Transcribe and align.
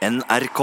NRK. 0.00 0.60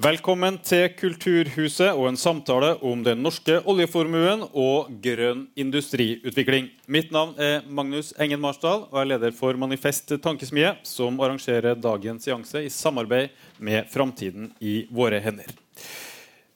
Velkommen 0.00 0.56
til 0.64 0.86
Kulturhuset 0.96 1.90
og 1.90 2.06
en 2.08 2.16
samtale 2.16 2.70
om 2.80 3.02
den 3.04 3.20
norske 3.20 3.58
oljeformuen 3.68 4.46
og 4.48 4.88
grønn 5.04 5.42
industriutvikling. 5.60 6.70
Mitt 6.88 7.12
navn 7.12 7.36
er 7.36 7.68
Magnus 7.68 8.14
Engen 8.16 8.40
Marsdal, 8.40 8.86
og 8.88 8.96
er 9.02 9.12
leder 9.12 9.36
for 9.36 9.60
Manifest 9.60 10.16
Tankesmie, 10.24 10.72
som 10.88 11.20
arrangerer 11.20 11.76
dagens 11.76 12.24
seanse 12.24 12.64
i 12.64 12.72
samarbeid 12.72 13.36
med 13.60 13.92
Framtiden 13.92 14.54
i 14.64 14.86
våre 14.88 15.20
hender. 15.20 15.52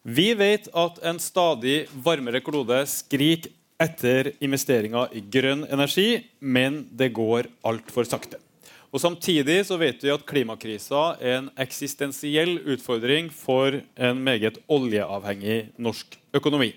Vi 0.08 0.30
vet 0.32 0.70
at 0.72 1.04
en 1.04 1.20
stadig 1.20 1.82
varmere 2.00 2.40
klode 2.40 2.80
skriker 2.88 3.52
etter 3.78 4.32
investeringer 4.42 5.14
i 5.14 5.22
grønn 5.22 5.62
energi, 5.70 6.24
men 6.40 6.82
det 6.90 7.12
går 7.14 7.46
altfor 7.66 8.06
sakte. 8.08 8.40
Og 8.88 9.02
Samtidig 9.02 9.60
så 9.68 9.76
vet 9.76 10.00
vi 10.02 10.10
at 10.10 10.24
klimakrisa 10.26 11.18
er 11.20 11.42
en 11.42 11.48
eksistensiell 11.60 12.56
utfordring 12.72 13.28
for 13.34 13.76
en 14.00 14.22
meget 14.24 14.56
oljeavhengig 14.66 15.74
norsk 15.76 16.16
økonomi. 16.34 16.72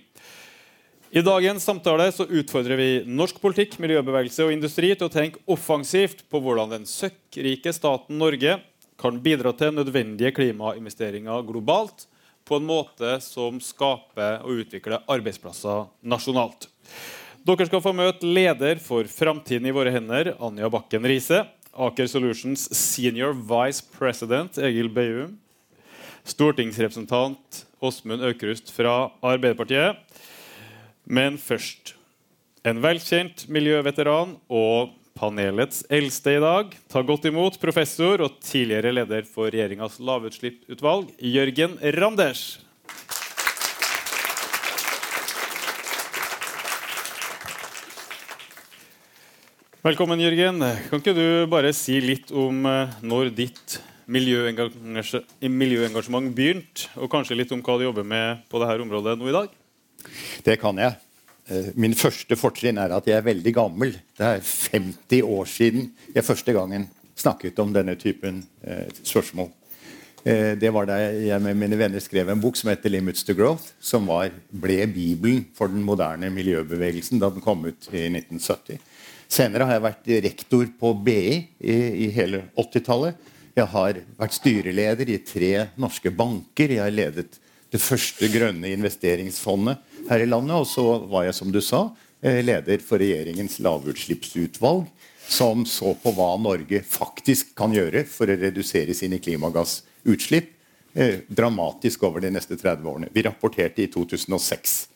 I 1.12 1.24
dagens 1.24 1.66
samtale 1.68 2.06
så 2.16 2.24
utfordrer 2.24 2.80
vi 2.80 2.90
norsk 3.08 3.40
politikk, 3.44 3.78
miljøbevegelse 3.84 4.46
og 4.46 4.54
industri 4.54 4.94
til 4.96 5.10
å 5.10 5.12
tenke 5.12 5.42
offensivt 5.52 6.24
på 6.32 6.40
hvordan 6.40 6.72
den 6.72 6.88
søkkrike 6.88 7.74
staten 7.76 8.20
Norge 8.20 8.60
kan 9.02 9.18
bidra 9.24 9.52
til 9.58 9.74
nødvendige 9.76 10.32
klimainvesteringer 10.38 11.44
globalt 11.48 12.06
på 12.52 12.60
en 12.60 12.68
måte 12.68 13.16
som 13.24 13.62
skaper 13.64 14.42
og 14.44 14.66
utvikler 14.66 15.06
arbeidsplasser 15.08 15.86
nasjonalt. 16.04 16.68
Dere 17.48 17.66
skal 17.70 17.82
få 17.82 17.94
møte 17.96 18.28
leder 18.28 18.82
for 18.84 19.08
Framtiden 19.08 19.70
i 19.70 19.74
våre 19.74 19.94
hender, 19.96 20.34
Anja 20.44 20.68
Bakken 20.70 21.08
Riise. 21.08 21.46
Aker 21.72 22.10
Solutions 22.12 22.68
senior 22.76 23.32
vice 23.34 23.86
president 23.96 24.60
Egil 24.60 24.92
Beium. 24.92 25.38
Stortingsrepresentant 26.28 27.64
Åsmund 27.82 28.28
Aukrust 28.28 28.70
fra 28.76 29.08
Arbeiderpartiet. 29.24 29.96
Men 31.08 31.40
først 31.40 31.96
en 32.68 32.84
velkjent 32.84 33.48
miljøveteran 33.50 34.36
og 34.52 34.92
panelets 35.22 35.84
eldste 35.94 36.38
i 36.38 36.42
dag. 36.42 36.74
Ta 36.90 37.04
godt 37.06 37.28
imot 37.30 37.60
professor 37.62 38.24
og 38.26 38.40
tidligere 38.42 38.94
leder 38.96 39.28
for 39.30 39.54
regjeringas 39.54 40.00
lavutslippsutvalg, 40.02 41.14
Jørgen 41.22 41.78
Randers. 42.00 42.46
Velkommen, 49.82 50.22
Jørgen. 50.22 50.62
Kan 50.90 51.02
ikke 51.02 51.14
du 51.18 51.48
bare 51.50 51.72
si 51.74 51.96
litt 52.04 52.30
om 52.38 52.66
eh, 52.70 52.92
når 53.02 53.32
ditt 53.34 53.80
miljøengasjement 54.12 56.36
begynte, 56.38 56.90
og 57.02 57.10
kanskje 57.14 57.38
litt 57.40 57.54
om 57.56 57.64
hva 57.66 57.78
du 57.80 57.84
jobber 57.88 58.06
med 58.06 58.44
på 58.52 58.60
dette 58.62 58.84
området 58.84 59.16
nå 59.18 59.26
i 59.30 59.38
dag? 59.38 59.48
Det 60.46 60.56
kan 60.62 60.76
jeg. 60.82 60.94
Eh, 61.52 61.72
min 61.76 61.96
første 61.98 62.38
fortrinn 62.40 62.80
er 62.80 62.94
at 62.96 63.08
jeg 63.10 63.18
er 63.20 63.26
veldig 63.26 63.54
gammel. 63.56 63.96
Det 64.18 64.28
er 64.28 64.44
50 64.72 65.24
år 65.28 65.50
siden 65.50 65.90
jeg 66.16 66.28
første 66.28 66.56
gangen 66.56 66.88
snakket 67.20 67.60
om 67.60 67.74
denne 67.76 67.98
typen 68.00 68.40
eh, 68.64 68.88
spørsmål. 69.04 69.50
Eh, 70.24 70.54
det 70.62 70.72
var 70.72 70.88
da 70.88 71.00
jeg 71.02 71.42
med 71.44 71.60
mine 71.60 71.80
venner 71.80 72.04
skrev 72.04 72.32
en 72.32 72.42
bok 72.42 72.56
som 72.56 72.72
heter 72.72 72.90
'Limits 72.90 73.26
to 73.28 73.36
Growth', 73.36 73.74
som 73.82 74.08
var, 74.08 74.32
ble 74.52 74.86
bibelen 74.88 75.46
for 75.58 75.68
den 75.68 75.84
moderne 75.84 76.30
miljøbevegelsen 76.32 77.20
da 77.20 77.30
den 77.30 77.44
kom 77.44 77.66
ut 77.66 77.90
i 77.92 78.08
1970. 78.08 78.80
Senere 79.28 79.68
har 79.68 79.80
jeg 79.80 79.88
vært 79.88 80.10
rektor 80.24 80.66
på 80.80 80.94
BI 81.04 81.48
i, 81.60 81.78
i 82.06 82.10
hele 82.12 82.46
80-tallet. 82.56 83.16
Jeg 83.56 83.68
har 83.68 84.00
vært 84.18 84.36
styreleder 84.36 85.10
i 85.10 85.24
tre 85.24 85.54
norske 85.76 86.12
banker. 86.12 86.72
Jeg 86.72 86.84
har 86.84 86.92
ledet 86.92 87.40
det 87.72 87.80
første 87.80 88.28
grønne 88.32 88.72
investeringsfondet 88.72 89.91
her 90.10 90.24
i 90.24 90.30
landet. 90.30 90.56
Og 90.56 90.68
så 90.70 90.86
var 91.12 91.28
jeg, 91.28 91.38
som 91.38 91.52
du 91.54 91.62
sa, 91.62 91.90
eh, 92.22 92.42
leder 92.44 92.82
for 92.86 93.02
regjeringens 93.02 93.60
lavutslippsutvalg, 93.60 94.88
som 95.28 95.66
så 95.66 95.94
på 95.96 96.14
hva 96.16 96.34
Norge 96.42 96.82
faktisk 96.84 97.56
kan 97.56 97.74
gjøre 97.74 98.06
for 98.10 98.28
å 98.28 98.40
redusere 98.40 98.94
sine 98.98 99.20
klimagassutslipp 99.24 100.50
eh, 100.96 101.22
dramatisk 101.30 102.04
over 102.04 102.24
de 102.24 102.32
neste 102.34 102.58
30 102.58 102.88
årene. 102.88 103.12
Vi 103.14 103.24
rapporterte 103.24 103.84
i 103.84 103.92
2006. 103.92 104.88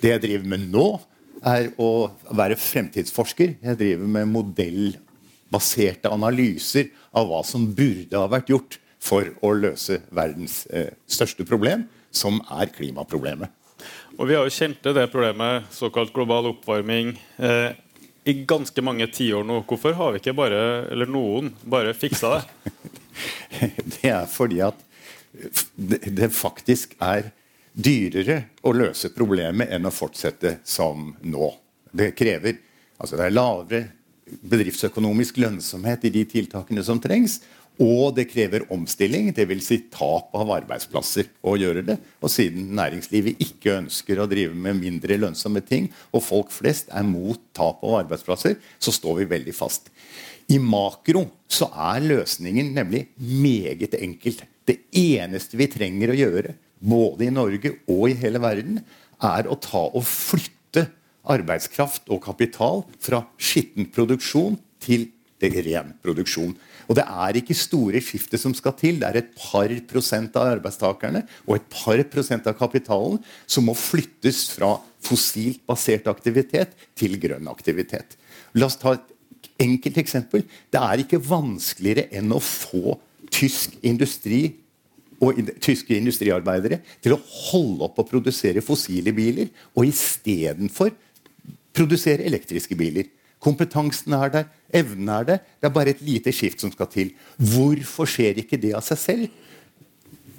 Det 0.00 0.14
jeg 0.14 0.22
driver 0.22 0.48
med 0.54 0.70
nå, 0.72 0.86
er 1.44 1.68
å 1.76 2.08
være 2.32 2.56
fremtidsforsker. 2.56 3.58
Jeg 3.60 3.76
driver 3.80 4.08
med 4.08 4.30
modellbaserte 4.32 6.12
analyser 6.12 6.88
av 7.12 7.28
hva 7.28 7.42
som 7.44 7.66
burde 7.76 8.16
ha 8.16 8.30
vært 8.32 8.52
gjort 8.52 8.78
for 9.04 9.28
å 9.44 9.52
løse 9.58 10.00
verdens 10.14 10.62
eh, 10.72 10.94
største 11.04 11.44
problem, 11.44 11.84
som 12.14 12.40
er 12.54 12.72
klimaproblemet. 12.72 13.52
Og 14.14 14.28
Vi 14.28 14.34
har 14.36 14.46
jo 14.46 14.52
kjent 14.54 14.84
det 14.94 15.08
problemet, 15.10 15.64
såkalt 15.74 16.12
global 16.14 16.46
oppvarming, 16.52 17.14
eh, 17.36 17.72
i 18.24 18.32
ganske 18.46 18.82
mange 18.82 19.06
tiår 19.06 19.44
nå. 19.44 19.64
Hvorfor 19.66 19.92
har 19.98 20.12
vi 20.12 20.20
ikke 20.22 20.36
bare, 20.36 20.60
eller 20.92 21.10
noen, 21.10 21.50
bare 21.62 21.94
fiksa 21.94 22.36
det? 22.36 22.74
det 23.96 24.12
er 24.12 24.28
fordi 24.30 24.62
at 24.64 24.78
det 25.74 26.30
faktisk 26.32 26.94
er 27.02 27.32
dyrere 27.74 28.44
å 28.62 28.72
løse 28.72 29.10
problemet 29.14 29.74
enn 29.74 29.90
å 29.90 29.92
fortsette 29.92 30.60
som 30.64 31.10
nå. 31.26 31.50
Det 31.90 32.12
krever 32.14 32.60
altså 33.02 33.18
det 33.18 33.26
er 33.26 33.34
lavere 33.34 33.82
bedriftsøkonomisk 34.24 35.42
lønnsomhet 35.42 36.06
i 36.06 36.14
de 36.14 36.22
tiltakene 36.30 36.84
som 36.86 37.00
trengs. 37.02 37.40
Og 37.82 38.12
det 38.14 38.28
krever 38.30 38.62
omstilling, 38.72 39.32
dvs. 39.34 39.66
Si 39.66 39.78
tap 39.90 40.34
av 40.38 40.52
arbeidsplasser 40.60 41.30
å 41.42 41.56
gjøre 41.58 41.82
det. 41.88 41.96
Og 42.22 42.30
siden 42.30 42.68
næringslivet 42.78 43.40
ikke 43.42 43.80
ønsker 43.80 44.20
å 44.22 44.28
drive 44.30 44.54
med 44.54 44.78
mindre 44.78 45.18
lønnsomme 45.18 45.62
ting, 45.66 45.88
og 46.14 46.22
folk 46.22 46.54
flest 46.54 46.92
er 46.94 47.06
mot 47.08 47.40
tap 47.56 47.82
av 47.82 47.98
arbeidsplasser, 48.04 48.60
så 48.78 48.94
står 48.94 49.24
vi 49.24 49.30
veldig 49.34 49.56
fast. 49.56 49.90
I 50.52 50.60
makro 50.60 51.24
så 51.50 51.70
er 51.90 52.04
løsningen 52.04 52.74
nemlig 52.76 53.08
meget 53.18 53.96
enkelt. 53.98 54.44
Det 54.64 54.78
eneste 54.94 55.58
vi 55.58 55.68
trenger 55.72 56.12
å 56.12 56.18
gjøre, 56.18 56.54
både 56.84 57.26
i 57.26 57.32
Norge 57.32 57.78
og 57.90 58.10
i 58.10 58.18
hele 58.20 58.42
verden, 58.44 58.82
er 59.24 59.48
å 59.48 59.58
ta 59.58 59.86
og 59.88 60.04
flytte 60.06 60.86
arbeidskraft 61.32 62.10
og 62.12 62.22
kapital 62.26 62.82
fra 63.02 63.22
skitten 63.40 63.88
produksjon 63.92 64.58
til 64.84 65.08
ren 65.40 65.94
produksjon. 66.02 66.54
Og 66.88 66.96
Det 66.96 67.04
er 67.04 67.36
ikke 67.36 67.54
store 67.56 68.00
skiftet 68.00 68.40
som 68.40 68.54
skal 68.54 68.72
til. 68.72 69.00
Det 69.00 69.08
er 69.08 69.16
et 69.16 69.34
par 69.36 69.68
prosent 69.88 70.36
av 70.36 70.58
arbeidstakerne 70.58 71.24
og 71.46 71.56
et 71.56 71.68
par 71.70 72.02
prosent 72.04 72.46
av 72.46 72.56
kapitalen 72.58 73.18
som 73.46 73.64
må 73.64 73.74
flyttes 73.74 74.50
fra 74.54 74.80
fossilt 75.04 75.60
basert 75.66 76.06
aktivitet 76.06 76.72
til 76.96 77.18
grønn 77.20 77.48
aktivitet. 77.48 78.16
La 78.54 78.66
oss 78.66 78.76
ta 78.76 78.94
et 78.94 79.10
enkelt 79.60 79.98
eksempel. 79.98 80.44
Det 80.70 80.80
er 80.80 81.04
ikke 81.04 81.22
vanskeligere 81.22 82.08
enn 82.12 82.32
å 82.32 82.40
få 82.40 82.98
tysk 83.30 83.76
industri 83.82 84.54
og 85.22 85.38
tyske 85.62 85.94
industriarbeidere 85.96 86.80
til 87.02 87.14
å 87.14 87.22
holde 87.22 87.86
opp 87.86 88.00
å 88.02 88.06
produsere 88.08 88.64
fossile 88.64 89.14
biler 89.14 89.50
og 89.74 89.88
istedenfor 89.88 90.92
produsere 91.74 92.26
elektriske 92.26 92.76
biler. 92.78 93.08
Kompetansen 93.44 94.16
er 94.16 94.32
der, 94.32 94.48
evnen 94.72 95.10
er 95.12 95.28
der. 95.28 95.42
Det 95.60 95.68
er 95.68 95.74
bare 95.74 95.92
et 95.92 96.02
lite 96.04 96.32
skift 96.32 96.64
som 96.64 96.72
skal 96.72 96.88
til. 96.92 97.12
Hvorfor 97.36 98.08
skjer 98.08 98.40
ikke 98.40 98.60
det 98.60 98.72
av 98.78 98.84
seg 98.86 99.00
selv? 99.02 99.40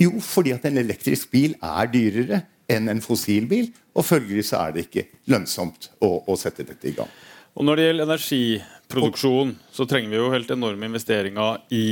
Jo, 0.02 0.18
fordi 0.20 0.52
at 0.56 0.66
en 0.68 0.82
elektrisk 0.82 1.30
bil 1.32 1.54
er 1.64 1.92
dyrere 1.94 2.42
enn 2.68 2.90
en 2.92 3.04
fossilbil. 3.04 3.70
og 3.96 4.04
følgelig 4.04 4.50
så 4.50 4.66
er 4.66 4.74
det 4.76 4.88
ikke 4.88 5.06
lønnsomt 5.32 5.92
å, 6.04 6.26
å 6.28 6.36
sette 6.36 6.66
dette 6.68 6.90
i 6.90 6.96
gang. 6.98 7.12
Og 7.56 7.64
Når 7.64 7.78
det 7.78 7.86
gjelder 7.86 8.10
energiproduksjon, 8.10 9.56
så 9.72 9.86
trenger 9.88 10.12
vi 10.12 10.20
jo 10.20 10.32
helt 10.34 10.52
enorme 10.52 10.90
investeringer 10.90 11.62
i 11.72 11.86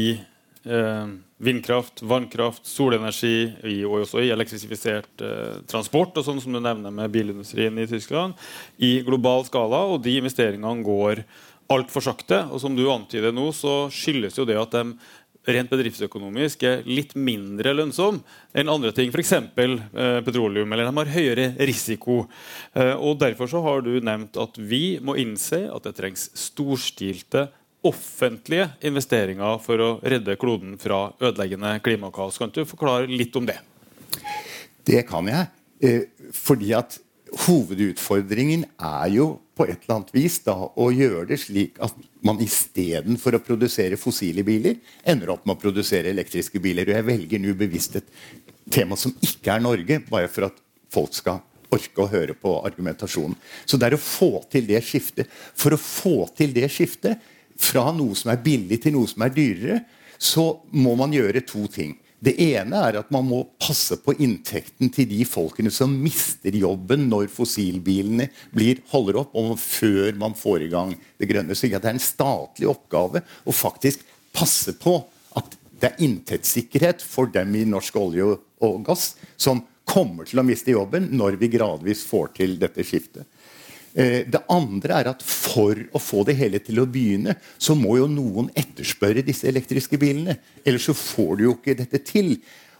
Eh, 0.63 1.07
vindkraft, 1.43 2.03
vannkraft, 2.07 2.65
solenergi 2.67 3.83
og 3.87 4.03
også 4.03 4.23
i 4.23 4.31
elektrifisert 4.33 5.23
eh, 5.23 5.57
transport, 5.69 6.17
og 6.17 6.27
sånn 6.27 6.41
som 6.43 6.55
du 6.55 6.61
nevner 6.63 6.93
med 6.93 7.11
bilindustrien 7.13 7.77
i 7.81 7.87
Tyskland, 7.89 8.37
i 8.77 8.99
global 9.05 9.45
skala. 9.47 9.83
Og 9.91 10.03
de 10.05 10.17
investeringene 10.21 10.85
går 10.85 11.25
altfor 11.73 12.05
sakte. 12.05 12.43
Og 12.51 12.61
som 12.63 12.75
du 12.77 12.85
antyder 12.91 13.35
nå, 13.35 13.49
så 13.55 13.87
skyldes 13.93 14.39
jo 14.39 14.47
det 14.47 14.59
at 14.59 14.75
de 14.75 14.97
rent 15.43 15.71
bedriftsøkonomisk 15.71 16.63
er 16.67 16.85
litt 16.87 17.17
mindre 17.19 17.73
lønnsom 17.75 18.21
enn 18.55 18.71
andre 18.71 18.93
ting, 18.95 19.11
f.eks. 19.11 19.33
Eh, 19.35 20.19
petroleum, 20.23 20.71
eller 20.71 20.87
de 20.87 20.95
har 21.01 21.11
høyere 21.17 21.49
risiko. 21.67 22.23
Eh, 22.71 22.93
og 22.95 23.19
Derfor 23.23 23.51
så 23.51 23.63
har 23.65 23.83
du 23.83 23.97
nevnt 23.99 24.39
at 24.39 24.59
vi 24.59 24.99
må 25.03 25.17
innse 25.19 25.65
at 25.67 25.89
det 25.89 25.97
trengs 25.99 26.29
storstilte 26.39 27.49
offentlige 27.83 28.69
investeringer 28.87 29.59
for 29.63 29.83
å 29.83 29.89
redde 30.01 30.37
kloden 30.39 30.77
fra 30.81 31.05
ødeleggende 31.19 31.75
klimakaos. 31.83 32.39
Kan 32.39 32.53
du 32.55 32.63
forklare 32.67 33.09
litt 33.11 33.35
om 33.35 33.47
det? 33.47 33.59
Det 34.87 35.03
kan 35.07 35.27
jeg. 35.27 35.49
Eh, 35.83 36.05
fordi 36.35 36.71
at 36.77 36.99
hovedutfordringen 37.43 38.65
er 38.77 39.07
jo 39.13 39.27
på 39.57 39.65
et 39.67 39.83
eller 39.83 39.97
annet 39.99 40.13
vis 40.15 40.39
da, 40.45 40.55
å 40.55 40.89
gjøre 40.93 41.27
det 41.29 41.39
slik 41.43 41.79
at 41.83 41.95
man 42.25 42.41
istedenfor 42.41 43.37
å 43.37 43.43
produsere 43.43 43.99
fossile 44.01 44.45
biler, 44.45 44.79
ender 45.05 45.33
opp 45.33 45.45
med 45.45 45.57
å 45.57 45.61
produsere 45.61 46.13
elektriske 46.13 46.61
biler. 46.61 46.89
Og 46.89 46.97
jeg 46.97 47.09
velger 47.09 47.41
nå 47.41 47.55
bevisst 47.57 47.97
et 47.99 48.13
tema 48.73 48.97
som 48.99 49.13
ikke 49.21 49.57
er 49.57 49.65
Norge, 49.65 49.99
bare 50.09 50.31
for 50.31 50.49
at 50.49 50.61
folk 50.93 51.13
skal 51.17 51.41
orke 51.73 52.03
å 52.03 52.09
høre 52.09 52.35
på 52.37 52.55
argumentasjonen. 52.67 53.35
Så 53.65 53.79
det 53.81 53.89
er 53.89 53.97
å 53.97 54.01
få 54.01 54.43
til 54.51 54.67
det 54.69 54.81
skiftet. 54.85 55.29
For 55.29 55.73
å 55.73 55.81
få 55.81 56.15
til 56.37 56.53
det 56.55 56.69
skiftet 56.73 57.21
fra 57.63 57.89
noe 57.95 58.15
som 58.17 58.33
er 58.33 58.41
billig 58.43 58.81
til 58.83 58.97
noe 58.97 59.09
som 59.09 59.25
er 59.25 59.33
dyrere, 59.35 59.81
så 60.19 60.45
må 60.75 60.95
man 60.99 61.13
gjøre 61.15 61.43
to 61.47 61.65
ting. 61.71 61.97
Det 62.23 62.37
ene 62.39 62.79
er 62.87 62.97
at 63.01 63.09
man 63.11 63.25
må 63.27 63.41
passe 63.59 63.97
på 63.99 64.13
inntekten 64.23 64.91
til 64.95 65.09
de 65.09 65.25
folkene 65.27 65.71
som 65.73 65.91
mister 65.99 66.55
jobben 66.55 67.09
når 67.11 67.27
fossilbilene 67.33 68.29
blir, 68.53 68.79
holder 68.93 69.19
opp, 69.25 69.33
og 69.35 69.57
før 69.59 70.15
man 70.21 70.37
får 70.39 70.63
i 70.63 70.69
gang 70.71 70.93
det 71.19 71.27
grønne. 71.27 71.57
Så 71.57 71.67
det 71.67 71.81
er 71.81 71.91
en 71.91 71.99
statlig 72.03 72.69
oppgave 72.71 73.25
å 73.43 73.55
faktisk 73.55 74.05
passe 74.33 74.77
på 74.79 74.95
at 75.35 75.59
det 75.81 75.89
er 75.89 76.05
inntektssikkerhet 76.05 77.03
for 77.03 77.27
dem 77.27 77.57
i 77.59 77.65
norsk 77.67 77.97
olje 77.99 78.37
og 78.63 78.79
gass 78.87 79.17
som 79.35 79.65
kommer 79.83 80.23
til 80.29 80.39
å 80.39 80.47
miste 80.47 80.71
jobben 80.71 81.09
når 81.11 81.35
vi 81.41 81.51
gradvis 81.51 82.05
får 82.07 82.31
til 82.39 82.55
dette 82.61 82.85
skiftet. 82.87 83.27
Eh, 83.93 84.25
det 84.25 84.41
andre 84.49 84.97
er 85.01 85.11
at 85.11 85.21
for 85.25 85.77
å 85.93 86.01
få 86.01 86.23
det 86.25 86.37
hele 86.39 86.61
til 86.63 86.81
å 86.81 86.89
begynne, 86.89 87.35
så 87.61 87.75
må 87.77 87.99
jo 87.99 88.09
noen 88.09 88.49
etterspørre 88.57 89.25
disse 89.25 89.47
elektriske 89.49 89.99
bilene. 90.01 90.39
Ellers 90.65 90.89
så 90.89 90.95
får 90.97 91.33
du 91.37 91.43
jo 91.45 91.57
ikke 91.57 91.77
dette 91.77 92.01
til. 92.07 92.35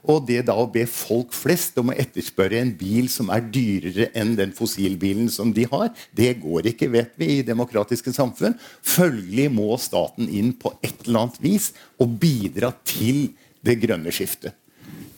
Og 0.09 0.25
det 0.27 0.41
da 0.49 0.55
å 0.59 0.65
be 0.67 0.83
folk 0.89 1.31
flest 1.35 1.77
om 1.79 1.93
å 1.93 1.95
etterspørre 1.95 2.59
en 2.59 2.73
bil 2.75 3.07
som 3.11 3.29
er 3.31 3.45
dyrere 3.53 4.09
enn 4.19 4.33
den 4.35 4.51
fossilbilen 4.55 5.29
som 5.31 5.53
de 5.55 5.63
har, 5.71 5.93
det 6.11 6.33
går 6.41 6.73
ikke, 6.73 6.89
vet 6.91 7.13
vi, 7.19 7.29
i 7.37 7.45
demokratiske 7.47 8.11
samfunn. 8.15 8.57
Følgelig 8.83 9.47
må 9.53 9.69
staten 9.79 10.27
inn 10.27 10.51
på 10.59 10.73
et 10.83 11.05
eller 11.05 11.27
annet 11.27 11.39
vis 11.45 11.71
og 12.03 12.17
bidra 12.19 12.73
til 12.83 13.29
det 13.63 13.77
grønne 13.85 14.11
skiftet. 14.11 14.57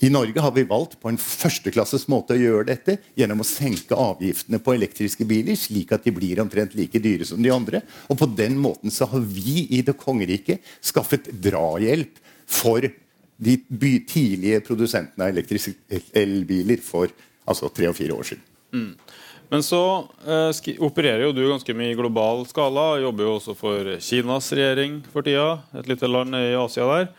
I 0.06 0.10
Norge 0.10 0.42
har 0.42 0.52
vi 0.52 0.64
valgt 0.70 1.00
på 1.02 1.10
en 1.10 1.18
førsteklasses 1.18 2.04
måte 2.12 2.36
å 2.36 2.38
gjøre 2.38 2.68
dette 2.68 2.98
gjennom 3.18 3.40
å 3.42 3.48
senke 3.48 3.98
avgiftene 3.98 4.60
på 4.62 4.76
elektriske 4.76 5.26
biler, 5.26 5.58
slik 5.58 5.96
at 5.96 6.06
de 6.06 6.14
blir 6.14 6.42
omtrent 6.44 6.76
like 6.78 7.00
dyre 7.02 7.26
som 7.26 7.42
de 7.42 7.50
andre. 7.54 7.82
Og 8.12 8.20
på 8.20 8.28
den 8.38 8.60
måten 8.62 8.94
så 8.94 9.08
har 9.10 9.24
vi 9.26 9.64
i 9.74 9.82
det 9.88 9.96
kongeriket 9.98 10.62
skaffet 10.86 11.32
drahjelp 11.42 12.20
for 12.46 12.86
de 12.86 13.58
tidlige 14.06 14.62
produsentene 14.68 15.26
av 15.26 15.34
elektriske 15.34 15.74
elbiler 16.14 16.84
for 16.86 17.10
altså 17.50 17.72
tre 17.74 17.90
og 17.90 17.98
fire 17.98 18.20
år 18.20 18.30
siden. 18.30 18.46
Mm. 18.76 18.92
Men 19.50 19.66
så 19.66 19.82
eh, 20.26 20.78
opererer 20.86 21.26
jo 21.28 21.34
du 21.34 21.44
ganske 21.48 21.76
mye 21.78 21.94
i 21.94 21.98
global 21.98 22.46
skala. 22.50 22.96
Jobber 23.02 23.28
jo 23.28 23.34
også 23.40 23.58
for 23.58 23.90
Kinas 24.02 24.52
regjering 24.54 25.00
for 25.14 25.26
tida. 25.26 25.64
Et 25.80 25.90
lite 25.90 26.10
land 26.10 26.38
i 26.38 26.54
Asia 26.58 26.86
der. 26.90 27.10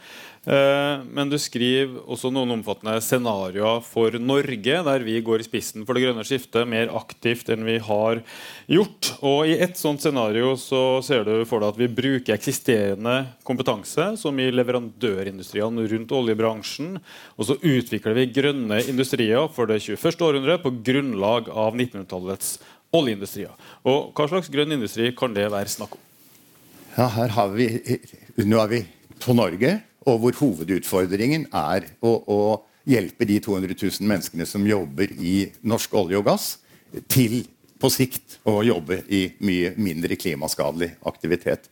Eh, 0.46 1.00
men 1.10 1.30
du 1.30 1.34
skriver 1.42 2.04
også 2.06 2.30
noen 2.30 2.54
omfattende 2.54 3.00
scenarioer 3.02 3.80
for 3.82 4.14
Norge, 4.22 4.76
der 4.86 5.02
vi 5.02 5.16
går 5.26 5.42
i 5.42 5.46
spissen 5.48 5.82
for 5.86 5.98
det 5.98 6.04
grønne 6.04 6.22
skiftet 6.26 6.68
mer 6.70 6.92
aktivt 6.94 7.50
enn 7.50 7.66
vi 7.66 7.80
har 7.82 8.20
gjort. 8.70 9.10
Og 9.26 9.50
I 9.50 9.56
et 9.66 9.74
sånt 9.80 10.04
scenario 10.04 10.52
så 10.60 11.00
ser 11.06 11.26
du 11.26 11.40
for 11.50 11.64
deg 11.64 11.74
at 11.74 11.80
vi 11.80 11.90
bruker 11.98 12.36
eksisterende 12.36 13.16
kompetanse, 13.46 14.12
som 14.20 14.38
i 14.38 14.52
leverandørindustriene 14.54 15.88
rundt 15.90 16.14
oljebransjen, 16.14 16.94
og 17.34 17.50
så 17.50 17.58
utvikler 17.58 18.14
vi 18.20 18.30
grønne 18.38 18.78
industrier 18.86 19.50
for 19.50 19.66
det 19.66 19.80
21. 19.82 20.22
århundre 20.28 20.60
på 20.62 20.76
grunnlag 20.86 21.50
av 21.50 21.74
1900-tallets 21.74 22.60
oljeindustrier. 22.94 23.50
Og 23.82 24.14
Hva 24.14 24.30
slags 24.30 24.52
grønn 24.52 24.78
industri 24.78 25.10
kan 25.16 25.34
det 25.34 25.50
være 25.50 25.74
snakk 25.74 25.98
om? 25.98 26.02
Ja, 26.96 27.10
her 27.18 27.34
har 27.34 27.50
vi, 27.52 27.66
Nå 28.46 28.62
er 28.62 28.70
vi 28.70 28.82
på 29.20 29.34
Norge 29.36 29.74
og 30.06 30.22
hvor 30.22 30.38
hovedutfordringen 30.40 31.48
er 31.50 31.90
å, 32.04 32.12
å 32.26 32.40
hjelpe 32.86 33.26
de 33.26 33.40
200 33.42 33.74
000 33.74 34.06
menneskene 34.06 34.46
som 34.48 34.66
jobber 34.66 35.12
i 35.18 35.36
norsk 35.66 35.94
olje 35.98 36.20
og 36.20 36.28
gass, 36.28 36.50
til 37.10 37.42
på 37.76 37.90
sikt 37.92 38.38
å 38.48 38.60
jobbe 38.64 39.02
i 39.12 39.26
mye 39.44 39.74
mindre 39.76 40.16
klimaskadelig 40.18 40.94
aktivitet. 41.08 41.66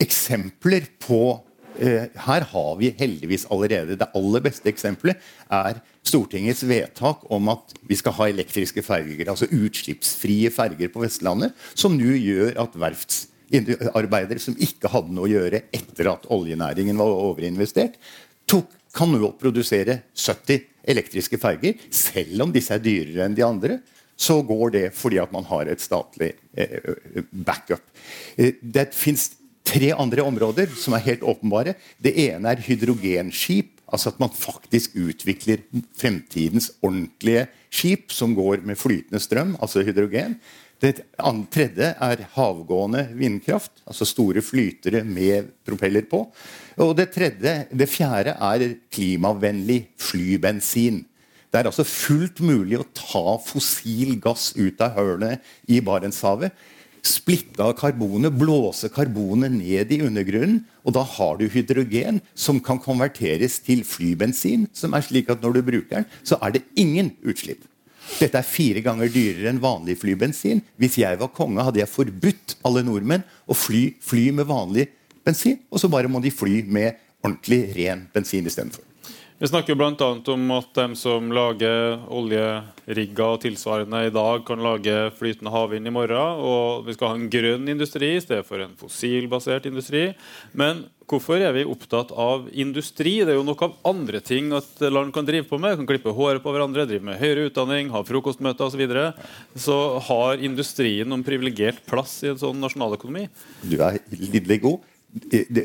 Eksempler 0.00 0.86
på 1.02 1.42
eh, 1.76 2.08
Her 2.24 2.46
har 2.54 2.70
vi 2.80 2.88
heldigvis 2.96 3.44
allerede 3.52 3.98
Det 4.00 4.08
aller 4.16 4.42
beste 4.46 4.70
eksempelet 4.72 5.20
er 5.52 5.82
Stortingets 6.02 6.64
vedtak 6.66 7.26
om 7.30 7.50
at 7.52 7.74
vi 7.86 7.98
skal 7.98 8.16
ha 8.16 8.30
elektriske 8.30 8.82
ferger, 8.82 9.28
altså 9.30 9.50
utslippsfrie 9.50 10.50
ferger 10.50 10.90
på 10.90 11.04
Vestlandet, 11.04 11.52
som 11.78 11.94
nå 11.94 12.16
gjør 12.16 12.56
at 12.64 12.74
verfts 12.80 13.26
arbeidere 13.92 14.42
som 14.42 14.56
ikke 14.56 14.90
hadde 14.92 15.14
noe 15.14 15.28
å 15.28 15.32
gjøre 15.32 15.64
etter 15.74 16.10
at 16.12 16.28
oljenæringen 16.32 16.98
var 17.00 17.12
overinvestert, 17.30 17.98
tok, 18.48 18.70
kan 18.92 19.08
nå 19.08 19.30
produsere 19.40 20.02
70 20.12 20.66
elektriske 20.92 21.38
ferger. 21.40 21.78
Selv 21.94 22.44
om 22.44 22.50
disse 22.52 22.74
er 22.76 22.82
dyrere 22.84 23.24
enn 23.24 23.36
de 23.36 23.44
andre, 23.46 23.78
så 24.16 24.42
går 24.44 24.74
det 24.74 24.86
fordi 24.96 25.20
at 25.22 25.32
man 25.34 25.46
har 25.48 25.70
et 25.70 25.82
statlig 25.82 26.34
eh, 26.52 27.22
backup. 27.32 27.84
Eh, 28.36 28.58
det 28.60 28.90
fins 28.96 29.30
tre 29.66 29.92
andre 29.94 30.24
områder 30.26 30.72
som 30.78 30.96
er 30.96 31.06
helt 31.06 31.24
åpenbare. 31.24 31.76
Det 32.02 32.14
ene 32.28 32.52
er 32.52 32.64
hydrogenskip. 32.66 33.78
Altså 33.92 34.08
at 34.08 34.20
man 34.22 34.32
faktisk 34.32 34.94
utvikler 34.96 35.60
fremtidens 36.00 36.70
ordentlige 36.80 37.44
skip 37.68 38.12
som 38.14 38.32
går 38.32 38.62
med 38.64 38.78
flytende 38.80 39.20
strøm, 39.20 39.52
altså 39.60 39.82
hydrogen. 39.84 40.38
Det 40.82 40.96
tredje 41.54 41.92
er 41.94 42.24
havgående 42.34 43.04
vindkraft, 43.14 43.84
altså 43.86 44.06
store 44.08 44.42
flytere 44.42 45.04
med 45.06 45.52
propeller 45.62 46.02
på. 46.10 46.24
Og 46.82 46.96
det, 46.98 47.12
tredje, 47.14 47.52
det 47.70 47.86
fjerde 47.86 48.34
er 48.34 48.64
klimavennlig 48.90 49.84
flybensin. 50.02 51.04
Det 51.52 51.60
er 51.60 51.70
altså 51.70 51.86
fullt 51.86 52.42
mulig 52.42 52.80
å 52.80 52.88
ta 52.96 53.36
fossil 53.44 54.16
gass 54.24 54.50
ut 54.58 54.82
av 54.82 54.96
hølene 54.98 55.36
i 55.70 55.78
Barentshavet. 55.84 56.50
Splitte 57.02 57.62
av 57.62 57.76
karbonet, 57.78 58.34
blåse 58.34 58.90
karbonet 58.90 59.54
ned 59.54 59.90
i 59.94 60.02
undergrunnen. 60.02 60.64
Og 60.82 60.96
da 60.98 61.06
har 61.06 61.38
du 61.38 61.46
hydrogen 61.46 62.18
som 62.34 62.58
kan 62.62 62.82
konverteres 62.82 63.60
til 63.62 63.86
flybensin, 63.86 64.66
som 64.74 64.98
er 64.98 65.06
slik 65.06 65.30
at 65.30 65.44
når 65.44 65.60
du 65.60 65.66
bruker 65.68 66.00
den, 66.00 66.10
så 66.26 66.42
er 66.42 66.56
det 66.56 66.66
ingen 66.74 67.14
utslipp. 67.22 67.68
Dette 68.20 68.38
er 68.38 68.46
fire 68.46 68.82
ganger 68.84 69.10
dyrere 69.12 69.50
enn 69.50 69.62
vanlig 69.62 69.96
flybensin. 70.02 70.62
Hvis 70.80 71.00
jeg 71.00 71.18
var 71.20 71.32
konge, 71.34 71.64
hadde 71.64 71.82
jeg 71.82 71.90
forbudt 71.90 72.56
alle 72.66 72.84
nordmenn 72.86 73.24
å 73.50 73.56
fly, 73.56 73.88
fly 74.02 74.28
med 74.36 74.48
vanlig 74.50 74.88
bensin. 75.26 75.58
Og 75.72 75.82
så 75.82 75.90
bare 75.92 76.10
må 76.12 76.22
de 76.22 76.34
fly 76.34 76.62
med 76.68 77.00
ordentlig 77.22 77.64
ren 77.76 78.06
bensin 78.14 78.46
istedenfor. 78.46 78.84
Vi 79.42 79.48
snakker 79.48 79.74
bl.a. 79.74 80.06
om 80.32 80.50
at 80.54 80.68
de 80.76 80.84
som 80.94 81.32
lager 81.34 81.96
oljerigger 82.14 83.24
og 83.26 83.40
tilsvarende 83.42 84.04
i 84.06 84.12
dag, 84.14 84.44
kan 84.46 84.62
lage 84.62 84.94
flytende 85.18 85.50
havvind 85.50 85.90
i 85.90 85.92
morgen. 85.96 86.44
Og 86.46 86.84
vi 86.86 86.94
skal 86.94 87.10
ha 87.10 87.16
en 87.18 87.26
grønn 87.32 87.66
industri 87.72 88.12
i 88.14 88.20
stedet 88.22 88.46
for 88.46 88.62
en 88.62 88.76
fossilbasert 88.78 89.66
industri. 89.66 90.04
Men 90.54 90.84
hvorfor 91.10 91.42
er 91.42 91.56
vi 91.58 91.66
opptatt 91.66 92.14
av 92.14 92.46
industri? 92.54 93.16
Det 93.26 93.34
er 93.34 93.40
jo 93.40 93.48
noe 93.48 93.66
av 93.66 93.74
andre 93.90 94.22
ting 94.22 94.54
at 94.54 94.86
land 94.86 95.10
kan 95.10 95.26
drive 95.26 95.50
på 95.50 95.58
med. 95.58 95.74
Kan 95.80 95.90
klippe 95.90 96.14
håret 96.14 96.46
på 96.46 96.54
hverandre, 96.54 96.86
drive 96.86 97.10
med 97.10 97.18
høyere 97.18 97.50
utdanning, 97.50 97.90
ha 97.90 98.06
frokostmøter 98.06 98.70
osv. 98.70 98.78
Så, 98.78 98.82
videre. 98.84 99.08
så 99.58 99.82
har 100.06 100.38
industrien 100.38 101.10
noen 101.10 101.26
privilegert 101.26 101.82
plass 101.90 102.20
i 102.22 102.30
en 102.30 102.38
sånn 102.46 102.62
nasjonaløkonomi? 102.62 103.26
Du 103.66 103.80
er 103.82 103.98
lidderlig 104.14 104.62
god. 104.70 104.90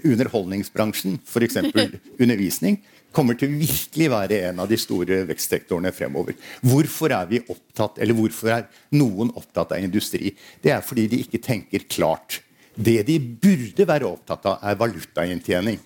Underholdningsbransjen, 0.02 1.22
f.eks. 1.30 1.62
undervisning 2.26 2.82
kommer 3.18 3.38
til 3.38 3.50
å 3.50 3.60
virkelig 3.60 4.10
være 4.14 4.42
en 4.52 4.62
av 4.64 4.70
de 4.70 4.78
store 4.80 5.24
vekstsektorene 5.32 5.92
fremover. 5.96 6.38
Hvorfor 6.62 7.16
er 7.18 7.30
vi 7.32 7.42
opptatt, 7.42 7.98
eller 7.98 8.18
hvorfor 8.18 8.54
er 8.54 8.68
noen 8.96 9.34
opptatt 9.34 9.74
av 9.74 9.82
industri? 9.84 10.36
Det 10.62 10.74
er 10.76 10.86
fordi 10.86 11.08
de 11.12 11.24
ikke 11.26 11.42
tenker 11.44 11.88
klart. 11.90 12.44
Det 12.78 13.02
de 13.08 13.18
burde 13.18 13.88
være 13.90 14.06
opptatt 14.06 14.46
av, 14.46 14.62
er 14.62 14.78
valutainntjening. 14.78 15.82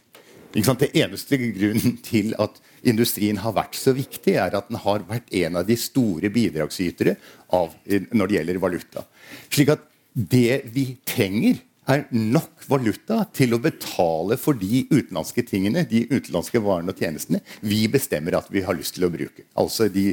Det 0.52 0.90
eneste 1.00 1.38
grunnen 1.40 1.96
til 2.04 2.34
at 2.44 2.58
industrien 2.84 3.40
har 3.40 3.56
vært 3.56 3.78
så 3.80 3.94
viktig, 3.96 4.36
er 4.36 4.58
at 4.58 4.68
den 4.68 4.82
har 4.84 5.06
vært 5.08 5.32
en 5.40 5.62
av 5.62 5.68
de 5.68 5.78
store 5.80 6.28
bidragsytere 6.34 7.16
av, 7.56 7.72
når 8.12 8.28
det 8.28 8.38
gjelder 8.38 8.60
valuta. 8.60 9.06
Slik 9.48 9.72
at 9.72 9.86
det 10.12 10.66
vi 10.76 10.90
trenger, 11.08 11.62
er 11.90 12.04
nok 12.14 12.66
valuta 12.70 13.24
til 13.34 13.56
å 13.56 13.62
betale 13.62 14.38
for 14.40 14.58
de 14.58 14.84
utenlandske 14.92 15.44
tingene, 15.48 15.86
de 15.90 16.04
utenlandske 16.12 16.62
varene 16.62 16.94
og 16.94 17.02
tjenestene 17.02 17.42
vi 17.66 17.84
bestemmer 17.92 18.38
at 18.38 18.52
vi 18.54 18.64
har 18.66 18.78
lyst 18.78 18.98
til 18.98 19.08
å 19.08 19.14
bruke. 19.14 19.48
Altså 19.58 19.90
de 19.92 20.12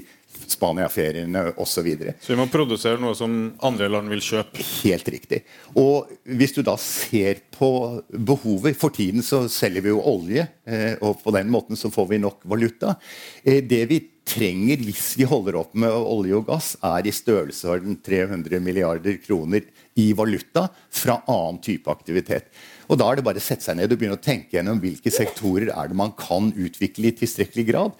Spania-feriene 0.49 1.45
osv. 1.57 1.79
Så, 1.79 1.85
videre. 1.87 2.17
så 2.19 2.33
vi 2.33 2.39
må 2.41 2.49
produsere 2.51 2.99
noe 2.99 3.15
som 3.15 3.35
andre 3.63 3.87
land 3.93 4.11
vil 4.11 4.23
kjøpe? 4.25 4.65
Helt 4.83 5.09
riktig. 5.15 5.43
Og 5.79 6.11
hvis 6.27 6.57
du 6.57 6.63
da 6.67 6.75
ser 6.81 7.45
på 7.55 7.71
behovet 8.11 8.77
For 8.79 8.95
tiden 8.95 9.23
så 9.23 9.45
selger 9.53 9.85
vi 9.85 9.93
jo 9.93 10.03
olje, 10.03 10.49
eh, 10.67 10.95
og 11.05 11.21
på 11.23 11.35
den 11.37 11.51
måten 11.53 11.79
så 11.79 11.91
får 11.93 12.09
vi 12.11 12.23
nok 12.23 12.43
valuta. 12.51 12.97
Eh, 13.45 13.63
det 13.63 13.85
vi 13.91 14.01
trenger 14.29 14.83
hvis 14.85 15.15
vi 15.19 15.27
holder 15.29 15.57
opp 15.63 15.77
med 15.79 15.93
olje 15.93 16.37
og 16.37 16.49
gass, 16.51 16.75
er 16.85 17.07
i 17.07 17.15
størrelsesorden 17.15 17.99
300 18.05 18.61
milliarder 18.65 19.17
kroner 19.23 19.65
i 19.99 20.11
valuta 20.17 20.67
fra 20.95 21.21
annen 21.27 21.63
type 21.65 21.91
aktivitet. 21.91 22.51
Og 22.89 22.97
Da 22.99 23.09
er 23.11 23.19
det 23.19 23.25
bare 23.27 23.41
å 23.41 23.45
sette 23.45 23.67
seg 23.67 23.77
ned 23.77 23.93
og 23.93 24.01
begynne 24.01 24.17
å 24.17 24.23
tenke 24.23 24.57
gjennom 24.57 24.81
hvilke 24.81 25.13
sektorer 25.13 25.73
er 25.75 25.91
det 25.91 25.97
man 25.99 26.15
kan 26.17 26.53
utvikle 26.57 27.11
i 27.11 27.17
tilstrekkelig 27.19 27.67
grad. 27.69 27.97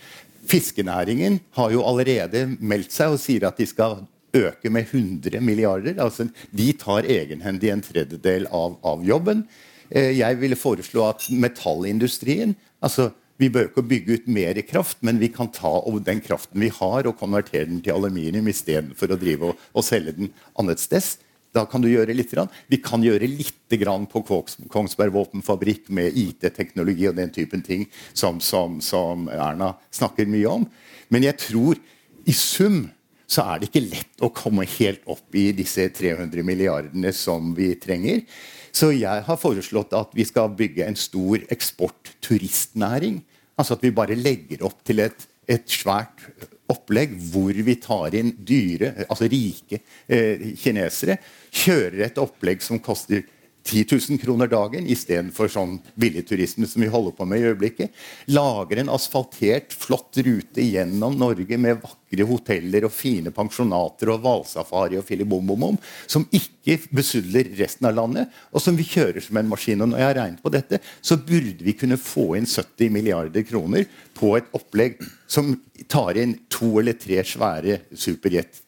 Fiskenæringen 0.49 1.41
har 1.57 1.73
jo 1.75 1.85
allerede 1.85 2.47
meldt 2.61 2.95
seg 2.95 3.15
og 3.15 3.21
sier 3.21 3.45
at 3.49 3.59
de 3.61 3.67
skal 3.69 4.01
øke 4.37 4.71
med 4.73 4.89
100 4.89 5.41
milliarder. 5.45 5.99
Altså, 6.01 6.29
de 6.57 6.73
tar 6.73 7.09
egenhendig 7.09 7.73
en 7.73 7.85
tredjedel 7.85 8.49
av, 8.53 8.79
av 8.87 9.05
jobben. 9.05 9.45
Eh, 9.91 10.17
jeg 10.19 10.41
ville 10.41 10.57
foreslå 10.57 11.05
at 11.09 11.29
metallindustrien 11.33 12.57
altså 12.81 13.11
vi 13.39 13.49
bør 13.55 13.69
ikke 13.69 13.85
bygge 13.87 14.17
ut 14.19 14.25
mer 14.35 14.59
kraft, 14.67 14.99
men 15.07 15.21
vi 15.21 15.29
kan 15.31 15.51
ta 15.55 15.79
den 16.03 16.21
kraften 16.21 16.59
vi 16.61 16.73
har 16.75 17.07
og 17.07 17.21
konvertere 17.21 17.69
den 17.69 17.79
til 17.85 17.95
aluminium 17.95 18.49
istedenfor 18.51 19.15
å 19.15 19.19
drive 19.21 19.53
og, 19.53 19.61
og 19.73 19.87
selge 19.87 20.17
den 20.17 20.33
annet 20.59 20.83
sted. 20.83 21.07
Da 21.57 21.65
kan 21.69 21.83
du 21.83 21.89
gjøre 21.89 22.15
litt. 22.17 22.35
Vi 22.69 22.81
kan 22.85 23.05
gjøre 23.05 23.29
litt 23.31 23.55
på 24.13 24.23
Kongsberg 24.73 25.15
våpenfabrikk 25.15 25.89
med 25.95 26.17
IT-teknologi 26.17 27.09
og 27.09 27.17
den 27.17 27.33
typen 27.33 27.63
ting 27.65 27.87
som, 28.13 28.41
som, 28.41 28.81
som, 28.85 29.29
Erna 29.29 29.75
snakker 29.91 30.29
mye 30.29 30.49
om. 30.49 30.67
Men 31.09 31.25
jeg 31.25 31.39
tror 31.41 31.81
i 32.29 32.35
sum 32.37 32.87
så 33.29 33.45
er 33.45 33.61
det 33.61 33.69
ikke 33.69 33.85
lett 33.85 34.23
å 34.25 34.33
komme 34.33 34.65
helt 34.79 35.05
opp 35.09 35.37
i 35.37 35.51
disse 35.57 35.85
300 35.93 36.45
milliardene 36.45 37.13
som 37.13 37.53
vi 37.57 37.75
trenger. 37.81 38.23
Så 38.73 38.93
jeg 38.97 39.25
har 39.25 39.41
foreslått 39.41 39.93
at 39.97 40.15
vi 40.17 40.25
skal 40.29 40.53
bygge 40.57 40.87
en 40.87 40.97
stor 40.97 41.43
eksportturistnæring. 41.53 43.21
Altså 43.59 43.77
at 43.77 43.85
vi 43.85 43.93
bare 43.93 44.17
legger 44.17 44.65
opp 44.69 44.81
til 44.87 45.05
et, 45.05 45.29
et 45.49 45.69
svært 45.69 46.25
opplegg 46.69 47.15
hvor 47.33 47.57
vi 47.65 47.77
tar 47.81 48.15
inn 48.19 48.33
dyre, 48.45 48.93
altså 49.09 49.29
rike 49.31 49.81
eh, 50.07 50.51
kinesere. 50.61 51.17
Kjører 51.51 52.07
et 52.09 52.21
opplegg 52.23 52.65
som 52.65 52.81
koster 52.83 53.25
10 53.69 53.85
000 54.11 54.19
kroner 54.23 54.49
dagen 54.49 54.87
istedenfor 54.89 55.51
sånn 55.53 55.75
billigturisme 56.01 56.67
som 56.69 56.81
vi 56.81 56.89
holder 56.89 57.13
på 57.19 57.27
med 57.29 57.43
i 57.43 57.49
øyeblikket. 57.51 57.93
Lager 58.33 58.81
en 58.81 58.93
asfaltert, 58.95 59.75
flott 59.77 60.17
rute 60.25 60.65
gjennom 60.65 61.19
Norge 61.21 61.59
med 61.61 61.83
vakre 61.83 62.27
hoteller 62.31 62.87
og 62.89 62.95
fine 62.95 63.33
pensjonater 63.35 64.15
og 64.15 64.23
hvalsafari 64.25 64.97
og 65.01 65.05
filibom-bom-bom, 65.09 65.77
som 66.09 66.25
ikke 66.33 66.79
besudler 66.97 67.51
resten 67.59 67.91
av 67.91 67.99
landet, 67.99 68.33
og 68.53 68.65
som 68.65 68.79
vi 68.79 68.87
kjører 68.89 69.21
som 69.25 69.41
en 69.41 69.51
maskin. 69.51 69.85
Og 69.85 69.93
når 69.93 70.01
jeg 70.01 70.11
har 70.11 70.21
regnet 70.23 70.45
på 70.45 70.55
dette, 70.55 70.81
så 71.05 71.19
burde 71.21 71.67
vi 71.67 71.77
kunne 71.77 72.01
få 72.01 72.31
inn 72.39 72.49
70 72.49 72.95
milliarder 72.95 73.45
kroner 73.49 73.85
på 74.17 74.33
et 74.39 74.49
opplegg 74.57 74.97
som 75.29 75.53
tar 75.93 76.17
inn 76.17 76.39
to 76.49 76.79
eller 76.81 76.97
tre 76.97 77.21
svære 77.27 77.83
superjet 77.93 78.65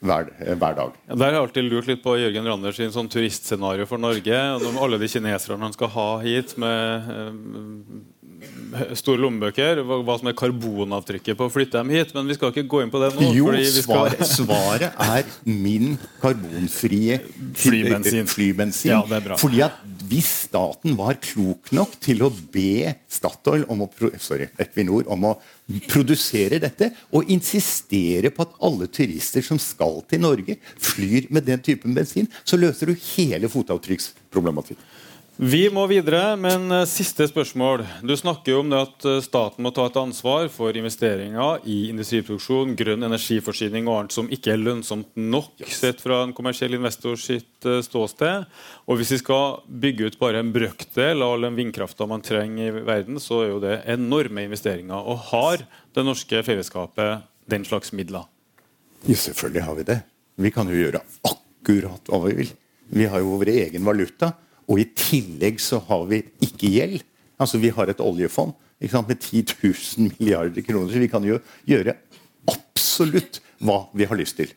hver, 0.00 0.28
hver 0.38 0.76
dag. 0.76 0.98
Ja, 1.08 1.14
der 1.14 1.24
har 1.24 1.32
jeg 1.34 1.44
alltid 1.46 1.66
lurt 1.72 1.88
litt 1.90 2.04
på 2.04 2.14
Jørgen 2.18 2.46
Randers 2.46 2.78
sin 2.78 2.92
sånn 2.94 3.10
turistscenario 3.10 3.86
for 3.90 4.00
Norge. 4.00 4.36
Alle 4.78 5.00
de 5.00 5.10
kineserne 5.10 5.66
han 5.66 5.74
skal 5.74 5.90
ha 5.94 6.06
hit 6.22 6.54
med 6.60 7.10
eh, 7.14 8.92
store 8.98 9.18
lommebøker, 9.24 9.82
hva, 9.82 10.00
hva, 10.06 10.18
som 10.20 10.30
er 10.30 10.36
karbonavtrykket 10.38 11.38
på 11.38 11.48
å 11.48 11.52
flytte 11.52 11.80
dem 11.80 11.90
hit. 11.96 12.14
Men 12.14 12.30
vi 12.30 12.38
skal 12.38 12.54
ikke 12.54 12.68
gå 12.70 12.84
inn 12.84 12.92
på 12.94 13.02
det 13.02 13.10
nå. 13.16 13.32
Jo, 13.34 13.50
skal... 13.74 14.14
svaret 14.28 14.94
er 15.02 15.26
min 15.48 15.96
karbonfrie 16.22 17.18
flybensin. 17.64 18.30
flybensin. 18.30 18.92
Ja, 18.94 19.02
det 19.08 19.18
er 19.18 19.26
bra. 19.32 19.40
Fordi 19.40 19.64
at 19.66 19.82
hvis 20.08 20.28
staten 20.48 20.96
var 20.98 21.18
klok 21.22 21.70
nok 21.76 21.96
til 22.02 22.22
å 22.24 22.30
be 22.52 22.94
Statoil 23.12 23.64
om 23.72 23.84
å, 23.84 23.88
sorry, 24.22 24.48
Equinor 24.60 25.08
om 25.12 25.26
å 25.30 25.34
produsere 25.90 26.60
dette 26.62 26.90
og 27.12 27.28
insistere 27.32 28.32
på 28.34 28.46
at 28.46 28.54
alle 28.64 28.88
turister 28.92 29.44
som 29.44 29.60
skal 29.60 30.00
til 30.08 30.22
Norge, 30.24 30.58
flyr 30.80 31.28
med 31.34 31.48
den 31.48 31.62
typen 31.64 31.96
bensin, 31.96 32.28
så 32.44 32.60
løser 32.60 32.90
du 32.90 33.08
hele 33.16 33.50
fotavtrykksproblematikken. 33.52 34.80
Vi 35.38 35.68
må 35.70 35.84
videre, 35.86 36.32
men 36.34 36.64
eh, 36.74 36.80
siste 36.90 37.28
spørsmål. 37.30 37.84
Du 38.02 38.10
snakker 38.18 38.56
jo 38.56 38.62
om 38.64 38.72
det 38.72 38.78
at 38.82 39.04
eh, 39.06 39.20
staten 39.22 39.62
må 39.62 39.70
ta 39.70 39.84
et 39.86 39.98
ansvar 40.00 40.48
for 40.50 40.74
investeringer 40.74 41.60
i 41.62 41.76
industriproduksjon, 41.92 42.72
grønn 42.74 43.06
energiforsyning 43.06 43.86
og 43.86 44.00
annet 44.00 44.16
som 44.16 44.26
ikke 44.34 44.50
er 44.56 44.58
lønnsomt 44.58 45.12
nok 45.14 45.62
sett 45.70 46.02
fra 46.02 46.24
en 46.24 46.32
kommersiell 46.34 46.74
investor 46.74 47.14
sitt 47.22 47.68
eh, 47.70 47.78
ståsted. 47.86 48.48
Og 48.90 48.98
hvis 48.98 49.12
vi 49.14 49.20
skal 49.20 49.60
bygge 49.84 50.08
ut 50.08 50.16
bare 50.18 50.42
en 50.42 50.50
brøkdel 50.56 51.22
av 51.22 51.36
all 51.36 51.46
den 51.46 51.60
vindkrafta 51.60 52.10
man 52.10 52.26
trenger 52.26 52.72
i 52.72 52.82
verden, 52.90 53.22
så 53.22 53.44
er 53.44 53.52
jo 53.52 53.62
det 53.62 53.78
enorme 53.94 54.48
investeringer. 54.48 54.98
Og 54.98 55.22
har 55.30 55.62
det 55.94 56.06
norske 56.08 56.42
fellesskapet 56.50 57.22
den 57.46 57.68
slags 57.68 57.94
midler? 57.94 58.26
Ja, 59.04 59.14
selvfølgelig 59.14 59.66
har 59.70 59.78
vi 59.78 59.86
det. 59.94 60.00
Vi 60.34 60.54
kan 60.58 60.66
jo 60.66 60.82
gjøre 60.82 61.06
akkurat 61.30 62.10
hva 62.10 62.22
vi 62.26 62.36
vil. 62.42 62.52
Vi 62.90 63.06
har 63.06 63.22
jo 63.22 63.38
vår 63.38 63.54
egen 63.54 63.86
valuta. 63.86 64.34
Og 64.68 64.82
i 64.82 64.88
tillegg 64.96 65.60
så 65.62 65.80
har 65.88 66.06
vi 66.10 66.22
ikke 66.44 66.70
gjeld. 66.76 67.04
Altså 67.40 67.60
Vi 67.60 67.72
har 67.74 67.88
et 67.88 68.00
oljefond 68.04 68.54
med 68.78 69.18
10 69.18 69.44
000 69.64 70.10
milliarder 70.18 70.62
kroner. 70.62 70.92
Så 70.92 70.98
vi 71.02 71.10
kan 71.10 71.24
jo 71.24 71.38
gjøre 71.66 71.96
absolutt 72.48 73.40
hva 73.58 73.86
vi 73.92 74.06
har 74.06 74.18
lyst 74.18 74.36
til. 74.36 74.52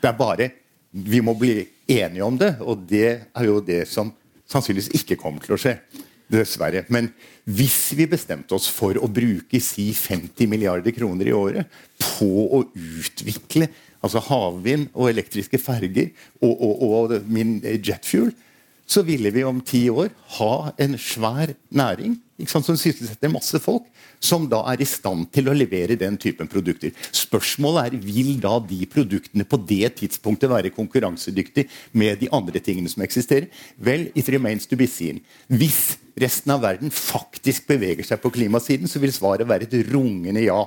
Det 0.00 0.08
er 0.10 0.18
bare 0.18 0.50
Vi 0.92 1.20
må 1.20 1.34
bli 1.34 1.66
enige 1.90 2.22
om 2.22 2.36
det, 2.38 2.54
og 2.60 2.84
det 2.86 3.26
er 3.34 3.44
jo 3.44 3.58
det 3.60 3.88
som 3.90 4.12
sannsynligvis 4.46 4.92
ikke 4.94 5.16
kommer 5.18 5.42
til 5.42 5.56
å 5.56 5.58
skje. 5.58 5.78
Dessverre. 6.30 6.84
Men 6.88 7.10
hvis 7.44 7.92
vi 7.98 8.06
bestemte 8.06 8.54
oss 8.54 8.68
for 8.70 8.94
å 8.96 9.10
bruke 9.10 9.58
si 9.60 9.90
50 9.92 10.48
milliarder 10.48 10.94
kroner 10.94 11.28
i 11.28 11.34
året 11.34 11.66
på 11.98 12.46
å 12.46 12.62
utvikle 12.72 13.68
altså 14.04 14.22
havvind 14.22 14.88
og 14.94 15.10
elektriske 15.10 15.58
ferger 15.60 16.12
og, 16.40 16.54
og, 16.54 16.86
og 16.86 17.14
min 17.26 17.58
jetfuel, 17.60 18.30
så 18.86 19.02
ville 19.06 19.32
vi 19.32 19.44
om 19.46 19.60
ti 19.64 19.86
år 19.90 20.12
ha 20.38 20.54
en 20.80 20.98
svær 21.00 21.54
næring 21.72 22.18
sant, 22.50 22.66
som 22.66 22.76
sysselsetter 22.76 23.30
masse 23.32 23.58
folk, 23.62 23.86
som 24.24 24.46
da 24.50 24.62
er 24.72 24.82
i 24.82 24.88
stand 24.88 25.28
til 25.34 25.48
å 25.48 25.56
levere 25.56 25.98
den 26.00 26.16
typen 26.20 26.48
produkter. 26.50 26.94
Spørsmålet 27.14 27.94
er 27.94 28.04
vil 28.04 28.34
da 28.42 28.56
de 28.64 28.80
produktene 28.90 29.46
på 29.48 29.60
det 29.68 29.94
tidspunktet 30.00 30.50
være 30.50 30.72
konkurransedyktige 30.74 31.68
med 31.92 32.20
de 32.22 32.30
andre 32.34 32.62
tingene 32.64 32.90
som 32.90 33.04
eksisterer. 33.06 33.50
Vel, 33.76 34.08
it 34.14 34.30
remains 34.32 34.66
to 34.66 34.78
be 34.80 34.88
seen. 34.90 35.22
Hvis 35.48 35.96
resten 36.20 36.54
av 36.54 36.64
verden 36.64 36.92
faktisk 36.94 37.68
beveger 37.70 38.06
seg 38.06 38.22
på 38.22 38.32
klimasiden, 38.34 38.90
så 38.90 39.02
vil 39.02 39.14
svaret 39.14 39.48
være 39.48 39.68
et 39.68 39.92
rungende 39.92 40.46
ja. 40.46 40.64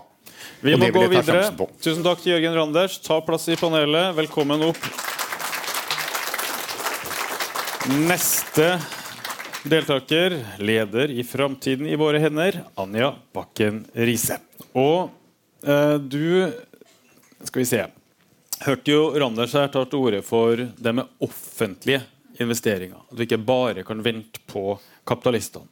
Vi 0.62 0.76
må 0.78 0.90
gå 0.94 1.08
videre. 1.12 1.50
Tusen 1.82 2.04
takk 2.06 2.22
til 2.24 2.36
Jørgen 2.36 2.58
Randers. 2.58 3.00
Ta 3.04 3.20
plass 3.26 3.50
i 3.52 3.60
panelet. 3.60 4.14
Velkommen 4.18 4.70
opp. 4.70 4.92
Neste 7.88 8.80
deltaker, 9.64 10.46
leder 10.60 11.12
i 11.12 11.24
Framtiden 11.24 11.88
i 11.88 11.96
våre 11.96 12.20
hender, 12.20 12.64
Anja 12.76 13.14
Bakken 13.32 13.86
Riise. 13.96 14.42
Og 14.76 15.08
eh, 15.64 15.96
du 15.96 16.52
Skal 17.48 17.62
vi 17.62 17.70
se. 17.70 17.80
Hørte 18.66 18.92
jo 18.92 19.06
Randers 19.16 19.56
her 19.56 19.72
ta 19.72 19.86
til 19.88 20.04
orde 20.04 20.20
for 20.26 20.60
det 20.60 20.94
med 20.98 21.08
offentlige 21.24 22.02
investeringer. 22.44 23.06
At 23.08 23.22
vi 23.22 23.30
ikke 23.30 23.40
bare 23.40 23.88
kan 23.88 24.04
vente 24.04 24.44
på 24.52 24.76
kapitalistene 25.08 25.72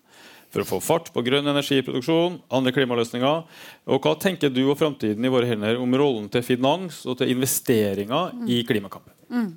for 0.56 0.64
å 0.64 0.70
få 0.70 0.80
fart 0.80 1.12
på 1.12 1.20
grønn 1.26 1.52
energiproduksjon, 1.52 2.40
andre 2.48 2.72
klimaløsninger. 2.78 3.44
Og 3.92 4.08
Hva 4.08 4.16
tenker 4.24 4.56
du 4.56 4.64
og 4.70 4.80
framtiden 4.80 5.28
i 5.28 5.34
våre 5.34 5.52
hender 5.52 5.84
om 5.84 6.00
rollen 6.00 6.32
til 6.32 6.48
finans 6.48 7.04
og 7.04 7.20
til 7.20 7.36
investeringer 7.36 8.32
i 8.48 8.64
klimakampen? 8.64 9.12
Mm. 9.28 9.52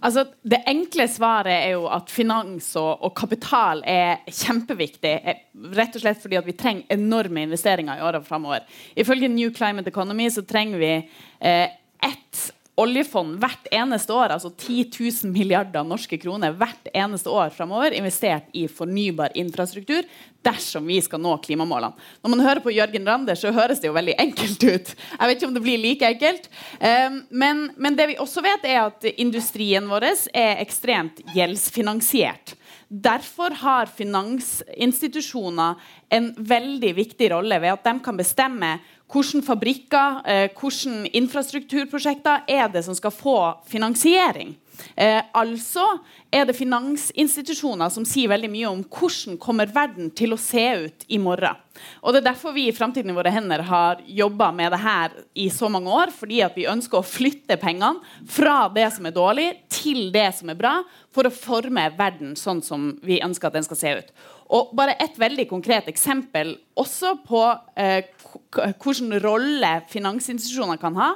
Altså, 0.00 0.24
det 0.42 0.62
enkle 0.70 1.06
svaret 1.10 1.52
er 1.52 1.74
jo 1.74 1.84
at 1.92 2.10
finans 2.12 2.70
og, 2.80 3.02
og, 3.04 3.12
kapital 3.18 3.82
er 3.88 4.22
kjempeviktig. 4.26 5.12
Eh, 5.20 5.42
rett 5.76 5.98
og 5.98 6.04
slett 6.04 6.22
fordi 6.22 6.40
vi 6.46 6.56
trenger 6.58 6.96
enorme 6.96 7.44
investeringer 7.46 8.00
i 8.00 8.06
årene 8.06 8.26
framover. 8.26 8.64
Ifølge 8.98 9.30
New 9.32 9.52
Climate 9.54 9.92
Economy 9.92 10.30
så 10.32 10.46
trenger 10.48 10.80
vi 10.82 10.94
eh, 10.96 11.68
ett 12.00 12.46
oljefond 12.80 13.36
hvert 13.42 13.68
eneste 13.74 14.14
år, 14.14 14.34
altså 14.34 14.50
10 14.54 14.86
000 14.94 15.32
milliarder 15.34 15.84
norske 15.86 16.16
kroner 16.20 16.54
hvert 16.56 16.88
eneste 16.96 17.32
år 17.32 17.52
framover, 17.54 17.92
investert 17.96 18.48
i 18.56 18.66
fornybar 18.70 19.34
infrastruktur 19.38 20.06
dersom 20.42 20.86
vi 20.88 21.00
skal 21.04 21.20
nå 21.20 21.34
klimamålene. 21.44 21.96
Når 22.22 22.32
man 22.32 22.44
hører 22.44 22.62
på 22.64 22.72
Jørgen 22.72 23.08
Rander, 23.08 23.36
så 23.38 23.52
høres 23.54 23.80
det 23.80 23.90
jo 23.90 23.96
veldig 23.96 24.16
enkelt 24.22 24.64
ut. 24.64 24.92
Jeg 24.94 25.28
vet 25.28 25.36
ikke 25.36 25.48
om 25.50 25.56
det 25.56 25.64
blir 25.64 25.82
like 25.82 26.12
enkelt. 26.14 26.48
Ehm, 26.80 27.20
men, 27.30 27.66
men 27.76 27.98
det 27.98 28.08
vi 28.12 28.20
også 28.22 28.44
vet, 28.44 28.64
er 28.64 28.86
at 28.86 29.04
industrien 29.16 29.88
vår 29.90 30.08
er 30.10 30.62
ekstremt 30.62 31.20
gjeldsfinansiert. 31.34 32.56
Derfor 32.88 33.54
har 33.60 33.86
finansinstitusjoner 33.94 35.74
en 36.10 36.32
veldig 36.36 36.94
viktig 36.96 37.28
rolle 37.30 37.60
ved 37.62 37.76
at 37.76 37.84
de 37.86 37.94
kan 38.02 38.16
bestemme 38.18 38.72
hvilke 39.10 39.42
fabrikker, 39.46 40.22
eh, 40.26 40.48
hvilke 40.54 41.10
infrastrukturprosjekter 41.18 42.48
er 42.48 42.68
det 42.72 42.84
som 42.86 42.94
skal 42.94 43.14
få 43.14 43.38
finansiering. 43.68 44.56
Eh, 44.94 45.22
altså 45.36 45.84
er 46.32 46.46
det 46.46 46.56
finansinstitusjoner 46.58 47.90
som 47.92 48.06
sier 48.08 48.30
veldig 48.30 48.50
mye 48.52 48.70
om 48.70 48.82
hvordan 48.84 49.38
kommer 49.42 49.70
verden 49.72 50.10
til 50.16 50.34
å 50.34 50.40
se 50.40 50.66
ut 50.86 51.06
i 51.08 51.18
morgen. 51.20 51.58
Og 52.04 52.12
Det 52.12 52.20
er 52.20 52.28
derfor 52.32 52.52
vi 52.52 52.66
i 52.68 52.74
Framtiden 52.76 53.12
i 53.12 53.16
våre 53.16 53.32
hender 53.32 53.62
har 53.64 54.02
jobba 54.04 54.50
med 54.52 54.72
det 54.74 54.80
her 54.82 55.14
i 55.34 55.48
så 55.48 55.70
mange 55.72 55.88
år. 55.88 56.12
Fordi 56.12 56.42
vi 56.54 56.68
ønsker 56.68 57.00
å 57.00 57.06
flytte 57.06 57.56
pengene 57.60 58.02
fra 58.28 58.68
det 58.68 58.88
som 58.92 59.06
er 59.08 59.16
dårlig, 59.16 59.48
til 59.72 60.10
det 60.12 60.28
som 60.36 60.50
er 60.52 60.58
bra, 60.58 60.74
for 61.10 61.26
å 61.26 61.32
forme 61.32 61.88
verden 61.96 62.36
sånn 62.36 62.60
som 62.62 62.92
vi 63.02 63.22
ønsker 63.24 63.48
at 63.48 63.56
den 63.56 63.66
skal 63.66 63.80
se 63.80 63.94
ut. 64.02 64.12
Og 64.50 64.74
bare 64.76 64.96
Et 65.00 65.16
veldig 65.18 65.46
konkret 65.48 65.88
eksempel 65.88 66.56
også 66.76 67.14
på 67.24 67.40
eh, 67.76 68.04
hvilken 68.52 69.14
rolle 69.22 69.72
finansinstitusjoner 69.88 70.76
kan 70.76 70.96
ha. 70.98 71.14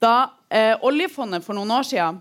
Da 0.00 0.32
eh, 0.48 0.74
oljefondet 0.82 1.44
for 1.44 1.54
noen 1.54 1.70
år 1.76 1.86
siden 1.86 2.20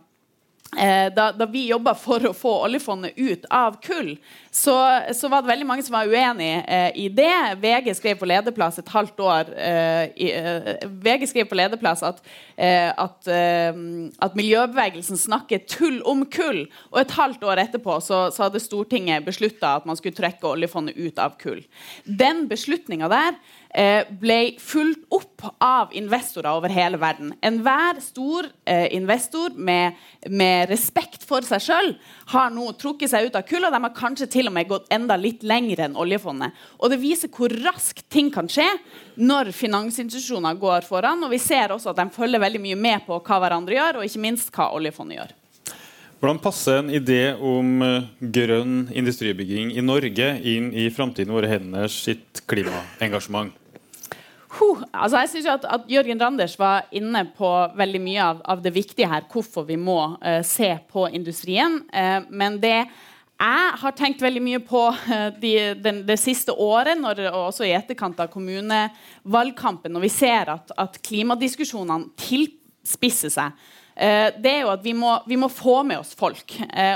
da, 1.15 1.31
da, 1.33 1.45
vi 1.49 1.63
jobba 1.71 1.95
for 1.97 2.29
å 2.29 2.33
få 2.37 2.51
oljefondet 2.67 3.17
ut 3.17 3.45
av 3.49 3.79
kull, 3.81 4.11
så, 4.51 5.01
så, 5.13 5.29
var 5.29 5.41
det 5.41 5.51
veldig 5.51 5.67
mange 5.69 5.83
som 5.85 5.93
var 5.93 6.09
uenig 6.09 6.49
eh, 6.65 6.89
i 6.97 7.07
det. 7.13 7.55
VG 7.61 7.93
skrev 7.97 8.17
på 8.19 8.29
lederplass 8.29 8.79
et 8.81 8.89
halvt 8.89 9.21
år 9.21 9.51
eh, 9.53 10.03
i, 10.17 10.31
eh, 10.33 10.69
VG 11.05 11.27
skrev 11.29 11.49
på 11.49 11.57
lederplass 11.59 12.01
at, 12.05 12.21
eh, 12.57 12.89
at, 12.89 13.29
eh, 13.29 13.81
at, 14.17 14.37
miljøbevegelsen 14.39 15.21
snakker 15.21 15.65
tull 15.69 16.01
om 16.09 16.25
kull. 16.33 16.63
Og 16.89 17.01
et 17.03 17.13
halvt 17.17 17.45
år 17.45 17.63
etterpå 17.65 17.99
så, 18.05 18.27
så 18.33 18.47
hadde 18.47 18.63
Stortinget 18.63 19.25
beslutta 19.27 19.77
at 19.77 19.89
man 19.89 19.99
skulle 19.99 20.17
trekke 20.17 20.49
oljefondet 20.49 20.97
ut 20.97 21.21
av 21.21 21.37
kull. 21.41 21.61
Den 22.05 22.47
beslutninga 22.49 23.09
der 23.11 23.37
Eh, 23.37 23.58
ble 23.69 24.37
fulgt 24.57 25.03
opp 25.13 25.43
av 25.61 25.93
investorer 25.93 26.49
over 26.57 26.73
hele 26.73 26.97
verden. 26.97 27.33
Enhver 27.45 27.99
stor 28.01 28.47
eh, 28.65 28.87
investor 28.95 29.53
med, 29.55 29.97
med, 30.25 30.69
respekt 30.71 31.23
for 31.27 31.45
seg 31.45 31.61
sjøl 31.63 31.91
har 32.33 32.49
nå 32.53 32.71
trukket 32.81 33.11
seg 33.11 33.29
ut 33.29 33.37
av 33.37 33.45
kull, 33.47 33.67
og 33.67 33.73
de 33.75 33.81
har 33.85 33.95
kanskje 33.95 34.29
til 34.33 34.49
og 34.49 34.55
med 34.57 34.69
gått 34.69 34.89
enda 34.93 35.17
litt 35.19 35.45
lenger 35.45 35.85
enn 35.85 35.97
oljefondet. 35.99 36.57
Og 36.79 36.89
Det 36.89 37.01
viser 37.01 37.31
hvor 37.33 37.53
raskt 37.63 38.07
ting 38.09 38.31
kan 38.33 38.49
skje 38.49 38.67
når 39.21 39.53
finansinstitusjoner 39.55 40.57
går 40.59 40.87
foran. 40.87 41.23
Og 41.23 41.33
vi 41.33 41.41
ser 41.41 41.75
også 41.75 41.93
at 41.93 42.01
de 42.01 42.09
følger 42.15 42.41
veldig 42.41 42.63
mye 42.63 42.79
med 42.79 43.05
på 43.07 43.21
hva 43.21 43.43
hverandre 43.43 43.77
gjør, 43.77 43.99
og 44.01 44.09
ikke 44.09 44.25
minst 44.25 44.51
hva 44.55 44.71
oljefondet 44.75 45.21
gjør. 45.21 45.35
Hvordan 46.19 46.41
passer 46.43 46.81
en 46.81 46.89
idé 46.91 47.21
om 47.31 47.79
eh, 47.85 48.07
grønn 48.19 48.89
industribygging 48.91 49.71
i 49.79 49.83
Norge 49.85 50.33
inn 50.51 50.73
i 50.75 50.89
framtiden 50.91 51.31
våre 51.31 51.47
henders 51.47 51.95
sitt 52.09 52.41
klimaengasjement? 52.51 53.53
Huh, 54.49 54.81
altså 54.89 55.19
jeg 55.21 55.29
synes 55.29 55.47
at, 55.51 55.65
at, 55.69 55.83
Jørgen 55.91 56.21
Randers 56.21 56.55
var 56.57 56.87
inne 56.95 57.21
på 57.37 57.49
veldig 57.77 57.99
mye 58.01 58.23
av, 58.31 58.41
av 58.49 58.63
det 58.65 58.73
viktige 58.73 59.09
her, 59.11 59.27
hvorfor 59.29 59.67
vi 59.67 59.77
må 59.77 59.99
uh, 60.17 60.39
se 60.45 60.71
på 60.89 61.05
industrien. 61.13 61.83
Uh, 61.93 62.25
men 62.33 62.57
det 62.61 62.79
jeg 63.39 63.67
har 63.79 63.93
tenkt 63.95 64.23
veldig 64.25 64.41
mye 64.43 64.59
på 64.65 64.81
uh, 64.89 65.29
de, 65.37 65.53
den, 65.77 66.01
det 66.07 66.17
siste 66.19 66.55
året, 66.57 66.97
når, 66.97 67.27
og 67.29 67.51
også 67.51 67.67
i 67.67 67.75
etterkant 67.77 68.17
av 68.19 68.31
kommunevalgkampen, 68.33 69.93
når 69.93 70.07
vi 70.07 70.13
ser 70.17 70.49
at, 70.55 70.73
at 70.81 70.97
klimadiskusjonene 71.05 72.09
tilspisser 72.17 73.37
seg 73.37 73.75
det 73.99 74.47
er 74.47 74.61
jo 74.61 74.69
at 74.71 74.79
vi 74.79 74.93
må, 74.95 75.09
vi 75.27 75.35
må 75.35 75.49
få 75.51 75.81
med 75.83 75.99
oss 75.99 76.13
folk. 76.15 76.53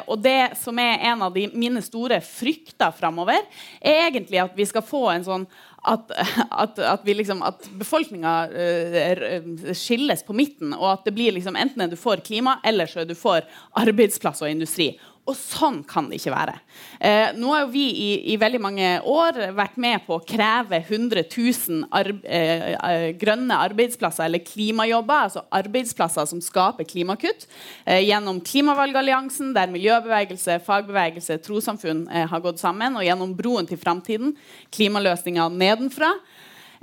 Og 0.07 0.21
det 0.23 0.53
som 0.55 0.77
er 0.79 1.01
en 1.09 1.25
av 1.25 1.33
de, 1.35 1.49
mine 1.51 1.81
store 1.83 2.21
frykter 2.23 2.93
framover, 2.95 3.43
er 3.83 4.05
egentlig 4.05 4.39
at 4.39 4.55
vi 4.55 4.63
skal 4.69 4.85
få 4.87 5.01
en 5.11 5.25
sånn 5.25 5.43
at, 5.83 6.11
at, 6.49 6.79
at, 6.79 7.07
liksom, 7.07 7.41
at 7.43 7.65
befolkninga 7.79 8.33
uh, 8.49 9.73
skilles 9.75 10.23
på 10.23 10.35
midten, 10.37 10.75
og 10.77 10.89
at 10.93 11.07
det 11.07 11.15
blir 11.15 11.35
liksom, 11.35 11.57
enten 11.59 11.83
er 11.83 11.91
du 11.91 11.97
får 11.99 12.23
klima, 12.25 12.57
eller 12.63 12.89
så 12.89 13.03
er 13.03 13.09
du 13.09 13.15
får 13.17 13.47
arbeidsplass 13.83 14.43
og 14.45 14.51
industri. 14.51 14.93
Og 15.23 15.37
sånn 15.39 15.77
kan 15.87 16.09
det 16.11 16.17
ikke 16.17 16.33
være. 16.33 16.53
Eh, 16.99 17.29
nå 17.39 17.53
har 17.53 17.69
vi 17.71 17.83
i, 17.95 18.07
i, 18.33 18.35
veldig 18.39 18.59
mange 18.59 18.87
år 19.07 19.37
vært 19.55 19.77
med 19.79 20.03
på 20.03 20.17
å 20.17 20.23
kreve 20.27 20.81
100 20.81 21.23
000 21.31 21.85
arbe 21.95 22.27
eh, 22.27 23.05
grønne 23.21 23.55
arbeidsplasser, 23.69 24.25
eller 24.27 24.43
klimajobber, 24.43 25.29
altså 25.29 25.45
arbeidsplasser 25.55 26.27
som 26.27 26.43
skaper 26.43 26.87
klimakutt, 26.89 27.47
eh, 27.85 28.01
gjennom 28.03 28.41
Klimavalgalliansen, 28.43 29.53
der 29.55 29.71
miljøbevegelse, 29.71 30.59
fagbevegelse, 30.67 31.39
trossamfunn 31.45 32.03
eh, 32.11 32.27
har 32.27 32.43
gått 32.43 32.59
sammen, 32.59 32.99
og 32.99 33.07
gjennom 33.07 33.31
Broen 33.39 33.69
til 33.69 33.79
framtiden, 33.79 34.35
klimaløsninger 34.75 35.55
nedenfra. 35.55 36.11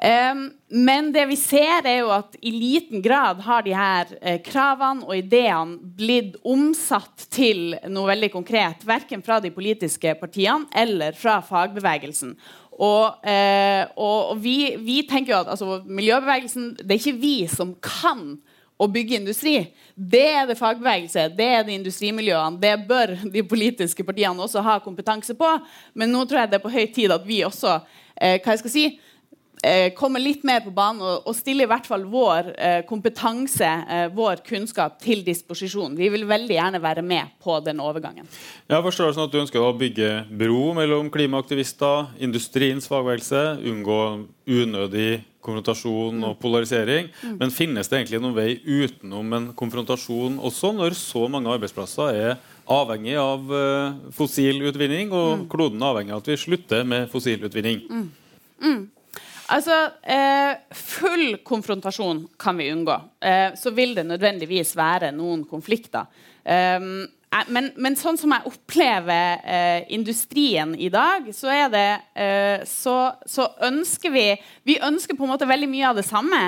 Men 0.00 1.10
det 1.12 1.26
vi 1.28 1.36
ser, 1.36 1.84
er 1.84 1.98
jo 1.98 2.12
at 2.14 2.36
i 2.40 2.52
liten 2.54 3.02
grad 3.04 3.42
har 3.44 3.64
de 3.66 3.74
her 3.76 4.14
eh, 4.22 4.38
kravene 4.40 5.04
og 5.04 5.12
ideene 5.18 5.76
blitt 5.76 6.38
omsatt 6.40 7.26
til 7.28 7.74
noe 7.84 8.08
veldig 8.08 8.30
konkret. 8.32 8.86
Verken 8.88 9.20
fra 9.20 9.36
de 9.44 9.52
politiske 9.52 10.14
partiene 10.16 10.70
eller 10.72 11.18
fra 11.20 11.42
fagbevegelsen. 11.44 12.32
Eh, 12.80 13.82
og, 14.00 14.30
og 14.32 14.38
vi, 14.40 14.76
vi, 14.80 15.02
tenker 15.04 15.34
jo 15.34 15.40
at 15.42 15.50
altså, 15.52 15.82
miljøbevegelsen 15.84 16.78
Det 16.80 16.94
er 16.94 17.00
ikke 17.02 17.20
vi 17.20 17.34
som 17.50 17.74
kan 17.84 18.38
å 18.80 18.86
bygge 18.88 19.18
industri. 19.18 19.58
Det 19.92 20.24
er 20.32 20.46
det 20.48 20.56
fagbevegelse, 20.56 21.26
det 21.36 21.48
er 21.58 21.66
det 21.66 21.76
industrimiljøene. 21.76 22.56
Det 22.62 22.72
bør 22.88 23.12
de 23.28 23.42
politiske 23.44 24.06
partiene 24.08 24.40
også 24.40 24.62
ha 24.64 24.78
kompetanse 24.80 25.36
på. 25.36 25.50
Men 25.92 26.14
nå 26.14 26.24
tror 26.24 26.40
jeg 26.40 26.54
det 26.54 26.60
er 26.60 26.64
på 26.64 26.72
høy 26.72 26.86
tid 26.94 27.12
at 27.12 27.26
vi 27.28 27.42
også 27.44 27.74
eh, 27.76 28.38
hva 28.40 28.54
jeg 28.54 28.62
skal 28.62 28.72
si, 28.72 28.86
eh, 29.66 29.92
komme 29.96 30.20
litt 30.23 30.44
mer 30.46 30.62
på 30.64 30.73
banen 30.75 31.03
og, 31.05 31.29
og 31.29 31.37
stille 31.37 31.66
i 31.66 31.70
hvert 31.70 31.88
fall 31.88 32.05
vår 32.11 32.53
eh, 32.57 32.81
kompetanse, 32.88 33.70
eh, 33.88 34.07
vår 34.14 34.44
kunnskap, 34.46 34.99
til 35.03 35.25
disposisjon. 35.27 35.96
Vi 35.99 36.11
vil 36.12 36.27
veldig 36.29 36.57
gjerne 36.57 36.83
være 36.83 37.05
med 37.07 37.37
på 37.42 37.59
den 37.64 37.81
overgangen. 37.83 38.29
Jeg 38.70 38.87
forstår 38.87 39.11
det 39.11 39.18
sånn 39.18 39.29
at 39.29 39.35
Du 39.35 39.40
ønsker 39.42 39.64
å 39.64 39.73
bygge 39.77 40.12
bro 40.40 40.70
mellom 40.77 41.11
klimaaktivister, 41.12 42.14
industriens 42.23 42.88
fagbevegelse, 42.90 43.44
unngå 43.70 44.01
unødig 44.51 45.11
konfrontasjon 45.40 46.20
og 46.29 46.38
polarisering. 46.40 47.09
Mm. 47.23 47.37
Men 47.40 47.55
finnes 47.55 47.88
det 47.88 47.99
egentlig 47.99 48.20
noen 48.20 48.37
vei 48.37 48.51
utenom 48.61 49.37
en 49.37 49.51
konfrontasjon 49.57 50.38
også, 50.51 50.73
når 50.77 50.96
så 50.99 51.27
mange 51.33 51.53
arbeidsplasser 51.53 52.16
er 52.18 52.35
avhengig 52.70 53.16
av 53.18 53.51
uh, 53.51 53.96
fossil 54.14 54.61
utvinning, 54.68 55.11
og 55.11 55.31
mm. 55.40 55.44
kloden 55.51 55.83
avhengig 55.83 56.14
av 56.14 56.23
at 56.23 56.31
vi 56.31 56.38
slutter 56.38 56.85
med 56.87 57.09
fossil 57.11 57.49
utvinning? 57.49 57.81
Mm. 57.88 58.09
Altså, 59.50 59.76
eh, 60.02 60.52
Full 60.70 61.40
konfrontasjon 61.46 62.28
kan 62.38 62.58
vi 62.60 62.70
unngå. 62.72 62.96
Eh, 63.20 63.54
så 63.58 63.72
vil 63.74 63.96
det 63.96 64.06
nødvendigvis 64.06 64.76
være 64.78 65.10
noen 65.16 65.42
konflikter. 65.50 66.06
Um, 66.44 67.02
men, 67.46 67.68
men, 67.78 67.94
sånn 67.94 68.16
som 68.18 68.32
jeg 68.34 68.50
opplever 68.50 69.42
eh, 69.46 69.84
industrien 69.94 70.72
i 70.74 70.88
dag, 70.90 71.28
så 71.34 71.52
er 71.54 71.68
det 71.70 71.86
eh, 72.18 72.64
så, 72.66 72.96
så, 73.22 73.46
ønsker 73.68 74.10
vi 74.10 74.24
Vi 74.66 74.80
ønsker 74.82 75.14
på 75.14 75.26
en 75.26 75.30
måte 75.30 75.46
veldig 75.46 75.68
mye 75.70 75.92
av 75.92 76.00
det 76.00 76.06
samme, 76.08 76.40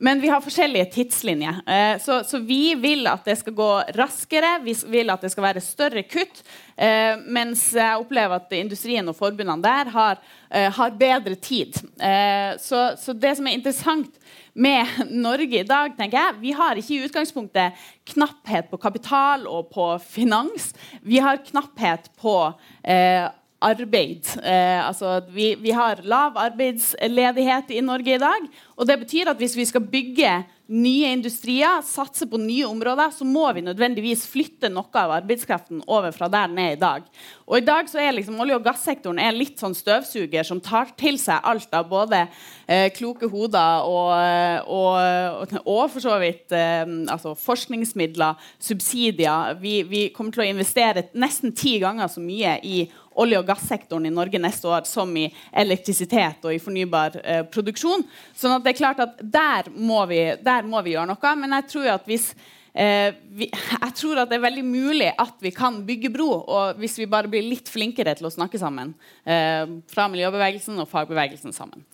men 0.00 0.22
vi 0.22 0.30
har 0.32 0.40
forskjellige 0.40 0.88
tidslinjer. 0.94 1.60
Eh, 1.68 1.92
så, 2.00 2.22
så, 2.24 2.40
vi 2.40 2.72
vil 2.80 3.04
at 3.10 3.28
det 3.28 3.36
skal 3.42 3.56
gå 3.58 3.68
raskere, 3.98 4.56
vi 4.64 4.72
vil 4.88 5.12
at 5.12 5.20
det 5.20 5.32
skal 5.34 5.50
være 5.50 5.64
større 5.64 6.06
kutt. 6.08 6.40
Eh, 6.80 7.20
mens 7.28 7.66
jeg 7.76 8.00
opplever 8.00 8.40
at 8.40 8.56
industrien 8.56 9.12
og 9.12 9.18
forbundene 9.18 9.60
der 9.60 9.92
har, 9.92 10.24
eh, 10.48 10.70
har 10.72 10.96
bedre 10.96 11.36
tid. 11.36 11.76
Eh, 12.00 12.56
så, 12.64 12.94
så 12.96 13.12
det 13.12 13.36
som 13.36 13.50
er 13.50 13.60
interessant 13.60 14.16
med 14.54 15.10
Norge 15.10 15.60
i 15.60 15.66
dag, 15.66 15.94
tenker 15.98 16.18
jeg, 16.18 16.38
vi 16.42 16.54
har 16.56 16.78
ikke 16.78 16.94
i 16.96 17.02
utgangspunktet 17.06 17.84
knapphet 18.12 18.70
på 18.70 18.80
kapital 18.80 19.46
og 19.50 19.70
på 19.74 19.92
finans. 20.02 20.72
Vi 21.02 21.20
har 21.22 21.42
knapphet 21.46 22.10
på 22.20 22.36
eh, 22.84 23.28
arbeid. 23.60 24.26
Eh, 24.40 24.80
altså, 24.86 25.20
vi, 25.30 25.52
vi, 25.60 25.70
har 25.76 26.00
lav 26.08 26.38
arbeidsledighet 26.40 27.70
i 27.76 27.82
Norge 27.84 28.16
i 28.16 28.22
dag. 28.22 28.48
Og 28.76 28.88
det 28.88 28.98
betyr 29.04 29.30
at 29.30 29.40
hvis 29.40 29.56
vi 29.58 29.68
skal 29.68 29.84
bygge 29.84 30.32
nye 30.70 31.10
industrier, 31.10 31.82
satse 31.82 32.28
på 32.30 32.38
nye 32.38 32.66
områder, 32.68 33.10
så 33.10 33.26
må 33.26 33.48
vi 33.56 33.64
nødvendigvis 33.66 34.22
flytte 34.30 34.70
noe 34.70 35.02
av 35.02 35.16
arbeidskraften 35.16 35.82
over 35.90 36.14
fra 36.14 36.28
der 36.30 36.50
den 36.50 36.60
er 36.62 36.76
i 36.76 36.80
dag. 36.80 37.08
Og 37.50 37.58
i 37.58 37.64
dag 37.66 37.90
så 37.90 37.98
er 37.98 38.14
liksom 38.14 38.38
Olje- 38.40 38.56
og 38.56 38.64
gassektoren 38.64 39.18
er 39.18 39.34
litt 39.34 39.58
sånn 39.58 39.74
støvsuger 39.74 40.46
som 40.46 40.62
tar 40.62 40.94
til 41.00 41.18
seg 41.18 41.42
alt 41.42 41.74
av 41.74 41.90
både 41.90 42.22
eh, 42.22 42.86
kloke 42.94 43.26
hoder 43.30 43.88
og, 43.90 44.14
og, 44.70 45.58
og, 45.64 45.84
for 45.90 46.04
så 46.04 46.16
vidt 46.22 46.54
eh, 46.54 46.86
altså 47.10 47.34
forskningsmidler, 47.34 48.38
subsidier. 48.62 49.58
Vi, 49.60 49.80
vi 49.90 50.06
kommer 50.14 50.34
til 50.34 50.46
å 50.46 50.50
investere 50.52 51.08
nesten 51.18 51.56
ti 51.56 51.80
ganger 51.82 52.10
så 52.12 52.22
mye 52.22 52.60
i 52.62 52.84
olje- 53.18 53.40
og 53.40 53.48
gassektoren 53.48 54.06
i 54.06 54.14
Norge 54.14 54.38
neste 54.40 54.68
år 54.70 54.86
som 54.88 55.10
i 55.18 55.26
elektrisitet 55.52 56.44
og 56.46 56.54
i 56.54 56.62
fornybar 56.62 57.18
eh, 57.24 57.42
produksjon. 57.50 58.04
sånn 58.36 58.56
at 58.56 58.64
det 58.64 58.74
er 58.74 58.80
klart 58.80 59.02
at 59.02 59.20
der 59.20 59.70
må, 59.74 60.04
vi, 60.10 60.22
der 60.42 60.66
må 60.66 60.82
vi 60.86 60.94
gjøre 60.94 61.10
noe. 61.10 61.36
Men 61.42 61.58
jeg 61.58 61.68
tror 61.72 61.90
at 61.96 62.08
hvis 62.08 62.30
eh, 62.72 63.10
vi, 63.34 63.50
jeg 63.50 63.94
tror 63.98 64.22
at 64.22 64.30
det 64.30 64.38
er 64.38 64.46
veldig 64.46 64.66
mulig 64.66 65.10
at 65.10 65.42
vi 65.42 65.52
kan 65.54 65.82
bygge 65.86 66.12
bro, 66.14 66.30
og 66.40 66.80
hvis 66.80 66.98
vi 67.00 67.10
bare 67.10 67.30
blir 67.30 67.46
litt 67.46 67.70
flinkere 67.70 68.14
til 68.18 68.30
å 68.30 68.34
snakke 68.34 68.60
sammen. 68.62 68.94
Eh, 69.24 69.66
fra 69.90 70.06
miljøbevegelsen 70.12 70.78
og 70.78 70.90
fagbevegelsen 70.90 71.56
sammen. 71.56 71.84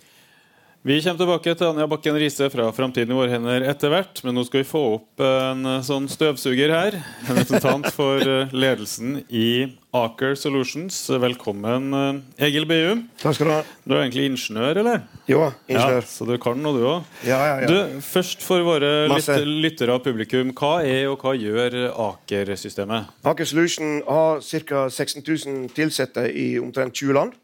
Vi 0.87 1.01
kommer 1.03 1.19
tilbake 1.19 1.51
til 1.59 1.67
Anja 1.67 1.85
Bakken 1.91 2.15
Riise 2.15 2.47
fra 2.47 2.69
Framtiden 2.71 3.11
i 3.11 3.17
våre 3.19 3.33
hender 3.33 3.65
etter 3.67 3.91
hvert. 3.91 4.21
Men 4.23 4.37
nå 4.39 4.45
skal 4.47 4.61
vi 4.61 4.69
få 4.69 4.83
opp 4.93 5.23
en 5.27 5.67
eh, 5.67 5.81
sånn 5.83 6.05
støvsuger 6.07 6.71
her. 6.71 6.97
En 7.27 7.41
representant 7.41 7.89
for 7.97 8.23
eh, 8.23 8.53
ledelsen 8.55 9.17
i 9.27 9.49
Aker 9.91 10.37
Solutions. 10.39 10.95
Velkommen, 11.11 11.89
eh, 11.91 12.45
Egil 12.47 12.69
Beum. 12.71 13.01
Takk 13.19 13.35
skal 13.35 13.51
du 13.51 13.53
ha. 13.57 13.57
Du 13.83 13.97
er 13.97 14.05
egentlig 14.05 14.29
ingeniør, 14.31 14.79
eller? 14.85 15.03
Jo, 15.27 15.41
ingeniør. 15.67 15.99
Ja, 16.05 16.13
så 16.13 16.29
du 16.29 16.37
kan 16.45 16.63
noe, 16.63 16.79
du 16.79 16.87
òg. 16.87 17.09
Ja, 17.27 17.41
ja, 17.49 17.57
ja. 17.65 17.73
Du, 17.73 17.99
først 18.07 18.47
for 18.47 18.63
våre 18.69 18.93
lyt 19.11 19.27
lyttere 19.67 19.97
av 19.97 20.05
publikum. 20.07 20.53
Hva 20.55 20.77
er 20.87 21.09
og 21.11 21.19
hva 21.27 21.35
gjør 21.35 21.81
Aker-systemet? 22.13 23.11
Aker 23.27 23.51
Solution 23.51 24.05
har 24.07 24.39
ca. 24.39 24.87
16 24.87 25.27
000 25.27 25.67
ansatte 25.89 26.29
i 26.31 26.53
omtrent 26.63 26.95
20 26.95 27.19
land. 27.19 27.35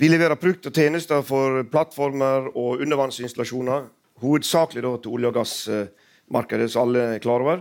Vi 0.00 0.08
leverer 0.08 0.38
produkt 0.40 0.64
og 0.64 0.72
tjenester 0.72 1.20
for 1.28 1.58
plattformer 1.68 2.46
og 2.56 2.80
undervannsinstallasjoner. 2.80 3.82
Hovedsakelig 4.22 4.80
da, 4.86 4.92
til 4.96 5.12
olje- 5.12 5.28
og 5.28 5.34
gassmarkedet, 5.36 6.68
som 6.72 6.86
alle 6.86 7.02
er 7.16 7.20
klar 7.20 7.44
over. 7.44 7.60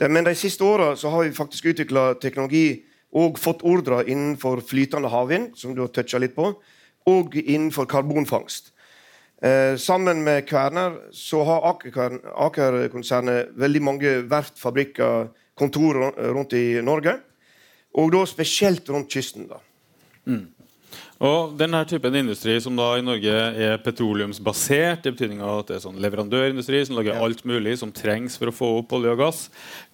Men 0.00 0.26
de 0.26 0.34
siste 0.34 0.66
åra 0.66 0.96
har 0.96 1.22
vi 1.22 1.30
faktisk 1.36 1.70
utvikla 1.70 2.16
teknologi 2.18 2.82
og 3.14 3.38
fått 3.38 3.62
ordrer 3.62 4.10
innenfor 4.10 4.58
flytende 4.66 5.12
havvind, 5.12 5.54
som 5.54 5.74
du 5.74 5.84
har 5.84 5.94
toucha 5.94 6.18
litt 6.18 6.34
på, 6.34 6.50
og 7.06 7.38
innenfor 7.38 7.86
karbonfangst. 7.86 8.72
Eh, 9.42 9.76
sammen 9.78 10.24
med 10.26 10.48
Kværner 10.50 10.98
så 11.14 11.44
har 11.46 11.62
Aker- 11.62 12.20
Aker-konsernet 12.34 13.54
veldig 13.54 13.82
mange 13.82 14.16
verft, 14.26 14.58
fabrikker, 14.58 15.30
kontor 15.54 16.10
rundt 16.34 16.58
i 16.58 16.82
Norge. 16.82 17.20
Og 17.94 18.10
da 18.12 18.26
spesielt 18.26 18.90
rundt 18.90 19.14
kysten. 19.14 19.46
da. 19.46 19.62
Og 21.18 21.56
denne 21.58 21.80
typen 21.90 22.14
industri 22.14 22.52
som 22.62 22.76
da 22.78 22.92
i 22.94 23.02
Norge 23.02 23.32
er 23.58 23.80
petroleumsbasert, 23.82 25.02
i 25.02 25.10
betydning 25.10 25.40
av 25.42 25.64
at 25.64 25.70
det 25.70 25.76
er 25.78 25.82
sånn 25.82 25.98
leverandørindustri 25.98 26.84
som 26.86 26.94
lager 26.94 27.18
alt 27.18 27.40
mulig 27.48 27.72
som 27.80 27.90
trengs 27.90 28.36
for 28.38 28.52
å 28.52 28.54
få 28.54 28.68
opp 28.84 28.94
olje 28.94 29.14
og 29.16 29.22
gass. 29.24 29.40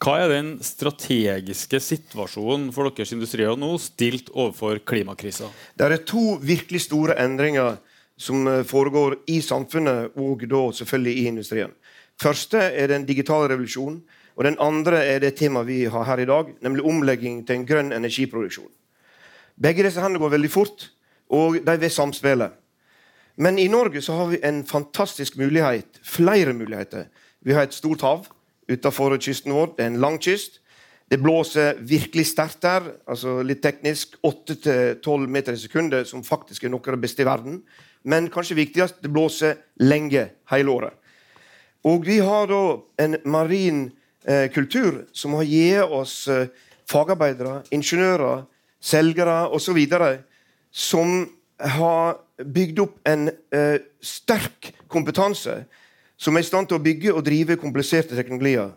Hva 0.04 0.18
er 0.20 0.34
den 0.34 0.50
strategiske 0.60 1.80
situasjonen 1.80 2.66
for 2.76 2.90
deres 2.90 3.14
industrier 3.16 3.56
nå, 3.56 3.70
stilt 3.80 4.28
overfor 4.34 4.82
klimakrisa? 4.84 5.48
Det 5.72 5.88
er 5.88 6.04
to 6.04 6.36
virkelig 6.44 6.82
store 6.90 7.16
endringer 7.24 7.78
som 8.20 8.44
eh, 8.46 8.60
foregår 8.68 9.16
i 9.32 9.38
samfunnet 9.40 10.18
og 10.20 10.44
da 10.50 10.60
selvfølgelig 10.76 11.14
i 11.22 11.26
industrien. 11.30 11.72
Første 12.20 12.60
er 12.68 12.92
den 12.92 13.06
digitale 13.08 13.48
revolusjonen. 13.54 14.02
Og 14.34 14.44
den 14.44 14.58
andre 14.58 14.98
er 15.06 15.20
det 15.22 15.36
temaet 15.38 15.68
vi 15.68 15.84
har 15.88 16.04
her 16.08 16.20
i 16.20 16.26
dag, 16.26 16.48
nemlig 16.60 16.84
omlegging 16.90 17.44
til 17.46 17.60
en 17.60 17.66
grønn 17.68 17.94
energiproduksjon. 17.94 18.68
Begge 19.54 19.86
disse 19.86 20.02
hendene 20.02 20.18
går 20.18 20.32
veldig 20.34 20.50
fort, 20.50 20.88
og 21.30 21.60
de 21.66 21.76
vil 21.80 21.90
samspille. 21.90 22.50
Men 23.36 23.58
i 23.58 23.68
Norge 23.68 24.02
så 24.02 24.12
har 24.12 24.26
vi 24.30 24.42
en 24.42 24.64
fantastisk 24.66 25.36
mulighet, 25.36 25.98
flere 26.04 26.52
muligheter. 26.52 27.08
Vi 27.42 27.52
har 27.52 27.62
et 27.66 27.74
stort 27.74 28.00
hav 28.00 28.26
utenfor 28.70 29.16
kysten 29.18 29.52
vår. 29.52 29.74
Det 29.76 29.84
er 29.84 29.90
en 29.92 30.00
lang 30.00 30.20
kyst. 30.22 30.60
Det 31.10 31.20
blåser 31.20 31.76
virkelig 31.80 32.26
sterkt 32.26 32.62
der, 32.62 32.86
altså 33.06 33.42
litt 33.42 33.60
teknisk. 33.62 34.16
8-12 34.24 35.26
meter 35.26 35.52
i 35.52 35.60
sekundet, 35.60 36.08
som 36.08 36.24
faktisk 36.24 36.64
er 36.64 36.72
noe 36.72 36.80
av 36.86 36.96
det 36.96 37.04
beste 37.04 37.22
i 37.22 37.28
verden. 37.28 37.60
Men 38.04 38.30
kanskje 38.32 38.56
viktigst, 38.56 39.02
det 39.02 39.12
blåser 39.12 39.58
lenge 39.82 40.28
hele 40.52 40.70
året. 40.70 40.94
Og 41.84 42.06
vi 42.06 42.18
har 42.24 42.48
da 42.48 42.62
en 43.04 43.18
marin 43.28 43.90
eh, 44.24 44.48
kultur 44.52 45.02
som 45.12 45.36
har 45.36 45.44
gitt 45.44 45.92
oss 45.92 46.28
eh, 46.32 46.48
fagarbeidere, 46.88 47.62
ingeniører, 47.72 48.46
selgere 48.80 49.42
osv. 49.52 49.80
som 50.74 51.28
har 51.62 52.16
bygd 52.42 52.80
opp 52.82 52.96
en 53.06 53.28
eh, 53.30 53.78
sterk 54.02 54.72
kompetanse 54.90 55.60
som 56.18 56.34
er 56.34 56.42
i 56.42 56.46
stand 56.46 56.68
til 56.68 56.80
å 56.80 56.82
bygge 56.82 57.12
og 57.14 57.22
drive 57.26 57.56
kompliserte 57.60 58.16
teknologier. 58.18 58.72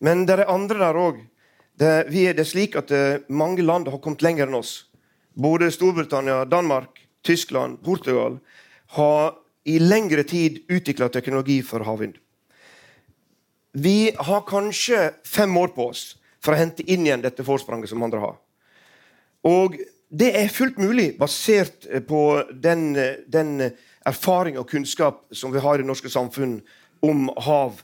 Men 0.00 0.24
det 0.28 0.38
er 0.38 0.52
andre 0.52 0.78
der 0.80 0.98
òg. 0.98 1.18
Det, 1.78 2.08
det 2.10 2.32
er 2.32 2.48
slik 2.48 2.78
at 2.80 2.92
eh, 2.94 3.20
mange 3.28 3.64
land 3.64 3.90
har 3.92 4.00
kommet 4.00 4.24
lenger 4.24 4.48
enn 4.48 4.56
oss. 4.58 4.88
Både 5.38 5.70
Storbritannia, 5.74 6.46
Danmark, 6.48 7.04
Tyskland, 7.22 7.82
Portugal 7.84 8.38
har 8.96 9.36
i 9.68 9.76
lengre 9.78 10.24
tid 10.24 10.62
utvikla 10.72 11.10
teknologi 11.12 11.60
for 11.62 11.84
havvind. 11.84 12.16
Vi 13.76 14.10
har 14.16 14.46
kanskje 14.48 15.10
fem 15.28 15.52
år 15.60 15.74
på 15.76 15.90
oss 15.92 16.16
for 16.42 16.54
å 16.54 16.58
hente 16.58 16.86
inn 16.88 17.04
igjen 17.04 17.22
dette 17.22 17.44
forspranget 17.44 17.90
som 17.90 18.02
andre 18.02 18.22
har. 18.22 18.38
Og 19.46 19.76
det 20.08 20.30
er 20.40 20.48
fullt 20.48 20.78
mulig, 20.80 21.12
basert 21.18 21.86
eh, 21.90 22.02
på 22.02 22.42
den, 22.52 22.96
eh, 22.96 23.20
den 23.28 23.70
erfaring 24.06 24.58
og 24.58 24.68
kunnskap 24.70 25.26
som 25.32 25.52
vi 25.52 25.60
har 25.60 25.76
i 25.76 25.82
det 25.82 25.88
norske 25.88 26.10
samfunn 26.10 26.60
om 27.04 27.28
hav. 27.44 27.82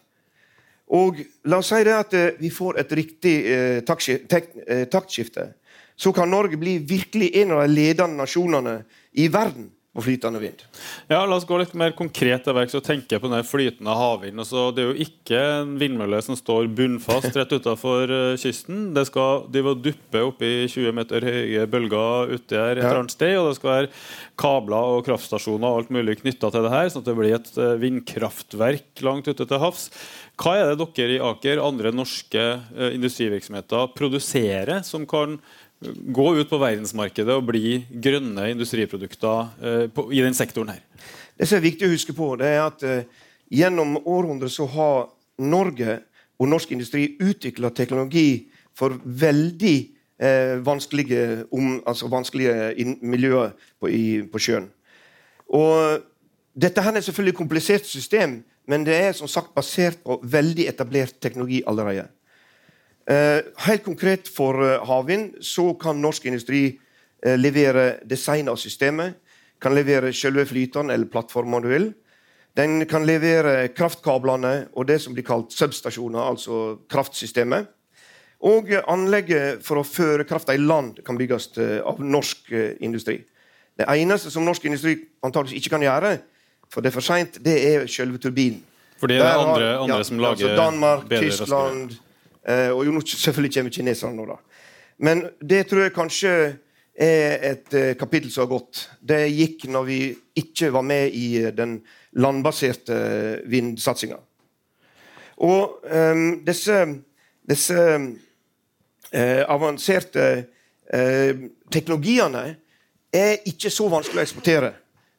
Og 0.95 1.21
la 1.49 1.61
oss 1.63 1.71
si 1.73 1.83
det 1.87 1.95
at 1.97 2.17
eh, 2.17 2.33
vi 2.41 2.51
får 2.53 2.81
et 2.83 2.97
riktig 2.97 3.35
eh, 3.51 3.81
eh, 3.81 4.87
taktskifte. 4.91 5.49
Så 5.97 6.13
kan 6.13 6.31
Norge 6.31 6.59
bli 6.59 6.79
virkelig 6.79 7.31
en 7.41 7.55
av 7.55 7.63
de 7.65 7.75
ledende 7.75 8.19
nasjonene 8.19 8.81
i 9.13 9.29
verden 9.33 9.71
på 9.95 10.03
flytende 10.03 10.41
vind. 10.43 10.63
Ja, 11.09 11.21
La 11.25 11.37
oss 11.37 11.47
gå 11.47 11.55
litt 11.61 11.75
mer 11.79 11.93
konkret 11.95 12.43
til 12.45 12.57
verks 12.57 12.75
og 12.75 12.83
tenke 12.83 13.21
på 13.23 13.31
den 13.31 13.45
flytende 13.47 13.95
havvind. 13.95 14.41
Altså, 14.43 14.67
det 14.75 14.83
er 14.83 14.89
jo 14.91 15.05
ikke 15.07 15.39
en 15.63 15.77
vindmølle 15.79 16.19
som 16.27 16.35
står 16.39 16.67
bunnfast 16.75 17.37
rett 17.39 17.55
utafor 17.55 18.11
kysten. 18.43 18.89
Det 18.97 19.07
skal 19.07 19.47
de 19.55 19.63
duppe 19.63 20.25
oppi 20.27 20.51
20 20.67 20.93
meter 20.99 21.23
høye 21.29 21.67
bølger 21.71 22.35
uti 22.35 22.59
her 22.59 22.77
et 22.77 22.83
Ja. 22.83 22.91
annet 22.99 23.15
sted. 23.15 23.37
Og 23.39 23.53
det 23.53 23.57
skal 23.61 23.71
være 23.71 23.93
kabler 24.37 24.91
og 24.97 25.05
kraftstasjoner 25.07 25.69
og 25.71 25.79
alt 25.85 25.91
mulig 25.95 26.19
knytta 26.23 26.51
til 26.51 26.63
det 26.67 26.75
her, 26.75 26.89
sånn 26.91 27.05
at 27.05 27.11
det 27.13 27.17
blir 27.17 27.35
et 27.39 27.51
eh, 27.59 27.77
vindkraftverk 27.79 29.03
langt 29.07 29.29
ute 29.31 29.47
til 29.47 29.59
havs. 29.63 29.91
Hva 30.43 30.57
er 30.59 30.75
det 30.75 30.89
dere 30.97 31.15
i 31.15 31.23
Aker, 31.23 31.61
andre 31.63 31.93
norske 31.95 32.43
eh, 32.43 32.95
industrivirksomheter, 32.97 33.93
produserer 33.95 34.83
som 34.83 35.07
kan 35.07 35.39
gå 35.93 36.27
ut 36.39 36.51
på 36.51 36.61
verdensmarkedet 36.61 37.35
og 37.37 37.49
bli 37.49 37.77
grønne 38.05 38.51
industriprodukter 38.53 39.53
eh, 39.61 39.85
på, 39.93 40.09
i 40.13 40.23
den 40.25 40.37
sektoren 40.37 40.75
her? 40.75 40.83
Det 41.35 41.49
som 41.51 41.59
er 41.59 41.67
viktig 41.67 41.89
å 41.89 41.95
huske 41.95 42.15
på, 42.17 42.31
det 42.41 42.51
er 42.55 42.63
at 42.65 42.85
eh, 42.87 43.07
gjennom 43.53 43.99
århundrer 44.01 44.53
så 44.53 44.67
har 44.71 45.09
Norge 45.43 45.99
og 46.39 46.51
norsk 46.51 46.75
industri 46.75 47.09
utvikla 47.23 47.71
teknologi 47.75 48.47
for 48.75 48.97
veldig 49.05 49.77
eh, 50.19 50.57
vanskelige, 50.67 51.45
om, 51.55 51.79
altså 51.87 52.11
vanskelige 52.13 52.73
in, 52.83 52.97
miljøer 53.03 53.55
på, 53.81 53.91
i, 53.91 54.23
på 54.31 54.43
sjøen. 54.43 54.69
Og 55.55 56.03
dette 56.55 56.83
her 56.83 56.95
er 56.95 57.05
selvfølgelig 57.05 57.35
et 57.35 57.43
komplisert 57.43 57.87
system, 57.87 58.41
men 58.71 58.87
det 58.87 58.97
er 58.97 59.17
som 59.17 59.31
sagt 59.31 59.55
basert 59.55 60.01
på 60.05 60.19
veldig 60.23 60.69
etablert 60.71 61.19
teknologi 61.23 61.63
allerede. 61.67 62.09
Eh, 63.11 63.41
helt 63.67 63.85
konkret 63.85 64.31
for 64.33 64.57
eh, 64.65 64.81
havvind 64.89 65.35
så 65.45 65.75
kan 65.77 66.01
norsk 66.01 66.25
industri 66.25 66.63
eh, 66.73 67.37
levere 67.37 67.99
design 68.09 68.49
av 68.49 68.57
systemet. 68.57 69.19
Kan 69.61 69.77
levere 69.77 70.13
selve 70.17 70.47
flytene 70.49 70.95
eller 70.95 71.11
plattformen 71.13 71.65
du 71.65 71.69
vil. 71.69 71.91
Den 72.57 72.87
kan 72.89 73.05
levere 73.05 73.69
kraftkablene 73.75 74.71
og 74.73 74.87
det 74.89 75.01
som 75.03 75.15
blir 75.17 75.27
kalt 75.27 75.53
substasjoner, 75.53 76.23
altså 76.23 76.79
kraftsystemet. 76.89 77.67
Og 78.45 78.71
anlegget 78.89 79.65
for 79.65 79.81
å 79.81 79.87
føre 79.87 80.27
krafta 80.29 80.55
i 80.55 80.61
land 80.61 81.01
kan 81.05 81.19
bygges 81.19 81.49
av 81.59 82.01
norsk 82.05 82.53
industri. 82.85 83.17
Det 83.75 83.89
eneste 83.89 84.31
som 84.31 84.45
norsk 84.47 84.69
industri 84.69 84.99
antakeligvis 85.25 85.65
ikke 85.65 85.73
kan 85.75 85.87
gjøre, 85.87 86.13
for 86.71 86.85
det 86.85 86.93
er 86.93 86.95
for 86.95 87.07
seint, 87.09 87.41
det 87.43 87.57
er 87.73 87.89
selve 87.91 88.21
turbinen. 88.23 88.61
Fordi 89.01 89.17
det 89.19 89.25
er 89.27 89.41
andre, 89.41 89.71
andre 89.81 89.97
ja, 89.97 90.07
som 90.07 90.21
lager 90.23 90.53
altså 90.53 90.61
Danmark, 90.61 91.09
bedre 91.11 91.31
Tyskland 91.33 91.97
Og 92.45 92.83
jo, 92.85 93.01
selvfølgelig 93.01 93.55
kommer 93.55 93.73
kineserne 93.73 94.19
nå, 94.19 94.25
da. 94.29 94.35
Men 94.99 95.23
det 95.41 95.63
tror 95.71 95.87
jeg 95.87 95.95
kanskje 95.95 96.33
er 96.95 97.43
et 97.51 97.75
eh, 97.75 97.97
kapittel 97.99 98.31
som 98.31 98.45
har 98.45 98.53
gått. 98.53 98.85
Det 99.03 99.25
gikk 99.27 99.67
når 99.71 99.87
vi 99.89 99.99
ikke 100.39 100.71
var 100.75 100.85
med 100.87 101.15
i 101.15 101.43
eh, 101.43 101.55
den 101.55 101.81
landbaserte 102.15 102.99
vindsatsinga. 103.51 104.19
Og 105.43 105.89
eh, 105.91 106.21
disse, 106.47 106.79
disse 107.51 107.81
eh, 107.91 109.43
avanserte 109.43 110.29
eh, 110.87 111.43
teknologiene 111.75 112.45
er 113.15 113.43
ikke 113.51 113.73
så 113.75 113.89
vanskelig 113.91 114.23
å 114.23 114.27
eksportere. 114.29 114.73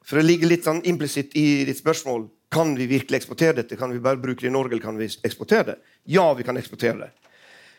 For 0.06 0.20
det 0.20 0.28
ligger 0.30 0.52
litt 0.52 0.64
sånn 0.64 0.84
implisitt 0.88 1.36
i 1.36 1.66
ditt 1.68 1.82
spørsmål. 1.82 2.28
Kan 2.56 2.72
vi 2.74 2.86
virkelig 2.88 3.18
eksportere 3.20 3.52
dette? 3.52 3.76
Kan 3.76 3.92
vi 3.92 4.00
bare 4.00 4.16
bruke 4.16 4.40
det 4.40 4.48
i 4.48 4.50
Norge, 4.50 4.72
eller 4.72 4.82
kan 4.82 4.96
vi 4.96 5.10
eksportere 5.28 5.62
det? 5.62 5.74
Ja, 6.08 6.30
vi 6.34 6.42
kan 6.42 6.56
eksportere 6.56 6.96
det. 6.96 7.10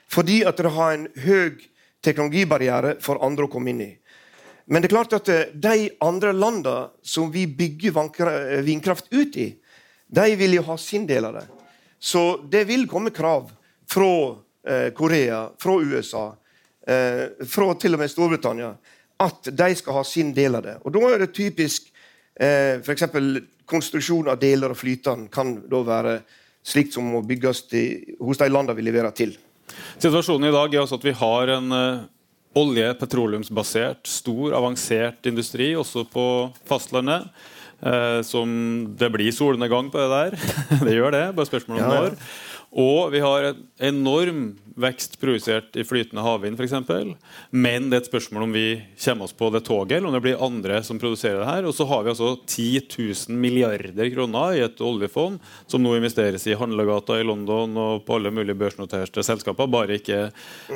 Fordi 0.08 0.44
at 0.46 0.60
det 0.62 0.70
har 0.76 0.92
en 0.94 1.08
høy 1.18 1.56
teknologibarriere 2.06 2.92
for 3.02 3.18
andre 3.26 3.48
å 3.48 3.50
komme 3.50 3.74
inn 3.74 3.82
i. 3.82 3.90
Men 4.70 4.84
det 4.84 4.92
er 4.92 4.94
klart 4.94 5.16
at 5.18 5.32
eh, 5.34 5.50
de 5.58 5.90
andre 6.04 6.36
landene 6.36 6.92
som 7.02 7.32
vi 7.34 7.48
bygger 7.50 7.98
eh, 8.30 8.62
vindkraft 8.68 9.10
ut 9.10 9.40
i, 9.42 9.48
de 10.08 10.28
vil 10.38 10.60
jo 10.60 10.68
ha 10.70 10.78
sin 10.78 11.10
del 11.10 11.26
av 11.26 11.40
det. 11.40 11.48
Så 11.98 12.24
det 12.46 12.68
vil 12.70 12.86
komme 12.92 13.10
krav 13.10 13.50
fra 13.90 14.14
eh, 14.68 14.92
Korea, 14.94 15.48
fra 15.58 15.80
USA, 15.82 16.28
fra 16.88 17.66
til 17.76 17.98
og 17.98 18.00
med 18.00 18.08
Storbritannia, 18.08 18.70
at 19.20 19.50
de 19.52 19.66
skal 19.76 19.98
ha 19.98 20.04
sin 20.08 20.30
del 20.32 20.56
av 20.56 20.62
det. 20.64 20.76
Og 20.88 20.94
da 20.96 21.02
er 21.10 21.26
det 21.26 21.34
typisk 21.36 21.90
Eh, 22.40 22.78
F.eks. 22.84 23.08
konstruksjon 23.66 24.30
av 24.30 24.40
deler 24.42 24.74
av 24.74 24.80
flytene 24.80 25.28
kan 25.34 25.56
da 25.70 25.82
være 25.86 26.20
slikt 26.68 26.94
som 26.98 27.08
må 27.10 27.24
bygges 27.26 27.64
til, 27.72 28.16
hos 28.20 28.40
de 28.40 28.50
landene 28.52 28.78
vi 28.78 28.86
leverer 28.86 29.16
til. 29.16 29.36
Situasjonen 29.98 30.50
i 30.50 30.56
dag 30.56 30.74
er 30.74 30.84
altså 30.84 31.00
at 31.00 31.06
vi 31.08 31.16
har 31.16 31.52
en 31.58 31.74
uh, 31.74 32.06
olje-, 32.60 32.94
petroleumsbasert, 33.00 34.04
stor, 34.08 34.56
avansert 34.58 35.30
industri 35.30 35.74
også 35.80 36.06
på 36.12 36.26
fastlandet. 36.68 37.30
Eh, 37.78 38.22
som 38.26 38.96
Det 38.98 39.10
blir 39.14 39.32
solnedgang 39.32 39.92
på 39.94 40.02
det 40.02 40.10
der. 40.10 40.38
det 40.86 40.96
gjør 40.96 41.14
det. 41.14 41.26
Bare 41.38 41.50
spørsmål 41.50 41.78
om 41.78 41.84
ja, 41.84 41.90
når. 41.94 42.16
Og 42.78 43.10
vi 43.10 43.22
har 43.24 43.50
en 43.50 43.62
enorm 43.82 44.42
vekst 44.78 45.16
produsert 45.18 45.74
i 45.82 45.86
flytende 45.88 46.22
havvind 46.22 46.60
f.eks. 46.60 46.76
Men 47.50 47.88
det 47.90 47.98
er 47.98 48.04
et 48.04 48.10
spørsmål 48.12 48.46
om 48.46 48.54
vi 48.54 48.68
kommer 49.02 49.26
oss 49.26 49.34
på 49.34 49.50
det 49.50 49.64
toget, 49.66 49.98
eller 49.98 50.12
om 50.12 50.14
det 50.14 50.22
blir 50.22 50.44
andre 50.46 50.84
som 50.86 51.00
produserer 51.02 51.42
det 51.42 51.50
her. 51.50 51.66
Og 51.66 51.74
så 51.74 51.88
har 51.90 52.06
vi 52.06 52.14
altså 52.14 52.36
10 52.46 52.68
000 52.94 53.40
milliarder 53.42 54.12
kroner 54.14 54.60
i 54.60 54.64
et 54.68 54.84
oljefond 54.86 55.42
som 55.66 55.82
nå 55.82 55.96
investeres 55.98 56.46
i 56.46 56.58
handlegata 56.60 57.18
i 57.18 57.26
London 57.26 57.74
og 57.82 58.06
på 58.06 58.20
alle 58.20 58.34
mulige 58.36 58.60
børsnoterte 58.62 59.26
selskaper, 59.26 59.72
bare 59.74 59.98
ikke 59.98 60.28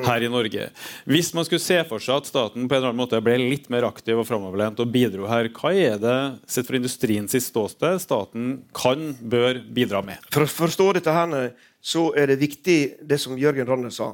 her 0.02 0.26
i 0.26 0.34
Norge. 0.34 0.72
Hvis 1.06 1.34
man 1.38 1.46
skulle 1.46 1.62
se 1.62 1.84
for 1.86 2.02
seg 2.02 2.24
at 2.24 2.34
staten 2.34 2.66
på 2.66 2.74
en 2.74 2.82
eller 2.82 2.96
annen 2.96 3.04
måte 3.04 3.22
ble 3.22 3.38
litt 3.38 3.70
mer 3.70 3.86
aktiv 3.86 4.18
og 4.18 4.26
framoverlent 4.26 4.82
og 4.82 4.90
bidro 4.90 5.30
her, 5.30 5.54
hva 5.54 5.76
er 5.78 6.02
det 6.02 6.20
sett 6.50 6.66
fra 6.66 6.82
industriens 6.82 7.38
ståsted 7.38 8.02
staten 8.02 8.54
kan, 8.74 9.12
bør 9.22 9.62
bidra 9.70 10.02
med? 10.06 10.18
For 10.34 10.48
å 10.48 10.50
forstå 10.50 10.96
dette 10.98 11.14
her 11.14 11.52
så 11.82 12.12
er 12.18 12.30
det 12.30 12.42
viktig 12.42 12.80
det 13.02 13.18
som 13.22 13.38
Jørgen 13.40 13.68
Randen 13.68 13.94
sa. 13.94 14.14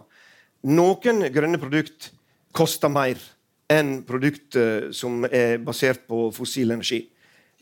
Noen 0.68 1.28
grønne 1.34 1.60
produkt 1.62 2.12
koster 2.56 2.90
mer 2.92 3.20
enn 3.70 4.02
produkter 4.08 4.90
som 4.96 5.26
er 5.28 5.60
basert 5.62 6.08
på 6.08 6.30
fossil 6.36 6.72
energi. 6.72 7.04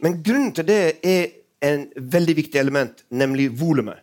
Men 0.04 0.22
grunnen 0.24 0.54
til 0.56 0.68
det 0.68 0.82
er 1.02 1.26
en 1.65 1.88
veldig 1.96 2.36
viktig 2.38 2.60
element, 2.62 3.06
nemlig 3.10 3.50
volumet. 3.58 4.02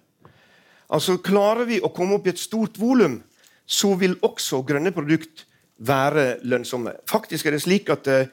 Altså, 0.93 1.17
klarer 1.25 1.65
vi 1.69 1.79
å 1.81 1.93
komme 1.95 2.19
opp 2.19 2.27
i 2.27 2.33
et 2.35 2.41
stort 2.41 2.77
volum, 2.81 3.21
så 3.65 3.95
vil 3.97 4.19
også 4.27 4.61
grønne 4.67 4.93
produkt 4.93 5.47
være 5.83 6.43
lønnsomme. 6.45 6.93
Faktisk 7.09 7.47
er 7.47 7.57
det 7.57 7.63
slik 7.65 7.89
at, 7.91 8.07
eh, 8.07 8.27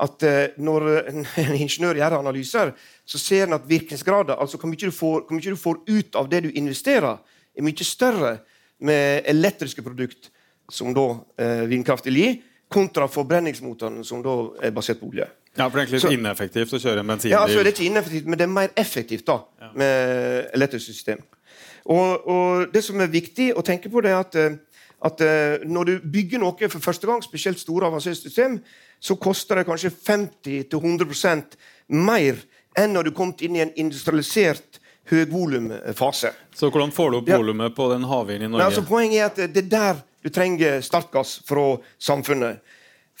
at 0.00 0.26
eh, 0.26 0.56
når 0.62 0.88
en 1.12 1.54
ingeniør 1.54 2.00
gjør 2.00 2.18
analyser, 2.20 2.72
så 3.04 3.20
ser 3.20 3.46
en 3.46 3.58
at 3.58 3.68
virkningsgrader, 3.68 4.38
altså 4.40 4.60
hvor 4.60 4.70
mye, 4.70 4.92
får, 4.92 5.24
hvor 5.26 5.36
mye, 5.36 5.50
du 5.50 5.60
får, 5.60 5.82
ut 5.88 6.20
av 6.20 6.30
det 6.30 6.44
du 6.46 6.50
investerer, 6.54 7.18
er 7.56 7.66
mye 7.66 7.86
større 7.86 8.36
med 8.80 9.26
elektriske 9.28 9.84
produkter, 9.84 10.32
som 10.70 10.94
da 10.94 11.08
eh, 11.42 11.66
vindkraft 11.70 12.06
vil 12.06 12.20
gi, 12.22 12.30
kontra 12.70 13.08
forbrenningsmotoren, 13.10 14.04
som 14.06 14.22
da 14.22 14.36
er 14.62 14.72
basert 14.74 15.00
på 15.00 15.10
olje. 15.10 15.26
Ja, 15.58 15.66
for 15.66 15.74
Det 15.74 15.80
er 15.80 15.86
egentlig 15.88 16.00
så, 16.04 16.12
ineffektivt 16.14 16.72
å 16.76 16.78
kjøre 16.78 17.02
bensinbil? 17.02 17.34
Ja, 17.34 17.42
altså, 17.42 17.58
det 17.58 17.72
er 17.72 17.74
ikke 17.74 17.88
ineffektivt, 17.90 18.28
men 18.30 18.38
det 18.38 18.46
er 18.46 18.52
mer 18.54 18.74
effektivt 18.78 19.26
da, 19.26 19.40
med 19.74 20.52
elektrisk 20.54 20.86
system. 20.86 21.24
Og, 21.90 22.28
og, 22.28 22.72
Det 22.72 22.84
som 22.84 23.00
er 23.00 23.10
viktig 23.10 23.50
å 23.56 23.64
tenke 23.66 23.90
på, 23.90 24.02
det 24.04 24.12
er 24.12 24.20
at, 24.20 24.36
eh, 24.38 24.58
at 25.06 25.22
uh, 25.24 25.64
når 25.64 25.88
du 25.88 26.08
bygger 26.12 26.42
noe 26.42 26.68
for 26.68 26.84
første 26.84 27.08
gang, 27.08 27.22
spesielt 27.24 27.60
store 27.60 27.88
avanserte 27.88 28.28
system, 28.28 28.58
så 29.00 29.16
koster 29.16 29.60
det 29.60 29.66
kanskje 29.68 29.92
50-100% 29.96 31.56
mer 31.96 32.42
enn 32.78 32.92
når 32.94 33.08
du 33.08 33.14
kom 33.16 33.32
inn 33.40 33.56
i 33.56 33.64
en 33.64 33.72
industrialisert 33.80 34.80
høyvolumfase. 35.10 36.32
Så 36.54 36.70
hvordan 36.70 36.92
får 36.94 37.10
du 37.10 37.18
opp 37.20 37.30
volumet 37.32 37.74
på 37.74 37.88
den 37.92 38.04
havvinden 38.06 38.48
i 38.48 38.52
Norge? 38.52 38.66
Altså, 38.68 38.84
poenget 38.86 39.20
er 39.20 39.30
at 39.30 39.54
det 39.54 39.64
er 39.64 39.72
der 39.72 40.02
du 40.20 40.28
trenger 40.28 40.82
startgass 40.84 41.38
fra 41.48 41.78
samfunnet. 41.98 42.60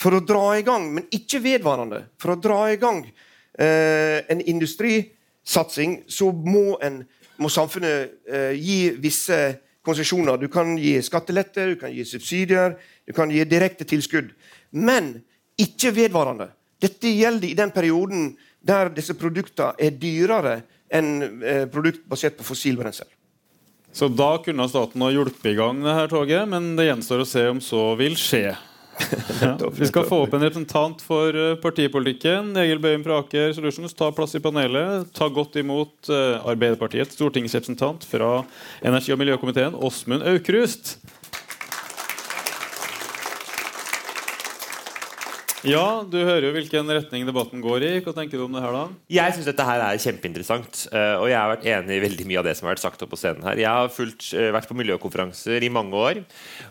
For 0.00 0.16
å 0.16 0.22
dra 0.24 0.44
i 0.56 0.64
gang, 0.64 0.86
men 0.94 1.08
ikke 1.12 1.42
vedvarende, 1.44 2.04
for 2.20 2.34
å 2.34 2.40
dra 2.40 2.60
i 2.72 2.78
gang 2.80 3.02
uh, 3.04 4.18
en 4.32 4.40
industrisatsing, 4.40 6.02
så 6.08 6.30
må, 6.32 6.76
en, 6.84 7.02
må 7.40 7.50
samfunnet 7.52 8.14
uh, 8.28 8.52
gi 8.56 8.94
visse 9.00 9.40
konsesjoner. 9.86 10.38
Du 10.40 10.48
kan 10.52 10.76
gi 10.78 10.96
skattelette, 11.02 11.66
du 11.72 11.76
kan 11.80 11.92
gi 11.92 12.04
subsidier, 12.04 12.76
du 13.06 13.14
kan 13.16 13.30
gi 13.32 13.44
direkte 13.48 13.86
tilskudd. 13.88 14.32
Men 14.70 15.16
ikke 15.60 15.94
vedvarende. 15.96 16.50
Dette 16.80 17.12
gjelder 17.12 17.48
i 17.48 17.56
den 17.58 17.72
perioden 17.74 18.30
der 18.60 18.92
disse 18.92 19.16
produktene 19.16 19.74
er 19.80 19.96
dyrere 19.96 20.60
enn 20.90 21.40
eh, 21.40 21.64
produkt 21.70 22.04
basert 22.08 22.36
på 22.38 22.46
fossil 22.46 22.78
brensel. 22.80 23.08
Så 23.92 24.06
da 24.12 24.36
kunne 24.44 24.68
staten 24.70 25.02
ha 25.02 25.10
hjulpet 25.10 25.52
i 25.52 25.56
gang 25.58 25.80
det 25.82 25.94
her 25.96 26.10
toget, 26.10 26.46
men 26.48 26.74
det 26.78 26.86
gjenstår 26.86 27.24
å 27.24 27.28
se 27.28 27.46
om 27.50 27.62
så 27.64 27.82
vil 27.98 28.14
skje. 28.18 28.52
Ja. 29.40 29.52
Vi 29.80 29.88
skal 29.88 30.06
få 30.08 30.22
opp 30.24 30.34
en 30.36 30.44
representant 30.44 31.02
for 31.04 31.36
eh, 31.36 31.54
partipolitikken. 31.62 32.52
Egil 32.60 32.82
Bøhm 32.82 33.04
fra 33.06 33.20
Aker 33.22 33.54
Solutions, 33.56 33.94
ta 33.96 34.10
plass 34.14 34.36
i 34.38 34.42
panelet. 34.44 35.08
Ta 35.16 35.30
godt 35.32 35.56
imot 35.60 36.10
eh, 36.12 36.36
Arbeiderpartiets 36.40 37.16
stortingsrepresentant 37.18 38.06
fra 38.08 38.42
energi- 38.82 39.14
og 39.14 39.22
miljøkomiteen, 39.22 39.78
Åsmund 39.78 40.26
Aukrust. 40.30 40.98
Ja, 45.66 46.00
Du 46.08 46.16
hører 46.16 46.46
jo 46.46 46.54
hvilken 46.54 46.88
retning 46.88 47.26
debatten 47.28 47.60
går 47.60 47.84
i. 47.84 47.90
Hva 48.00 48.14
tenker 48.16 48.40
du 48.40 48.46
om 48.46 48.54
det 48.56 48.62
her 48.64 48.72
da? 48.72 48.84
Jeg 49.12 49.34
syns 49.36 49.48
dette 49.50 49.66
her 49.68 49.82
er 49.84 49.98
kjempeinteressant. 50.00 50.86
Eh, 50.88 51.16
og 51.20 51.26
jeg 51.28 51.36
har 51.36 51.50
vært 51.52 51.66
enig 51.68 51.98
i 51.98 52.02
veldig 52.06 52.26
mye 52.30 52.38
av 52.40 52.46
det 52.48 52.54
som 52.56 52.64
har 52.64 52.72
vært 52.72 52.84
sagt 52.86 53.04
opp 53.04 53.12
på 53.12 53.18
scenen 53.20 53.44
her. 53.44 53.60
Jeg 53.60 53.68
har 53.68 53.92
fulgt, 53.92 54.30
eh, 54.32 54.48
vært 54.56 54.70
på 54.70 54.78
miljøkonferanser 54.80 55.60
i 55.60 55.68
mange 55.68 55.92
år. 55.92 56.22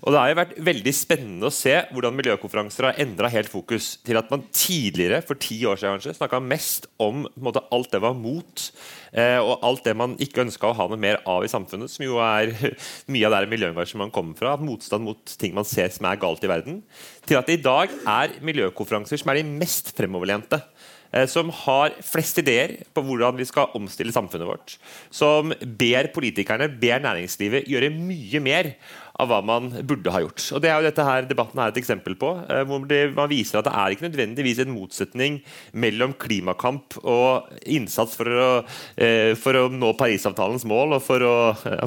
Og 0.02 0.10
det 0.10 0.20
har 0.20 0.30
jo 0.34 0.40
vært 0.42 0.58
veldig 0.58 0.94
spennende 0.98 1.46
å 1.46 1.54
se 1.54 1.76
hvordan 1.94 2.18
miljøkonferanser 2.18 2.90
har 2.90 3.02
endra 3.06 3.30
helt 3.30 3.52
fokus 3.54 3.98
til 4.04 4.18
at 4.18 4.32
man 4.32 4.48
tidligere, 4.50 5.22
for 5.22 5.36
ti 5.36 5.62
år 5.70 5.78
siden 5.78 6.00
kanskje, 6.00 6.18
snakka 6.18 6.42
mest 6.42 6.88
om 7.00 7.28
måte, 7.38 7.62
alt 7.72 7.92
det 7.92 8.02
var 8.02 8.18
mot 8.18 8.72
Eh, 9.14 9.40
og 9.42 9.64
alt 9.66 9.88
det 9.88 9.96
man 9.98 10.14
ikke 10.22 10.44
ønska 10.46 10.70
å 10.70 10.76
ha 10.78 10.86
noe 10.90 11.00
mer 11.02 11.20
av 11.30 11.46
i 11.46 11.50
samfunnet, 11.50 11.90
som 11.90 12.06
jo 12.06 12.20
er 12.22 12.52
mye 13.14 13.30
av 13.30 13.36
der 13.38 13.50
miljøengasjement 13.50 14.14
kommer 14.14 14.38
fra, 14.38 14.56
motstand 14.62 15.06
mot 15.08 15.34
ting 15.42 15.56
man 15.58 15.68
ser 15.68 15.90
som 15.94 16.06
er 16.10 16.20
galt 16.22 16.46
i 16.46 16.52
verden, 16.52 16.82
til 17.28 17.40
at 17.40 17.50
det 17.50 17.60
i 17.60 17.64
dag 17.64 17.92
er 18.08 18.38
miljøkonferanser 18.46 19.22
som 19.22 19.32
er 19.32 19.42
de 19.42 19.60
mest 19.62 19.92
fremoverlente 19.98 20.62
eh, 21.12 21.28
som 21.30 21.52
har 21.66 21.96
flest 22.06 22.42
ideer 22.42 22.78
på 22.94 23.04
hvordan 23.06 23.38
vi 23.40 23.48
skal 23.50 23.76
omstille 23.78 24.16
samfunnet 24.16 24.50
vårt. 24.50 24.78
Som 25.12 25.54
ber 25.80 26.12
politikerne, 26.16 26.70
ber 26.82 27.04
næringslivet 27.04 27.68
gjøre 27.70 27.92
mye 27.96 28.44
mer 28.44 28.74
av 29.20 29.30
hva 29.30 29.40
man 29.44 29.68
burde 29.88 30.12
ha 30.14 30.22
gjort. 30.24 30.46
Og 30.56 30.62
Det 30.64 30.70
er 30.72 30.80
jo 30.80 30.88
dette 30.88 31.06
her 31.06 31.28
debatten 31.28 31.60
er 31.60 31.74
et 31.74 31.80
eksempel 31.82 32.16
på. 32.20 32.32
Eh, 32.48 32.64
hvor 32.68 32.84
man 33.18 33.32
viser 33.32 33.60
at 33.60 33.68
det 33.68 33.74
er 33.76 33.96
ikke 33.96 34.08
nødvendigvis 34.08 34.62
en 34.64 34.72
motsetning 34.74 35.40
mellom 35.74 36.16
klimakamp 36.20 36.96
og 37.04 37.50
innsats 37.68 38.16
for 38.20 38.32
å, 38.32 38.50
eh, 38.96 39.36
for 39.40 39.60
å 39.60 39.66
nå 39.72 39.92
Parisavtalens 40.00 40.66
mål 40.70 40.96
og 40.98 41.04
for 41.04 41.26
å, 41.26 41.36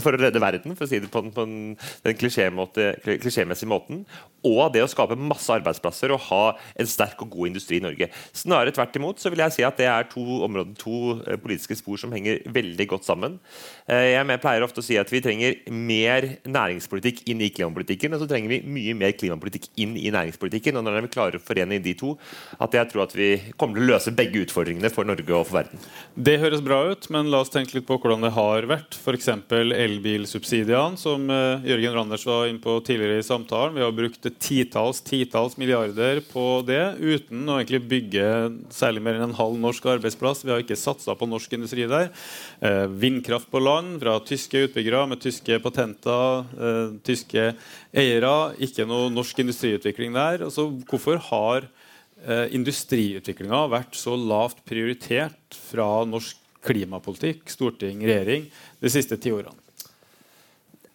for 0.03 0.13
å, 0.13 0.21
redde 0.21 0.43
verden, 0.43 0.77
for 0.77 0.85
å 0.85 0.91
si 0.91 1.01
det 1.01 1.11
på, 1.13 1.25
på 1.33 1.47
den, 1.47 1.77
den 2.05 2.19
klisjémessige 2.21 3.71
måten, 3.71 4.05
og 4.45 4.73
det 4.75 4.85
å 4.85 4.91
skape 4.91 5.17
masse 5.17 5.53
arbeidsplasser 5.55 6.13
og 6.13 6.25
ha 6.29 6.43
en 6.77 6.89
sterk 6.91 7.23
og 7.25 7.33
god 7.33 7.53
industri 7.53 7.79
i 7.79 7.85
Norge. 7.85 8.11
Snarere 8.37 8.75
tvert 8.75 8.99
imot 8.99 9.23
så 9.23 9.33
vil 9.33 9.45
jeg 9.45 9.57
si 9.57 9.67
at 9.67 9.79
det 9.81 9.89
er 9.89 10.09
to 10.11 10.23
områder, 10.45 10.77
to 10.81 11.17
eh, 11.25 11.41
politiske 11.41 11.79
spor 11.81 12.01
som 12.03 12.13
henger 12.13 12.43
veldig 12.53 12.89
godt 12.93 13.09
sammen. 13.09 13.39
Jeg 13.89 14.41
pleier 14.43 14.65
ofte 14.65 14.83
å 14.83 14.85
si 14.85 14.97
at 14.99 15.11
vi 15.11 15.21
trenger 15.23 15.57
mer 15.73 16.27
næringspolitikk 16.49 17.22
inn 17.31 17.43
i 17.45 17.51
klimapolitikken, 17.55 18.15
og 18.15 18.23
så 18.23 18.29
trenger 18.31 18.53
vi 18.53 18.61
mye 18.67 18.97
mer 18.99 19.15
klimapolitikk 19.17 19.69
inn 19.83 19.97
i 20.01 20.11
næringspolitikken. 20.15 20.79
og 20.79 20.87
Når 20.87 21.01
vi 21.07 21.13
klarer 21.15 21.39
å 21.39 21.45
forene 21.45 21.81
de 21.83 21.95
to, 21.99 22.15
at 22.63 22.75
jeg 22.77 22.91
tror 22.91 23.07
at 23.07 23.17
vi 23.17 23.31
kommer 23.57 23.79
til 23.79 23.87
å 23.87 23.93
løse 23.95 24.15
begge 24.17 24.43
utfordringene 24.47 24.91
for 24.93 25.09
Norge 25.09 25.37
og 25.37 25.47
for 25.49 25.61
verden. 25.61 25.83
Det 26.15 26.39
høres 26.43 26.65
bra 26.65 26.83
ut, 26.93 27.09
men 27.15 27.31
la 27.33 27.43
oss 27.45 27.53
tenke 27.53 27.77
litt 27.77 27.89
på 27.89 27.99
hvordan 28.01 28.27
det 28.27 28.33
har 28.37 28.67
vært. 28.71 28.99
F.eks. 28.99 29.29
elbilsubsidiene, 29.53 31.01
som 31.01 31.29
uh, 31.31 31.63
Jørgen 31.67 31.97
Randers 31.97 32.27
var 32.29 32.49
inne 32.51 32.63
på 32.63 32.79
tidligere 32.87 33.21
i 33.23 33.27
samtalen. 33.27 33.77
Vi 33.77 33.85
har 33.85 33.95
brukt 33.97 34.29
titalls, 34.43 35.03
titalls 35.07 35.59
milliarder 35.61 36.23
på 36.33 36.47
det 36.67 36.83
uten 37.01 37.47
å 37.49 37.59
egentlig 37.61 37.83
bygge 37.91 38.27
særlig 38.75 39.05
mer 39.05 39.19
enn 39.19 39.31
en 39.31 39.39
halv 39.39 39.59
norsk 39.63 39.87
arbeidsplass. 39.97 40.45
Vi 40.47 40.53
har 40.55 40.63
ikke 40.63 40.79
satsa 40.79 41.17
på 41.19 41.29
norsk 41.31 41.57
industri 41.57 41.87
der. 41.91 42.11
Uh, 42.63 42.87
vindkraft 42.89 43.51
på 43.53 43.63
land 43.63 43.99
fra 44.03 44.19
tyske 44.27 44.67
utbyggere 44.69 45.05
med 45.11 45.23
tyske 45.23 45.59
patenter. 45.65 46.47
Uh, 46.57 46.99
tyske 47.13 47.47
eiere, 47.95 48.35
ikke 48.63 48.89
noe 48.89 49.13
norsk 49.13 49.45
industriutvikling 49.45 50.17
der. 50.17 50.47
Altså, 50.49 50.67
hvorfor 50.91 51.21
har 51.31 51.69
eh, 52.27 52.49
industriutviklinga 52.59 53.65
vært 53.73 53.99
så 53.99 54.19
lavt 54.19 54.65
prioritert 54.69 55.61
fra 55.71 55.89
norsk 56.09 56.41
klimapolitikk, 56.63 57.47
storting, 57.51 58.03
regjering, 58.07 58.49
de 58.83 58.93
siste 58.93 59.19
ti 59.21 59.35
årene? 59.35 59.62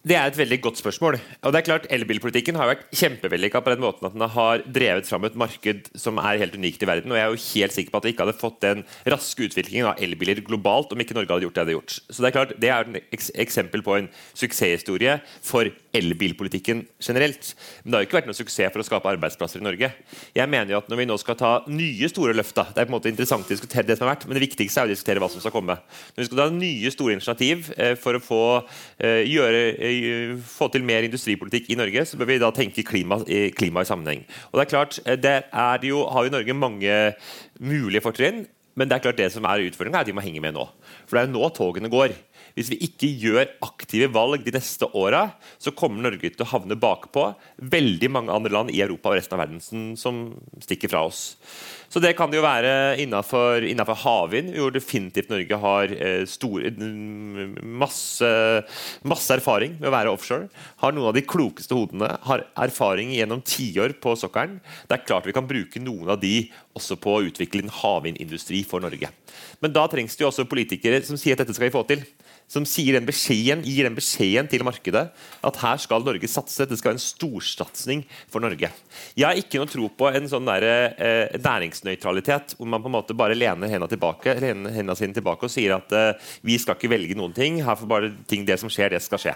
Det 0.05 0.15
er 0.15 0.29
et 0.29 0.37
veldig 0.37 0.59
godt 0.61 0.77
spørsmål. 0.79 1.17
Og 1.41 1.51
det 1.51 1.59
er 1.59 1.65
klart 1.65 1.87
Elbilpolitikken 1.91 2.55
har 2.59 2.69
vært 2.69 2.83
kjempevellykka 2.95 3.59
på 3.63 3.73
den 3.73 3.81
måten 3.81 4.05
at 4.07 4.13
den 4.13 4.23
har 4.29 4.61
drevet 4.63 5.07
fram 5.09 5.25
et 5.25 5.35
marked 5.35 5.89
som 5.97 6.21
er 6.21 6.37
helt 6.43 6.55
unikt 6.55 6.83
i 6.85 6.87
verden. 6.87 7.11
Og 7.11 7.17
jeg 7.17 7.25
er 7.25 7.33
jo 7.33 7.41
helt 7.47 7.75
sikker 7.75 7.91
på 7.91 7.99
at 7.99 8.05
vi 8.05 8.13
ikke 8.13 8.27
hadde 8.27 8.37
fått 8.37 8.61
den 8.63 8.83
raske 9.09 9.47
utviklingen 9.49 9.89
av 9.89 10.03
elbiler 10.03 10.39
globalt 10.45 10.93
om 10.93 11.01
ikke 11.01 11.17
Norge 11.17 11.33
hadde 11.33 11.47
gjort 11.47 11.57
det 11.57 11.63
det 11.63 11.65
hadde 11.65 11.75
gjort. 11.75 11.97
Så 12.07 12.21
det 12.21 12.29
er 12.29 12.35
klart, 12.37 12.53
det 12.61 12.71
er 12.71 12.93
et 13.01 13.27
eksempel 13.47 13.83
på 13.83 13.97
en 13.97 14.09
suksesshistorie 14.37 15.17
for 15.49 15.71
elbilpolitikken 15.97 16.85
generelt. 17.03 17.51
Men 17.81 17.89
det 17.89 17.97
har 17.97 18.05
jo 18.05 18.09
ikke 18.09 18.19
vært 18.19 18.29
noen 18.29 18.39
suksess 18.39 18.71
for 18.71 18.83
å 18.83 18.87
skape 18.87 19.11
arbeidsplasser 19.11 19.63
i 19.63 19.65
Norge. 19.65 19.91
Jeg 20.37 20.51
mener 20.53 20.75
jo 20.75 20.79
at 20.79 20.87
Når 20.87 21.01
vi 21.01 21.07
nå 21.09 21.17
skal 21.19 21.35
ta 21.39 21.51
nye 21.67 22.07
store 22.09 22.35
løft 22.37 22.55
da, 22.55 22.63
Det 22.71 22.81
er 22.81 22.87
på 22.87 22.93
en 22.93 22.95
måte 22.95 23.09
interessant 23.11 23.43
å 23.43 23.51
diskutere 23.51 23.87
det 23.87 23.97
som 23.97 24.07
har 24.07 24.15
vært, 24.15 24.27
men 24.27 24.37
det 24.37 24.45
viktigste 24.45 24.81
er 24.81 24.87
å 24.87 24.93
diskutere 24.93 25.19
hva 25.19 25.29
som 25.31 25.43
skal 25.43 25.51
komme. 25.51 25.75
Når 26.15 26.21
vi 26.21 26.27
skal 26.29 26.39
ta 26.39 26.47
nye 26.53 26.91
store 26.93 27.17
initiativ 27.17 27.73
eh, 27.75 27.95
for 27.99 28.17
å 28.17 28.23
få, 28.23 28.43
eh, 29.03 29.25
gjøre, 29.27 29.61
få, 30.47 30.67
til 30.73 30.85
mer 30.87 31.07
industripolitikk 31.07 31.71
i 31.71 31.77
Norge, 31.79 32.05
så 32.05 32.19
bør 32.19 32.29
vi 32.31 32.39
da 32.41 32.51
tenke 32.55 32.85
klima, 32.87 33.19
klima 33.57 33.83
i 33.83 33.89
sammenheng. 33.89 34.25
Og 34.51 34.59
det 34.59 34.65
er 34.65 34.73
klart, 34.73 34.99
eh, 35.05 35.17
det 35.19 35.35
er 35.47 35.87
jo, 35.87 36.05
har 36.11 36.27
jo 36.27 36.35
Norge 36.35 36.53
mange 36.53 36.99
mulige 37.59 38.03
fortrinn. 38.05 38.45
Men 38.77 38.89
det 38.89 38.97
er 38.97 39.05
klart 39.07 39.17
det 39.17 39.31
som 39.33 39.45
er 39.49 39.63
utfordringa, 39.65 39.97
er 39.97 40.05
at 40.05 40.09
de 40.09 40.13
må 40.13 40.21
henge 40.21 40.41
med 40.43 40.53
nå. 40.53 40.67
For 41.07 41.17
det 41.17 41.23
er 41.23 41.29
jo 41.31 41.33
nå 41.33 41.47
togene 41.49 41.89
går. 41.89 42.13
Hvis 42.57 42.71
vi 42.73 42.79
ikke 42.87 43.09
gjør 43.21 43.51
aktive 43.61 44.09
valg 44.09 44.41
de 44.41 44.55
neste 44.55 44.89
åra, 44.97 45.27
så 45.61 45.73
kommer 45.77 46.07
Norge 46.07 46.31
til 46.33 46.41
å 46.41 46.49
havne 46.49 46.77
bakpå 46.79 47.29
veldig 47.61 48.09
mange 48.09 48.33
andre 48.33 48.53
land 48.55 48.73
i 48.73 48.81
Europa 48.81 49.11
og 49.11 49.19
resten 49.19 49.37
av 49.37 49.43
verden 49.45 49.93
som 49.99 50.23
stikker 50.65 50.89
fra 50.89 51.05
oss. 51.05 51.35
Så 51.87 52.01
det 52.03 52.15
kan 52.17 52.31
det 52.31 52.39
jo 52.39 52.43
være 52.43 52.97
innafor, 52.99 53.63
havvind, 54.01 54.51
hvor 54.57 54.73
definitivt 54.75 55.29
Norge 55.31 55.59
har 55.61 55.93
eh, 55.95 56.25
stor, 56.27 56.65
masse, 57.63 58.31
masse, 59.07 59.29
erfaring 59.37 59.77
med 59.77 59.87
å 59.87 59.93
være 59.93 60.11
offshore. 60.11 60.49
Har 60.83 60.95
noen 60.95 61.11
av 61.11 61.15
de 61.15 61.23
klokeste 61.23 61.77
hodene. 61.77 62.09
Har 62.27 62.43
erfaring 62.59 63.13
gjennom 63.15 63.43
tiår 63.45 63.95
på 64.03 64.17
sokkelen. 64.19 64.59
Det 64.89 64.97
er 64.97 65.07
klart 65.07 65.29
vi 65.29 65.35
kan 65.37 65.47
bruke 65.47 65.79
noen 65.83 66.11
av 66.11 66.19
de 66.19 66.49
også 66.77 66.99
på 66.99 67.15
å 67.15 67.23
utvikle 67.29 67.63
en 67.63 67.75
havvindindustri 67.79 68.65
for 68.67 68.83
Norge. 68.83 69.13
Men 69.63 69.73
da 69.73 69.87
trengs 69.89 70.17
det 70.17 70.25
jo 70.25 70.31
også 70.31 70.49
politikere 70.49 70.99
som 71.05 71.17
sier 71.19 71.37
at 71.37 71.45
dette 71.45 71.55
skal 71.55 71.69
vi 71.69 71.75
få 71.77 71.85
til 71.87 72.03
som 72.47 72.63
den 72.63 73.05
beskjeden, 73.07 73.63
gir 73.67 73.83
den 73.83 73.95
beskjeden 73.97 74.47
til 74.47 74.63
markedet 74.63 75.09
at 75.43 75.59
her 75.59 75.77
skal 75.83 76.03
Norge 76.03 76.27
satse. 76.31 76.65
Det 76.65 76.77
skal 76.79 76.93
være 76.93 76.97
en 76.97 77.03
storsatsing 77.03 78.03
for 78.31 78.39
Norge. 78.39 78.71
Jeg 79.15 79.27
har 79.27 79.35
ikke 79.35 79.59
noe 79.59 79.67
tro 79.67 79.89
på 79.89 80.07
en 80.07 80.29
sånn 80.31 80.47
der, 80.47 80.63
eh, 80.63 81.35
næringsnøytralitet 81.43 82.55
hvor 82.55 82.67
man 82.71 82.81
på 82.81 82.87
en 82.87 82.95
måte 82.95 83.17
bare 83.17 83.35
lener 83.35 83.67
hendene, 83.67 83.89
tilbake, 83.91 84.39
hendene 84.39 84.95
sine 84.95 85.13
tilbake 85.13 85.43
og 85.43 85.51
sier 85.51 85.75
at 85.75 85.91
eh, 85.91 86.13
vi 86.41 86.57
skal 86.57 86.79
ikke 86.79 86.93
velge 86.95 87.19
noen 87.19 87.35
ting. 87.35 87.59
Her 87.63 87.75
får 87.75 87.91
bare 87.91 88.13
ting, 88.27 88.45
det 88.47 88.59
som 88.59 88.71
skjer, 88.71 88.95
det 88.95 89.03
skal 89.03 89.19
skje. 89.19 89.35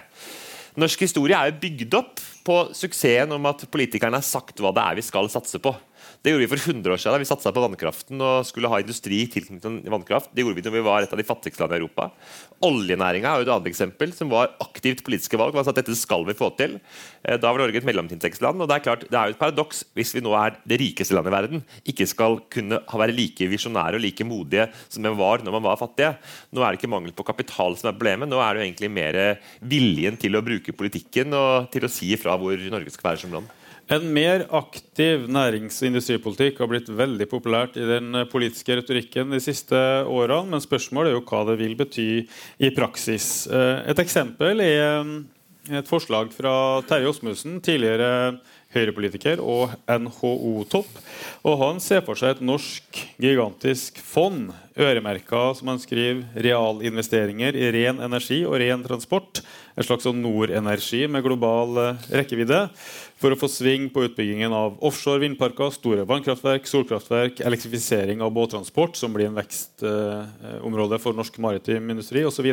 Norsk 0.80 1.04
historie 1.04 1.36
er 1.36 1.52
jo 1.52 1.60
bygd 1.60 1.96
opp 2.00 2.22
på 2.48 2.58
suksessen 2.72 3.36
om 3.36 3.46
at 3.50 3.66
politikerne 3.68 4.22
har 4.22 4.24
sagt 4.24 4.62
hva 4.64 4.72
det 4.72 4.86
er 4.88 5.02
vi 5.02 5.04
skal 5.04 5.28
satse 5.30 5.60
på. 5.60 5.76
Det 6.22 6.30
gjorde 6.30 6.44
vi 6.46 6.50
for 6.52 6.62
100 6.62 6.94
år 6.94 7.00
siden. 7.02 7.16
da 7.16 7.20
Vi 7.24 7.26
satsa 7.26 7.50
på 7.50 7.62
vannkraften 7.64 8.22
og 8.22 8.46
skulle 8.46 8.70
ha 8.70 8.78
industri 8.78 9.24
tilknyttet 9.26 9.88
vannkraft. 9.90 10.30
Det 10.30 10.44
gjorde 10.44 10.60
vi 10.60 10.64
når 10.68 10.76
vi 10.76 10.84
var 10.86 11.02
et 11.02 11.14
av 11.14 11.18
de 11.18 11.26
fattigste 11.26 11.64
landene 11.64 11.80
i 11.80 11.82
Europa. 11.82 12.12
Oljenæringa 12.62 13.26
er 13.26 13.42
jo 13.42 13.48
et 13.48 13.54
annet 13.56 13.70
eksempel, 13.72 14.14
som 14.14 14.30
var 14.30 14.52
aktivt 14.62 15.02
politiske 15.02 15.40
valg. 15.42 15.56
Altså 15.58 15.74
at 15.74 15.80
dette 15.80 15.96
skal 15.98 16.22
vi 16.28 16.36
få 16.38 16.52
til. 16.60 16.76
Eh, 17.26 17.40
da 17.42 17.50
var 17.50 17.64
Norge 17.64 17.82
et 17.82 17.88
mellomtinntektsland. 17.90 18.62
og 18.62 18.70
Det 18.70 18.76
er 18.76 18.86
klart, 18.86 19.06
det 19.10 19.18
er 19.18 19.32
jo 19.32 19.34
et 19.34 19.42
paradoks 19.42 19.82
hvis 19.98 20.14
vi 20.14 20.22
nå 20.22 20.36
er 20.38 20.60
det 20.62 20.78
rikeste 20.78 21.18
landet 21.18 21.34
i 21.34 21.38
verden, 21.40 21.64
ikke 21.90 22.06
skal 22.06 22.38
kunne 22.54 22.78
være 22.86 23.18
like 23.18 23.48
visjonære 23.50 23.98
og 23.98 24.06
like 24.06 24.22
modige 24.22 24.68
som 24.90 25.02
vi 25.02 25.10
var 25.18 25.42
når 25.42 25.58
man 25.58 25.66
var 25.72 25.82
fattige. 25.82 26.20
Nå 26.54 26.62
er 26.62 26.70
det 26.70 26.84
ikke 26.84 26.94
mangel 26.94 27.16
på 27.18 27.26
kapital 27.26 27.74
som 27.80 27.90
er 27.90 27.98
problemet, 27.98 28.30
nå 28.30 28.38
er 28.38 28.54
det 28.54 28.62
jo 28.62 28.68
egentlig 28.70 28.92
mer 28.94 29.20
viljen 29.66 30.22
til 30.22 30.38
å 30.38 30.46
bruke 30.46 30.78
politikken 30.78 31.34
og 31.34 31.72
til 31.74 31.90
å 31.90 31.90
si 31.90 32.14
ifra 32.14 32.38
hvor 32.38 32.54
Norge 32.70 32.94
skal 32.94 33.10
være 33.10 33.24
som 33.26 33.34
land. 33.34 33.50
En 33.90 34.06
mer 34.14 34.46
aktiv 34.56 35.26
nærings- 35.32 35.82
og 35.82 35.90
industripolitikk 35.90 36.62
har 36.62 36.70
blitt 36.72 36.90
veldig 36.90 37.28
populært 37.32 37.76
i 37.80 37.88
den 37.88 38.14
politiske 38.32 38.78
retorikken 38.80 39.34
de 39.34 39.42
siste 39.44 39.76
årene, 40.06 40.54
men 40.54 40.64
spørsmålet 40.64 41.12
er 41.12 41.18
jo 41.18 41.26
hva 41.26 41.44
det 41.50 41.58
vil 41.60 41.76
bety 41.80 42.08
i 42.62 42.72
praksis. 42.76 43.48
Eh, 43.52 43.82
et 43.92 44.00
eksempel 44.00 44.62
er 44.64 45.02
eh, 45.02 45.78
et 45.82 45.90
forslag 45.90 46.32
fra 46.34 46.82
Terje 46.88 47.12
Osmussen, 47.12 47.60
tidligere 47.62 48.40
Høyre-politiker 48.72 49.42
og 49.44 49.74
NHO-topp. 49.86 50.90
Og 51.44 51.58
Han 51.60 51.82
ser 51.84 52.04
for 52.06 52.20
seg 52.20 52.38
et 52.38 52.46
norsk 52.46 53.02
gigantisk 53.22 54.00
fond, 54.00 54.54
øremerka 54.80 55.52
som 55.58 55.72
han 55.72 55.82
skriver, 55.82 56.24
realinvesteringer 56.36 57.58
i 57.58 57.72
ren 57.76 58.02
energi 58.04 58.42
og 58.46 58.60
ren 58.62 58.84
transport. 58.86 59.42
En 59.76 59.88
slags 59.88 60.06
nordenergi 60.06 60.22
Nord-energi 60.22 61.08
med 61.08 61.24
global 61.24 61.78
eh, 61.80 62.10
rekkevidde 62.20 62.66
for 63.22 63.34
å 63.34 63.38
få 63.38 63.48
sving 63.52 63.86
på 63.94 64.04
utbyggingen 64.08 64.54
av 64.56 64.80
offshore 64.84 65.22
vindparker, 65.22 65.70
store 65.76 66.06
vannkraftverk, 66.10 66.66
solkraftverk, 66.68 67.42
elektrifisering 67.46 68.24
av 68.26 68.34
båttransport, 68.34 68.98
som 68.98 69.14
blir 69.14 69.30
en 69.30 69.38
vekstområde 69.38 70.98
for 71.02 71.18
norsk 71.18 71.38
maritim 71.44 71.92
industri 71.94 72.24
osv. 72.26 72.50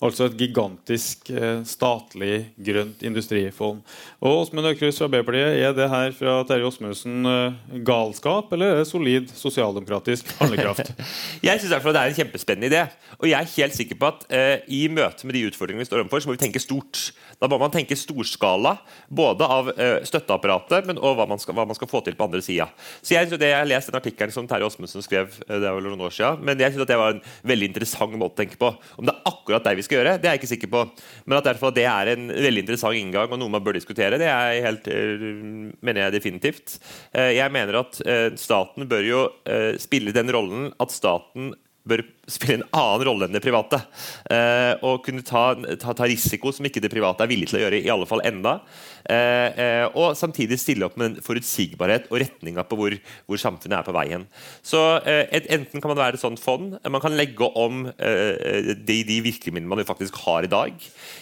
Altså 0.00 0.26
et 0.26 0.38
gigantisk 0.40 1.28
eh, 1.34 1.60
statlig 1.68 2.46
grønt 2.56 3.04
industrifond. 3.06 3.84
Og 4.24 4.46
Åsmund 4.46 4.70
Aukrust 4.72 5.02
fra 5.02 5.10
Arbeiderpartiet, 5.10 5.60
er 5.68 5.76
det 5.76 5.90
her 5.92 6.16
fra 6.16 6.38
Terje 6.48 6.70
Åsmundsen 6.70 7.30
eh, 7.34 7.60
galskap, 7.86 8.52
eller 8.56 8.72
er 8.72 8.82
det 8.82 8.90
solid 8.90 9.28
sosialdemokratisk 9.36 10.32
handlekraft? 10.40 10.94
jeg 11.44 11.60
syns 11.62 11.72
det 11.72 11.96
er 11.96 12.10
en 12.10 12.18
kjempespennende 12.18 12.70
idé. 12.70 12.82
Og 13.18 13.28
jeg 13.30 13.38
er 13.38 13.54
helt 13.56 13.76
sikker 13.76 13.98
på 14.00 14.10
at 14.10 14.26
uh, 14.28 14.56
i 14.68 14.84
møte 14.92 15.26
med 15.26 15.36
de 15.36 15.46
utfordringene 15.48 15.84
vi 15.84 15.88
står 15.88 16.04
overfor, 16.04 16.22
så 16.22 16.30
må 16.30 16.36
vi 16.36 16.42
tenke 16.44 16.62
stort. 16.62 17.10
Da 17.40 17.48
må 17.48 17.58
man 17.60 17.72
tenke 17.72 17.96
storskala, 17.98 18.76
både 19.08 19.48
av 19.48 19.70
uh, 19.72 20.00
støtteapparatet, 20.06 20.88
men 20.88 21.00
også 21.00 21.16
hva 21.18 21.26
man, 21.30 21.40
skal, 21.42 21.56
hva 21.56 21.66
man 21.68 21.78
skal 21.78 21.90
få 21.90 22.02
til 22.06 22.16
på 22.18 22.26
andre 22.28 22.42
sida. 22.44 22.68
Så 23.00 23.16
jeg, 23.16 23.30
det, 23.32 23.50
jeg 23.50 23.58
har 23.58 23.68
lest 23.68 23.90
den 23.90 23.98
artikkelen 24.00 24.34
som 24.34 24.48
Terje 24.50 24.68
Åsmundsen 24.68 25.04
skrev, 25.04 25.32
eh, 25.46 25.56
det 25.60 25.72
var 25.72 25.84
noen 25.84 26.04
år 26.06 26.14
siden, 26.14 26.44
men 26.46 26.60
jeg 26.60 26.74
synes 26.74 26.84
at 26.84 26.92
det 26.92 26.98
var 27.00 27.16
en 27.16 27.22
veldig 27.52 27.70
interessant 27.70 28.16
måte 28.20 28.36
å 28.36 28.40
tenke 28.42 28.60
på. 28.60 28.70
Om 29.00 29.08
det 29.08 29.14
er 29.14 29.30
akkurat 29.30 29.66
det 29.66 29.76
vi 29.78 29.86
skal 29.86 30.00
gjøre, 30.00 30.14
det 30.20 30.28
er 30.28 30.36
jeg 30.36 30.42
ikke 30.42 30.52
sikker 30.54 30.72
på. 30.74 30.84
Men 31.24 31.38
at 31.40 31.48
derfor 31.50 31.74
det 31.74 31.86
er 31.88 32.12
en 32.14 32.28
veldig 32.34 32.64
interessant 32.66 32.98
inngang 33.00 33.32
og 33.32 33.40
noe 33.40 33.52
man 33.52 33.64
bør 33.64 33.78
diskutere, 33.78 34.20
det 34.20 34.28
er 34.30 34.60
helt, 34.66 34.90
eh, 34.90 35.26
mener 35.80 36.04
jeg 36.04 36.16
definitivt. 36.18 36.76
Eh, 37.14 37.32
jeg 37.38 37.54
mener 37.54 37.80
at 37.80 38.00
staten 38.40 38.86
bør 38.90 39.04
jo 39.04 39.20
spille 39.80 40.12
den 40.14 40.30
rollen 40.32 40.68
at 40.82 40.92
staten 40.92 41.29
bør 41.90 42.02
spille 42.28 42.58
en 42.58 42.66
annen 42.76 43.04
rolle 43.08 43.26
enn 43.26 43.36
det 43.36 43.42
private. 43.44 43.80
Eh, 44.30 44.72
og 44.86 45.02
kunne 45.06 45.24
ta, 45.26 45.54
ta, 45.80 45.94
ta, 45.96 46.08
risiko 46.08 46.52
som 46.54 46.66
ikke 46.68 46.82
det 46.84 46.92
private 46.92 47.24
er 47.24 47.30
villig 47.30 47.50
til 47.50 47.60
å 47.60 47.64
gjøre, 47.64 47.80
i 47.80 47.92
alle 47.92 48.08
fall 48.08 48.24
enda. 48.28 48.58
Eh, 49.08 49.60
eh, 49.62 49.86
og 49.96 50.16
samtidig 50.18 50.58
stille 50.60 50.86
opp 50.86 50.98
med 51.00 51.10
en 51.10 51.24
forutsigbarhet 51.24 52.10
og 52.10 52.20
retninga 52.22 52.64
på 52.68 52.78
hvor, 52.78 52.96
hvor, 53.26 53.40
samfunnet 53.40 53.78
er 53.78 53.86
på 53.86 53.94
vei 53.96 54.06
hen. 54.12 54.26
Så 54.66 54.80
eh, 55.08 55.26
Enten 55.50 55.80
kan 55.80 55.92
man 55.92 56.00
være 56.00 56.18
et 56.18 56.22
sånt 56.22 56.42
fond, 56.42 56.76
man 56.84 57.02
kan 57.02 57.16
legge 57.16 57.46
om 57.58 57.86
de, 57.90 58.96
de 59.06 59.16
virkemidlene 59.24 59.70
man 59.70 59.86
faktisk 59.88 60.18
har 60.24 60.44
i 60.44 60.50
dag. 60.50 60.74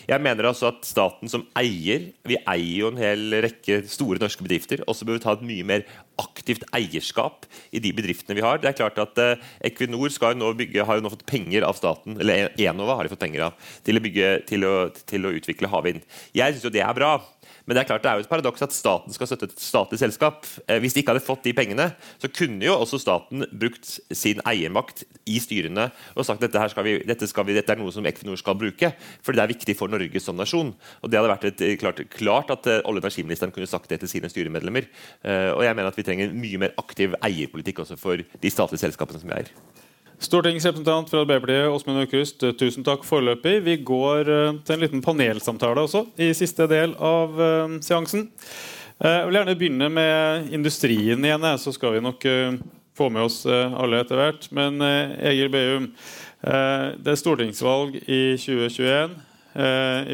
Jeg 0.09 0.25
mener 0.25 0.51
altså 0.51 0.73
at 0.73 0.87
staten 0.89 1.31
som 1.31 1.47
eier, 1.59 2.11
vi 2.29 2.39
eier 2.41 2.83
jo 2.83 2.91
en 2.93 3.01
hel 3.01 3.39
rekke 3.45 3.83
store 3.89 4.21
norske 4.23 4.45
bedrifter, 4.45 4.83
også 4.91 5.07
bør 5.09 5.23
ta 5.23 5.37
et 5.37 5.47
mye 5.47 5.67
mer 5.67 5.87
aktivt 6.19 6.65
eierskap 6.75 7.47
i 7.75 7.81
de 7.83 7.93
bedriftene 7.95 8.37
vi 8.39 8.45
har. 8.45 8.61
Det 8.61 8.71
er 8.71 8.79
klart 8.79 8.99
at 9.03 9.21
eh, 9.23 9.49
Equinor 9.71 10.13
skal 10.15 10.35
jo 10.35 10.43
nå 10.43 10.53
bygge, 10.59 10.85
har 10.87 10.99
jo 10.99 11.05
nå 11.05 11.13
fått 11.15 11.27
penger 11.29 11.67
av 11.67 11.79
staten, 11.79 12.19
eller 12.19 12.51
Enova 12.59 12.99
har 12.99 13.07
de 13.07 13.13
fått 13.15 13.23
penger 13.23 13.49
av, 13.49 13.69
til 13.87 13.99
å, 13.99 14.05
bygge, 14.05 14.31
til 14.49 14.67
å, 14.67 14.75
til 15.09 15.29
å 15.29 15.35
utvikle 15.39 15.71
havvind. 15.73 16.07
Jeg 16.37 16.57
syns 16.57 16.67
jo 16.67 16.75
det 16.75 16.85
er 16.85 16.97
bra. 16.99 17.17
Men 17.69 17.77
det 17.77 17.83
er 17.83 17.89
klart 17.91 18.05
det 18.05 18.09
er 18.09 18.17
jo 18.17 18.25
et 18.25 18.31
paradoks 18.31 18.63
at 18.65 18.73
staten 18.73 19.13
skal 19.13 19.29
støtte 19.29 19.51
et 19.51 19.61
statlig 19.61 19.99
selskap. 20.01 20.47
Eh, 20.65 20.79
hvis 20.81 20.95
de 20.97 21.03
ikke 21.03 21.13
hadde 21.13 21.25
fått 21.27 21.45
de 21.45 21.53
pengene, 21.53 21.91
så 22.17 22.31
kunne 22.33 22.65
jo 22.65 22.79
også 22.79 23.01
staten 23.03 23.45
brukt 23.53 23.91
sin 24.09 24.41
eiermakt 24.49 25.05
i 25.29 25.37
styrene 25.45 25.91
og 26.15 26.25
sagt 26.25 26.41
dette, 26.41 26.63
skal 26.73 26.87
vi, 26.87 26.95
dette, 27.05 27.29
skal 27.29 27.45
vi, 27.45 27.57
dette 27.59 27.75
er 27.75 27.83
noe 27.83 27.93
som 27.93 28.09
Equinor 28.09 28.41
skal 28.41 28.57
bruke, 28.57 28.95
fordi 29.21 29.37
det 29.37 29.45
er 29.45 29.53
viktig 29.53 29.77
for 29.77 29.93
Norge 29.93 30.23
som 30.25 30.39
nasjon. 30.41 30.73
Og 31.05 31.13
det 31.13 31.21
hadde 31.21 31.35
vært 31.35 31.49
et, 31.51 31.65
klart, 31.83 32.01
klart, 32.15 32.55
at 32.57 32.71
eh, 32.73 32.81
olje- 32.89 33.03
og 33.03 33.05
energiministeren 33.05 33.53
kunne 33.53 33.69
sagt 33.69 33.93
det 33.93 34.01
til 34.01 34.15
sine 34.17 34.33
styremedlemmer. 34.33 34.89
Eh, 35.29 35.51
og 35.53 35.61
jeg 35.67 35.77
mener 35.77 35.93
at 35.93 36.01
vi 36.01 36.07
trenger 36.09 36.33
mye 36.33 36.63
mer 36.65 36.79
aktiv 36.81 37.19
eierpolitikk 37.21 37.85
også 37.85 38.01
for 38.01 38.25
de 38.25 38.55
statlige 38.55 38.87
selskapene 38.87 39.21
som 39.21 39.29
vi 39.29 39.43
eier. 39.43 39.53
Stortingsrepresentant 40.19 41.11
fra 41.11 41.21
Arbeiderpartiet, 41.23 41.69
Åsmund 41.71 42.01
Aukrust, 42.03 42.43
tusen 42.59 42.83
takk 42.83 43.05
foreløpig. 43.07 43.61
Vi 43.63 43.77
går 43.87 44.27
uh, 44.27 44.57
til 44.67 44.75
en 44.75 44.83
liten 44.83 45.03
panelsamtale 45.05 45.85
også 45.87 46.09
i 46.19 46.33
siste 46.35 46.67
del 46.67 46.97
av 46.99 47.39
uh, 47.39 47.77
seansen. 47.85 48.25
Uh, 48.99 49.13
jeg 49.13 49.29
vil 49.29 49.39
gjerne 49.39 49.55
begynne 49.61 49.91
med 49.95 50.49
industrien 50.59 51.23
igjen, 51.23 51.47
så 51.63 51.71
skal 51.75 51.95
vi 51.95 52.03
nok 52.03 52.27
få 52.99 53.07
med 53.15 53.29
oss 53.29 53.45
alle 53.47 54.01
etter 54.03 54.19
hvert. 54.19 54.49
Men 54.51 54.83
Egil 54.83 55.53
Beum, 55.55 55.85
det 56.43 57.13
er 57.13 57.21
stortingsvalg 57.21 57.95
i 58.01 58.35
2021. 58.43 59.15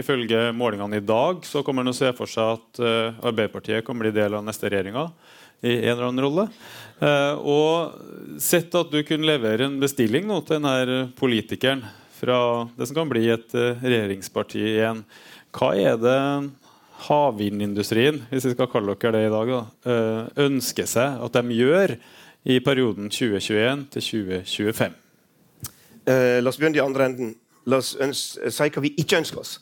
ifølge 0.00 0.42
målingene 0.52 1.00
i 1.00 1.04
dag 1.04 1.40
så 1.48 1.62
kommer 1.64 1.80
en 1.80 1.94
å 1.94 1.96
se 1.96 2.12
for 2.16 2.28
seg 2.28 2.58
at 2.58 2.82
Arbeiderpartiet 3.24 3.86
kan 3.86 3.96
bli 3.96 4.12
del 4.12 4.36
av 4.36 4.44
neste 4.44 4.68
regjeringa 4.68 5.06
i 5.62 5.76
en 5.76 5.92
eller 5.94 6.08
annen 6.08 6.24
rolle. 6.24 6.46
Uh, 6.98 7.34
og 7.40 8.40
sett 8.42 8.74
at 8.78 8.90
du 8.92 9.00
kunne 9.06 9.28
levere 9.28 9.68
en 9.68 9.78
bestilling 9.82 10.26
nå 10.28 10.40
til 10.46 10.60
denne 10.62 10.98
politikeren 11.18 11.82
fra 12.14 12.38
det 12.78 12.88
som 12.88 13.00
kan 13.00 13.10
bli 13.10 13.26
et 13.34 13.56
uh, 13.58 13.80
regjeringsparti 13.82 14.62
igjen. 14.74 15.04
Hva 15.54 15.72
er 15.78 15.98
det 16.00 16.18
havvindindustrien 17.04 18.22
hvis 18.30 18.48
vi 18.48 18.54
skal 18.54 18.70
kalle 18.72 18.94
dere 18.96 19.18
det 19.18 19.24
i 19.26 19.32
dag, 19.32 19.50
da, 19.50 19.94
ønsker 20.46 20.86
seg 20.88 21.18
at 21.26 21.36
de 21.36 21.56
gjør 21.58 21.96
i 22.48 22.60
perioden 22.64 23.10
2021 23.10 23.88
til 23.94 24.06
2025? 24.08 25.00
Eh, 26.06 26.42
la 26.42 26.50
oss 26.50 26.58
begynne 26.60 26.76
i 26.76 26.84
andre 26.84 27.08
enden. 27.08 27.32
La 27.66 27.80
oss 27.80 27.94
si 27.96 28.68
hva 28.68 28.82
vi 28.84 28.92
ikke 29.00 29.22
ønsker 29.22 29.40
oss. 29.40 29.56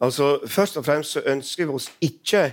Altså, 0.00 0.38
Først 0.46 0.76
og 0.76 0.84
fremst 0.86 1.16
så 1.16 1.24
ønsker 1.26 1.66
vi 1.66 1.74
oss 1.74 1.90
ikke 2.00 2.52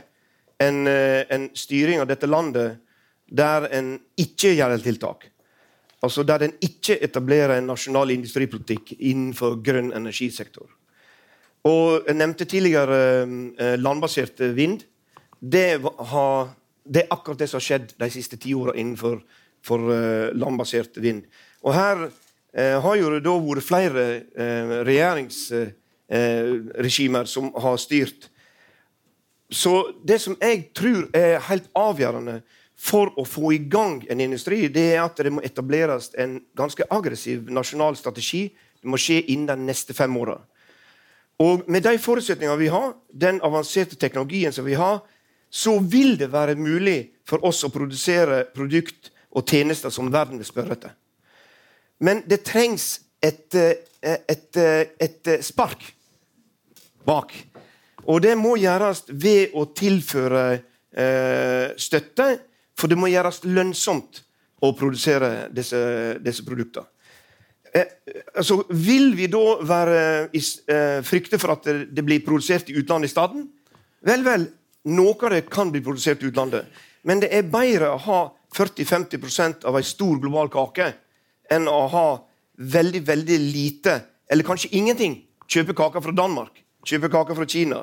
en, 0.64 0.88
en 0.88 1.50
styring 1.58 2.02
av 2.02 2.10
dette 2.10 2.30
landet 2.30 2.80
der 3.34 3.66
en 3.74 3.96
ikke 4.20 4.54
gjør 4.56 4.78
tiltak. 4.84 5.30
Altså 6.04 6.24
Der 6.24 6.44
en 6.44 6.54
ikke 6.62 7.04
etablerer 7.04 7.58
en 7.58 7.68
nasjonal 7.72 8.12
industripolitikk 8.12 8.94
innenfor 9.00 9.56
grønn 9.64 9.94
energisektor. 9.96 10.68
Og 11.64 12.04
Jeg 12.08 12.16
nevnte 12.16 12.46
tidligere 12.46 13.28
eh, 13.58 13.80
landbasert 13.80 14.40
vind. 14.56 14.80
Det, 15.40 15.82
har, 15.82 16.50
det, 16.84 17.04
er 17.04 17.08
akkurat 17.10 17.40
det 17.40 17.50
som 17.50 17.58
har 17.58 17.64
skjedd 17.64 17.94
de 18.00 18.10
siste 18.12 18.38
ti 18.38 18.54
åra 18.54 18.74
innenfor 18.76 19.24
for, 19.64 19.94
eh, 19.94 20.34
landbasert 20.36 20.98
vind. 21.00 21.24
Og 21.64 21.74
Her 21.74 22.12
eh, 22.54 22.82
har 22.82 22.96
jo 23.00 23.10
det 23.14 23.24
da 23.24 23.40
vært 23.40 23.64
flere 23.64 24.24
eh, 24.36 24.84
regjeringsregimer 24.84 27.26
som 27.26 27.54
har 27.56 27.78
styrt. 27.80 28.30
Så 29.52 29.92
det 30.04 30.20
som 30.22 30.38
jeg 30.42 30.70
tror 30.76 31.10
er 31.14 31.42
helt 31.50 31.70
avgjørende 31.78 32.42
for 32.80 33.14
å 33.20 33.26
få 33.28 33.54
i 33.54 33.62
gang 33.72 34.02
en 34.12 34.22
industri, 34.24 34.68
det 34.68 34.86
er 34.96 35.04
at 35.04 35.20
det 35.20 35.32
må 35.32 35.44
etableres 35.46 36.12
en 36.20 36.40
ganske 36.58 36.88
aggressiv 36.90 37.52
nasjonal 37.54 37.98
strategi. 38.00 38.48
Det 38.82 38.90
må 38.90 39.00
skje 39.00 39.22
innen 39.32 39.52
de 39.52 39.70
neste 39.70 39.96
fem 39.96 40.16
åra. 40.18 40.40
Og 41.44 41.64
med 41.72 41.86
de 41.86 41.98
forutsetningene 42.02 42.60
vi 42.60 42.72
har, 42.72 42.94
den 43.10 43.42
avanserte 43.44 43.98
teknologien 44.00 44.54
som 44.54 44.66
vi 44.66 44.76
har, 44.80 45.02
så 45.54 45.78
vil 45.80 46.18
det 46.18 46.32
være 46.34 46.56
mulig 46.58 47.14
for 47.30 47.44
oss 47.46 47.62
å 47.64 47.72
produsere 47.74 48.44
produkt 48.56 49.12
og 49.34 49.48
tjenester 49.50 49.94
som 49.94 50.12
verden 50.14 50.42
vil 50.42 50.50
spørre 50.50 50.78
etter. 50.78 50.94
Men 52.04 52.24
det 52.28 52.42
trengs 52.46 53.04
et, 53.24 53.54
eh, 53.56 53.86
et, 54.02 54.58
et, 54.58 54.98
et 55.00 55.46
spark 55.46 55.86
bak. 57.06 57.34
Og 58.10 58.22
det 58.24 58.34
må 58.40 58.56
gjøres 58.60 59.06
ved 59.10 59.54
å 59.56 59.68
tilføre 59.76 60.46
eh, 60.54 61.72
støtte 61.80 62.28
for 62.78 62.92
det 62.92 62.98
må 63.00 63.10
gjøres 63.12 63.44
lønnsomt 63.46 64.24
å 64.64 64.72
produsere 64.78 65.48
disse, 65.54 65.80
disse 66.24 66.46
produktene. 66.48 66.90
Eh, 67.74 67.90
altså, 68.38 68.62
vil 68.70 69.14
vi 69.18 69.28
da 69.32 69.44
være 69.66 70.02
eh, 70.30 71.00
frykte 71.06 71.40
for 71.42 71.56
at 71.56 71.70
det, 71.90 72.04
blir 72.06 72.26
produsert 72.26 72.70
i 72.70 72.78
utlandet 72.78 73.10
i 73.10 73.14
stedet? 73.14 73.46
Vel, 74.06 74.26
vel. 74.26 74.48
Noe 74.94 75.16
av 75.16 75.32
det 75.32 75.46
kan 75.52 75.72
bli 75.72 75.82
produsert 75.84 76.24
i 76.24 76.30
utlandet. 76.30 76.68
Men 77.08 77.24
det 77.24 77.32
er 77.36 77.48
bedre 77.48 77.94
å 77.94 78.02
ha 78.04 78.20
40-50% 78.54 79.66
av 79.68 79.78
en 79.80 79.88
stor 79.88 80.20
global 80.22 80.52
kake 80.54 80.92
enn 81.52 81.70
å 81.72 81.86
ha 81.92 82.08
veldig, 82.60 83.02
veldig 83.08 83.40
lite, 83.42 83.96
eller 84.30 84.46
kanskje 84.48 84.74
ingenting, 84.78 85.18
kjøpe 85.50 85.76
kaker 85.78 86.04
fra 86.04 86.14
Danmark, 86.16 86.62
kjøpe 86.88 87.10
kaker 87.12 87.38
fra 87.38 87.48
Kina, 87.50 87.82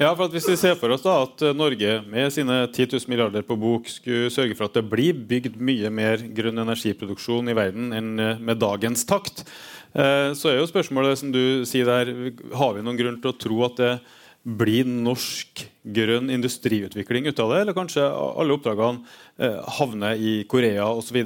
ja, 0.00 0.12
for 0.16 0.30
Hvis 0.32 0.48
vi 0.48 0.56
ser 0.56 0.78
for 0.80 0.92
oss 0.94 1.04
da 1.04 1.18
at 1.24 1.42
eh, 1.44 1.54
Norge 1.56 1.98
med 2.08 2.32
sine 2.34 2.62
10 2.68 2.94
000 2.94 3.10
milliarder 3.12 3.44
på 3.46 3.58
bok 3.60 3.90
skulle 3.90 4.30
sørge 4.32 4.56
for 4.56 4.68
at 4.68 4.78
det 4.78 4.86
blir 4.88 5.16
bygd 5.16 5.58
mye 5.60 5.90
mer 5.92 6.24
grønn 6.36 6.62
energiproduksjon 6.64 7.50
i 7.52 7.56
verden 7.56 7.92
enn 7.96 8.10
eh, 8.22 8.40
med 8.40 8.60
dagens 8.62 9.04
takt, 9.08 9.44
eh, 9.92 10.32
så 10.38 10.52
er 10.52 10.60
jo 10.60 10.70
spørsmålet 10.70 11.20
som 11.20 11.34
du 11.34 11.66
sier 11.68 11.88
der, 11.88 12.32
har 12.56 12.74
vi 12.76 12.84
noen 12.86 13.00
grunn 13.00 13.20
til 13.22 13.32
å 13.32 13.38
tro 13.38 13.62
at 13.68 13.78
det 13.80 13.92
blir 14.42 14.88
norsk 14.88 15.66
grønn 15.94 16.32
industriutvikling 16.34 17.28
ut 17.28 17.42
av 17.44 17.52
det, 17.52 17.60
eller 17.62 17.76
kanskje 17.76 18.02
alle 18.02 18.56
oppdragene 18.56 19.52
havner 19.76 20.18
i 20.18 20.32
Korea 20.50 20.88
osv. 20.90 21.20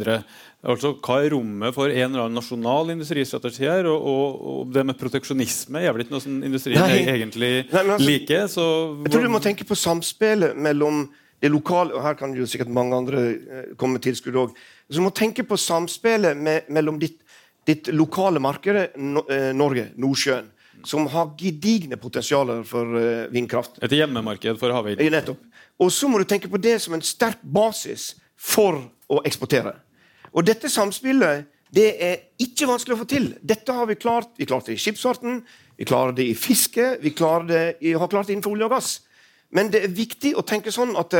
Altså, 0.66 0.92
hva 0.98 1.20
er 1.22 1.30
rommet 1.30 1.74
for 1.76 1.92
en 1.92 2.08
eller 2.08 2.24
annen 2.24 2.40
nasjonal 2.40 2.90
industristrategi 2.96 3.68
her? 3.68 3.86
Og, 3.90 4.08
og, 4.10 4.40
og 4.50 4.72
det 4.74 4.82
med 4.88 4.98
proteksjonisme 4.98 5.82
er 5.82 5.94
vel 5.94 6.02
ikke 6.04 6.16
noe 6.16 6.24
som 6.24 6.40
industrien 6.42 6.82
Nei. 6.82 7.04
egentlig 7.12 7.52
Nei, 7.70 7.84
altså, 7.84 8.00
liker? 8.02 8.48
Så, 8.50 8.64
jeg 9.04 9.14
tror 9.14 9.28
du 9.28 9.32
må 9.36 9.42
tenke 9.44 9.66
på 9.68 9.78
samspillet 9.78 10.58
mellom 10.58 11.06
det 11.44 11.50
lokale 11.52 11.94
Og 11.94 12.00
her 12.00 12.16
kan 12.16 12.32
jo 12.34 12.46
sikkert 12.48 12.72
mange 12.72 12.96
andre 12.96 13.22
eh, 13.36 13.64
komme 13.76 13.98
med 13.98 14.06
tilskudd 14.06 14.38
òg. 14.40 14.56
Du 14.88 15.02
må 15.04 15.12
tenke 15.14 15.44
på 15.46 15.58
samspillet 15.60 16.38
med, 16.38 16.70
mellom 16.72 16.98
ditt, 16.98 17.18
ditt, 17.68 17.90
lokale 17.92 18.40
marked, 18.42 18.96
no, 18.96 19.22
eh, 19.30 19.50
Norge, 19.54 19.90
Nordsjøen, 20.00 20.48
som 20.86 21.06
har 21.12 21.34
gedigne 21.38 21.98
potensialer 22.00 22.64
for 22.68 22.96
uh, 22.96 23.26
vindkraft. 23.32 23.80
Et 23.84 23.94
hjemmemarked 23.98 24.58
for 24.60 24.72
havvind. 24.72 25.00
Nettopp. 25.12 25.40
Og 25.82 25.90
så 25.92 26.08
må 26.08 26.20
du 26.22 26.26
tenke 26.28 26.48
på 26.52 26.60
det 26.62 26.76
som 26.84 26.94
en 26.96 27.04
sterk 27.04 27.42
basis 27.42 28.14
for 28.36 28.78
å 29.12 29.20
eksportere. 29.26 29.74
Og 30.37 30.45
dette 30.45 30.70
samspillet 30.72 31.47
det 31.76 31.87
er 32.03 32.20
ikke 32.41 32.68
vanskelig 32.68 32.95
å 32.95 33.01
få 33.01 33.09
til. 33.11 33.30
Dette 33.43 33.74
har 33.74 33.89
vi 33.89 33.97
klart. 33.99 34.30
Vi 34.39 34.47
klarte 34.49 34.70
det 34.70 34.78
i 34.78 34.84
skipsfarten, 34.84 35.41
vi 35.76 35.84
klarer 35.89 36.14
det 36.16 36.28
i 36.30 36.37
fiske, 36.39 36.97
vi 37.03 37.11
det, 37.11 37.64
har 37.82 38.09
klart 38.09 38.28
det 38.28 38.37
innenfor 38.37 38.55
olje 38.55 38.68
og 38.68 38.76
gass. 38.76 38.91
Men 39.51 39.70
det 39.72 39.82
er 39.84 39.93
viktig 39.93 40.34
å 40.37 40.45
tenke 40.47 40.72
sånn 40.72 40.95
at, 40.97 41.14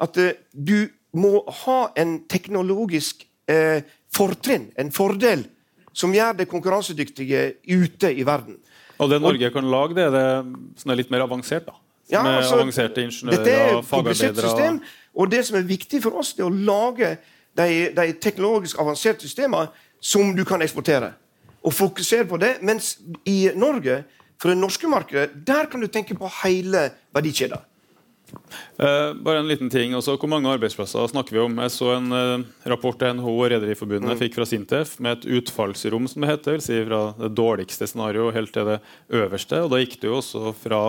at 0.00 0.20
du 0.52 0.88
må 1.12 1.42
ha 1.64 1.80
en 1.98 2.20
teknologisk 2.30 3.26
eh, 3.50 3.82
fortrinn, 4.14 4.70
en 4.78 4.92
fordel, 4.94 5.44
som 5.92 6.14
gjør 6.14 6.38
det 6.38 6.48
konkurransedyktige 6.50 7.42
ute 7.66 8.12
i 8.14 8.24
verden. 8.26 8.60
Og 9.00 9.10
det 9.10 9.20
Norge 9.22 9.50
og, 9.50 9.54
kan 9.56 9.68
lage, 9.70 9.96
det 9.98 10.06
er 10.06 10.14
det 10.14 10.26
som 10.80 10.92
er 10.92 11.00
litt 11.00 11.10
mer 11.12 11.26
avansert? 11.26 11.66
da? 11.66 11.76
Som 12.10 12.14
ja, 12.14 12.22
altså, 12.38 12.56
er 12.56 12.62
avanserte 12.64 13.04
ingeniører 13.06 13.44
dette 13.44 13.58
er 13.58 13.74
et 13.74 13.90
komplisert 13.90 14.40
system, 14.42 14.80
og 15.14 15.30
det 15.30 15.44
som 15.46 15.58
er 15.58 15.66
viktig 15.66 16.00
for 16.02 16.22
oss, 16.22 16.32
det 16.38 16.44
er 16.44 16.50
å 16.50 16.64
lage 16.70 17.12
de, 17.58 17.90
de 17.96 18.12
teknologisk 18.22 18.78
avanserte 18.80 19.26
systemene 19.26 19.70
som 20.00 20.34
du 20.36 20.44
kan 20.48 20.62
eksportere. 20.62 21.12
Og 21.66 21.74
fokusere 21.76 22.24
på 22.28 22.38
det. 22.40 22.56
Mens 22.64 22.94
i 23.28 23.50
Norge, 23.54 24.02
for 24.40 24.52
det 24.52 24.60
norske 24.60 24.88
markedet, 24.88 25.34
der 25.46 25.68
kan 25.70 25.82
du 25.82 25.90
tenke 25.92 26.16
på 26.16 26.30
hele 26.42 26.88
verdikjeden. 27.14 27.60
Eh, 28.78 29.14
bare 29.14 29.38
en 29.38 29.48
liten 29.48 29.70
ting 29.70 29.94
også. 29.96 30.14
Hvor 30.20 30.30
mange 30.30 30.48
arbeidsplasser 30.48 31.10
snakker 31.10 31.36
vi 31.36 31.42
om? 31.42 31.58
Jeg 31.64 31.72
så 31.74 31.90
en 31.96 32.14
eh, 32.16 32.44
rapport 32.72 33.02
NHO 33.02 33.34
og 33.34 33.50
Rederiforbundet 33.52 34.14
mm. 34.14 34.20
fikk 34.22 34.38
fra 34.38 34.46
Sintef 34.48 34.94
med 35.02 35.18
et 35.18 35.26
utfallsrom 35.40 36.08
som 36.10 36.24
det 36.24 36.30
heter, 36.30 36.62
si 36.64 36.78
fra 36.86 37.02
det 37.18 37.32
dårligste 37.38 37.88
scenarioet 37.90 38.36
helt 38.38 38.54
til 38.54 38.70
det 38.70 38.78
øverste. 39.20 39.64
og 39.64 39.74
Da 39.74 39.82
gikk 39.82 39.98
det 40.00 40.10
jo 40.10 40.20
også 40.20 40.54
fra 40.62 40.82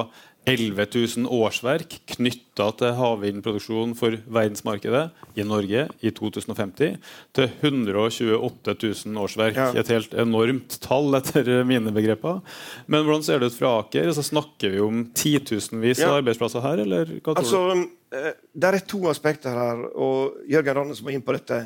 11 0.49 0.87
000 1.21 1.29
årsverk 1.29 1.99
knytta 2.15 2.71
til 2.79 2.95
havvindproduksjon 2.97 3.91
for 3.97 4.15
verdensmarkedet 4.25 5.03
i 5.37 5.45
Norge 5.45 5.83
i 6.01 6.11
2050 6.17 6.95
til 7.37 7.51
128 7.61 8.75
000 9.05 9.21
årsverk. 9.21 9.59
Ja. 9.59 9.67
Et 9.77 9.91
helt 9.93 10.15
enormt 10.17 10.79
tall 10.81 11.13
etter 11.19 11.51
mine 11.67 11.93
begreper. 11.93 12.41
Men 12.89 13.05
hvordan 13.05 13.25
ser 13.27 13.41
det 13.41 13.51
ut 13.51 13.59
fra 13.59 13.75
Aker? 13.83 14.09
Så 14.17 14.25
snakker 14.31 14.73
vi 14.73 14.81
om 14.81 15.03
titusenvis 15.13 16.01
ja. 16.01 16.09
av 16.09 16.23
arbeidsplasser 16.23 16.65
her? 16.65 16.81
eller 16.87 17.13
hva 17.19 17.35
tror 17.35 17.43
altså, 17.43 17.61
du? 17.77 17.85
Eh, 18.17 18.33
det 18.57 18.71
er 18.71 18.79
to 18.89 19.03
aspekter 19.11 19.61
her, 19.61 19.85
og 19.93 20.41
Jørgen 20.49 20.79
Rannes 20.79 21.03
var 21.05 21.13
inn 21.13 21.25
på 21.25 21.37
dette. 21.37 21.61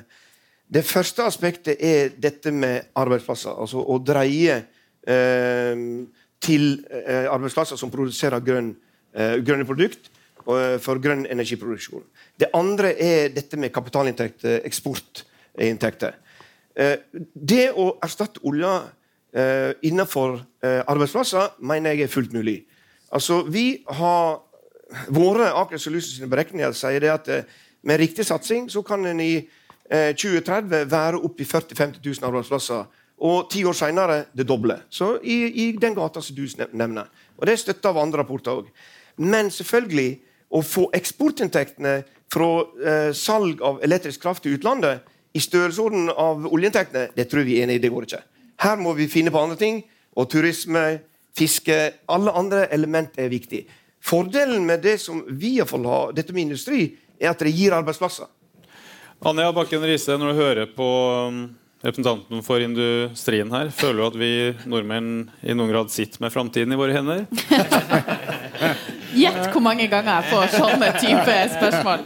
Det 0.67 0.83
første 0.83 1.23
aspektet 1.23 1.79
er 1.79 2.11
dette 2.19 2.51
med 2.51 2.91
arbeidsplasser. 2.97 3.55
Altså 3.55 3.79
å 3.79 3.99
dreie 4.03 4.59
eh, 5.07 5.87
til 6.43 6.85
eh, 6.91 7.25
arbeidsplasser 7.31 7.79
som 7.79 7.91
produserer 7.93 8.43
grønn, 8.45 8.73
eh, 9.15 9.37
grønne 9.45 9.65
produkt 9.67 10.09
eh, 10.09 10.77
for 10.81 11.01
grønn 11.01 11.25
energiproduksjon. 11.31 12.03
Det 12.39 12.51
andre 12.53 12.93
er 13.01 13.33
dette 13.33 13.57
med 13.57 13.73
kapitalinntekter, 13.73 14.61
eksportinntekter. 14.67 16.21
Det 16.75 17.69
å 17.71 17.93
erstatte 18.03 18.41
olja 18.43 18.81
innenfor 19.87 20.41
arbeidsplasser 20.59 21.53
mener 21.63 21.93
jeg 21.95 22.03
er 22.03 22.11
fullt 22.11 22.33
mulig. 22.35 22.57
Altså, 23.15 23.45
vi 23.47 23.77
har 23.87 24.41
Våre 25.15 25.47
Aker 25.55 25.79
Solutions 25.79 26.27
beregninger 26.27 26.75
sier 26.75 26.99
det 26.99 27.13
at 27.13 27.29
med 27.87 28.01
riktig 28.03 28.25
satsing 28.27 28.67
så 28.71 28.83
kan 28.83 29.07
en 29.07 29.23
i 29.23 29.47
2030 29.87 30.91
være 30.91 31.23
oppe 31.23 31.45
i 31.45 31.47
40 31.47 31.79
000-50 31.79 32.03
000 32.03 32.27
arbeidsplasser 32.27 32.83
og 33.23 33.49
ti 33.51 33.63
år 33.65 33.75
seinere 33.77 34.25
det 34.35 34.47
doble. 34.47 34.77
Så 34.89 35.15
i, 35.23 35.45
i, 35.47 35.71
den 35.79 35.95
gata 35.95 36.21
som 36.21 36.35
du 36.35 36.45
nevner. 36.73 37.07
Og 37.37 37.45
Det 37.45 37.53
er 37.53 37.61
støtta 37.61 37.89
av 37.89 38.01
andre 38.01 38.23
rapporter 38.23 38.59
òg. 38.59 38.69
Men 39.17 39.51
selvfølgelig, 39.51 40.19
å 40.55 40.61
få 40.61 40.89
eksportinntektene 40.93 41.97
fra 42.31 42.49
eh, 42.85 43.11
salg 43.15 43.61
av 43.65 43.79
elektrisk 43.83 44.21
kraft 44.21 44.43
til 44.43 44.57
utlandet 44.57 45.05
i 45.35 45.41
størrelsesorden 45.43 46.11
av 46.11 46.45
oljeinntektene, 46.47 47.09
det 47.15 47.27
tror 47.31 47.47
vi 47.47 47.57
er 47.59 47.65
enig 47.65 47.79
i. 47.79 47.83
Det 47.83 47.91
går 47.91 48.07
ikke. 48.07 48.21
Her 48.63 48.77
må 48.79 48.93
vi 48.95 49.09
finne 49.11 49.33
på 49.33 49.41
andre 49.41 49.59
ting. 49.59 49.81
Og 50.15 50.29
turisme, 50.31 51.01
fiske 51.35 51.75
Alle 52.07 52.31
andre 52.31 52.67
element 52.71 53.17
er 53.19 53.27
viktig. 53.27 53.65
Fordelen 53.99 54.63
med 54.65 54.83
det 54.85 54.99
som 55.01 55.23
vi 55.27 55.57
iallfall 55.57 55.87
har, 55.89 56.13
dette 56.15 56.33
med 56.33 56.45
industri, 56.45 56.93
er 57.19 57.33
at 57.33 57.41
det 57.41 57.51
gir 57.51 57.73
arbeidsplasser. 57.75 58.29
Anja 59.25 59.51
Bakken 59.55 59.83
Riise, 59.83 60.15
når 60.19 60.31
du 60.31 60.39
hører 60.39 60.71
på 60.75 60.87
um, 61.27 61.39
representanten 61.85 62.43
for 62.45 62.63
industrien 62.63 63.51
her. 63.53 63.71
Føler 63.75 64.01
du 64.01 64.07
at 64.09 64.19
vi 64.19 64.33
nordmenn 64.69 65.29
i 65.45 65.55
noen 65.55 65.71
grad 65.71 65.93
sitter 65.93 66.23
med 66.25 66.33
framtiden 66.33 66.73
i 66.73 66.79
våre 66.79 66.97
hender? 66.97 67.25
Gjett 69.15 69.49
hvor 69.53 69.63
mange 69.63 69.87
ganger 69.91 70.19
jeg 70.19 70.31
får 70.33 70.53
sånne 70.55 70.89
type 70.99 71.35
spørsmål. 71.55 72.03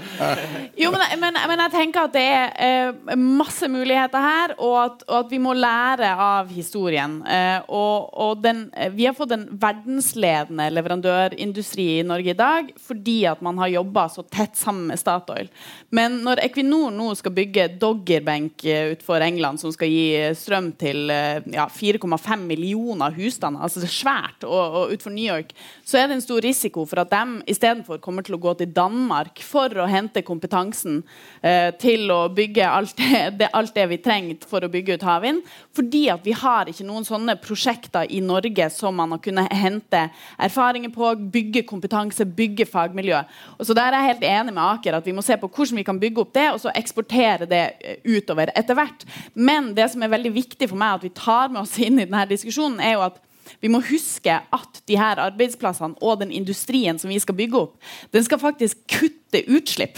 Jo, 0.80 0.91
men, 0.93 1.03
men, 1.22 1.39
men, 1.49 1.64
jeg 1.66 1.74
tenker 1.74 2.07
at 2.07 2.16
det 2.16 2.24
er 2.24 2.53
eh, 2.64 3.16
masse 3.20 3.68
muligheter 3.72 4.24
her, 4.24 4.53
og 4.57 4.76
at, 4.84 5.03
og 5.07 5.16
at, 5.24 5.32
vi 5.34 5.39
må 5.41 5.53
lære 5.57 6.10
av 6.24 6.49
historien. 6.53 7.20
Eh, 7.28 7.57
og, 7.68 8.10
og 8.14 8.43
den, 8.43 8.66
vi 8.95 9.07
har 9.10 9.18
fått 9.18 9.34
en 9.36 9.47
verdensledende 9.60 10.70
leverandørindustri 10.74 11.88
i 11.99 12.05
Norge 12.07 12.34
i 12.34 12.38
dag 12.38 12.70
fordi 12.80 13.24
at 13.30 13.41
man 13.45 13.57
har 13.62 13.72
jobba 13.72 14.05
så 14.12 14.24
tett 14.24 14.57
sammen 14.57 14.89
med 14.89 15.01
Statoil. 15.01 15.49
Men 15.95 16.20
når 16.26 16.43
Equinor 16.45 16.93
nå 16.93 17.10
skal 17.18 17.34
bygge 17.36 17.68
Doggerbank 17.82 18.66
eh, 18.66 18.93
utenfor 18.93 19.26
England, 19.26 19.62
som 19.62 19.74
skal 19.76 19.91
gi 19.91 20.07
strøm 20.38 20.72
til 20.80 21.10
eh, 21.14 21.41
ja, 21.53 21.68
4,5 21.74 22.45
millioner 22.49 23.16
husstander, 23.18 23.66
altså 23.66 23.84
det 23.84 23.89
er 23.89 23.97
svært, 23.97 24.47
og, 24.47 24.60
og 24.60 24.93
utenfor 24.93 25.16
New 25.16 25.28
York, 25.28 25.53
så 25.84 25.99
er 25.99 26.10
det 26.10 26.20
en 26.20 26.26
stor 26.26 26.43
risiko 26.45 26.86
for 26.89 26.99
at 27.02 27.12
de 27.14 27.52
istedenfor 27.52 28.00
kommer 28.04 28.26
til 28.26 28.38
å 28.38 28.41
gå 28.41 28.54
til 28.60 28.72
Danmark 28.76 29.41
for 29.45 29.74
å 29.80 29.88
hente 29.89 30.24
kompetansen 30.26 31.02
eh, 31.41 31.70
til 31.80 32.10
å 32.14 32.22
bygge 32.34 32.68
alt 32.68 32.95
det, 33.00 33.22
det, 33.39 33.50
alt 33.56 33.76
det, 33.76 33.86
vi 33.91 34.00
trenger 34.04 34.47
for 34.50 34.66
å 34.66 34.72
bygge 34.72 34.97
ut 35.00 35.06
havvind. 35.08 35.43
Fordi 35.76 36.06
at 36.14 36.26
vi 36.26 36.36
har 36.38 36.72
ikke 36.72 36.88
noen 36.88 37.08
sånne 37.08 37.38
prosjekter 37.41 38.10
i 38.10 38.22
Norge 38.26 38.70
som 38.74 38.97
man 39.00 39.16
har 39.16 39.24
kunnet 39.24 39.54
hente 39.56 40.06
erfaringer 40.39 40.93
på, 40.95 41.14
bygge 41.34 41.66
kompetanse, 41.70 42.28
bygge 42.28 42.68
fagmiljø. 42.70 43.24
Og 43.58 43.70
så 43.70 43.78
der 43.78 43.93
er 43.93 44.04
jeg 44.04 44.14
helt 44.14 44.28
enig 44.32 44.56
med 44.56 44.66
Aker 44.66 45.00
at 45.00 45.08
vi 45.08 45.16
må 45.16 45.26
se 45.26 45.38
på 45.39 45.50
hvordan 45.50 45.82
vi 45.82 45.88
kan 45.88 46.02
bygge 46.02 46.26
opp 46.26 46.36
det, 46.36 46.50
og 46.54 46.62
så 46.64 46.76
eksportere 46.76 47.50
det 47.50 47.64
eh, 47.80 48.04
utover 48.06 48.54
etter 48.58 48.78
hvert. 48.78 49.08
Men 49.34 49.74
det 49.78 49.89
som 49.93 50.04
er 50.04 50.14
veldig 50.14 50.36
viktig 50.36 50.70
for 50.72 50.80
meg 50.80 51.00
at 51.00 51.08
vi 51.08 51.16
tar 51.16 51.50
med 51.54 51.64
oss 51.64 51.78
inn 51.80 52.00
i 52.00 52.06
denne 52.06 52.28
diskusjonen, 52.30 52.82
er 52.84 52.97
jo 52.97 53.08
at 53.08 53.20
vi 53.62 53.72
må 53.72 53.82
huske 53.89 54.36
at 54.39 54.82
de 54.89 54.97
her 55.00 55.22
arbeidsplassene 55.26 55.97
og 56.02 56.22
den 56.22 56.32
industrien 56.36 57.00
som 57.00 57.12
vi 57.12 57.20
skal 57.22 57.38
bygge 57.38 57.66
opp, 57.66 57.91
den 58.14 58.26
skal 58.26 58.41
faktisk 58.41 58.82
kutte 58.91 59.43
utslipp. 59.50 59.97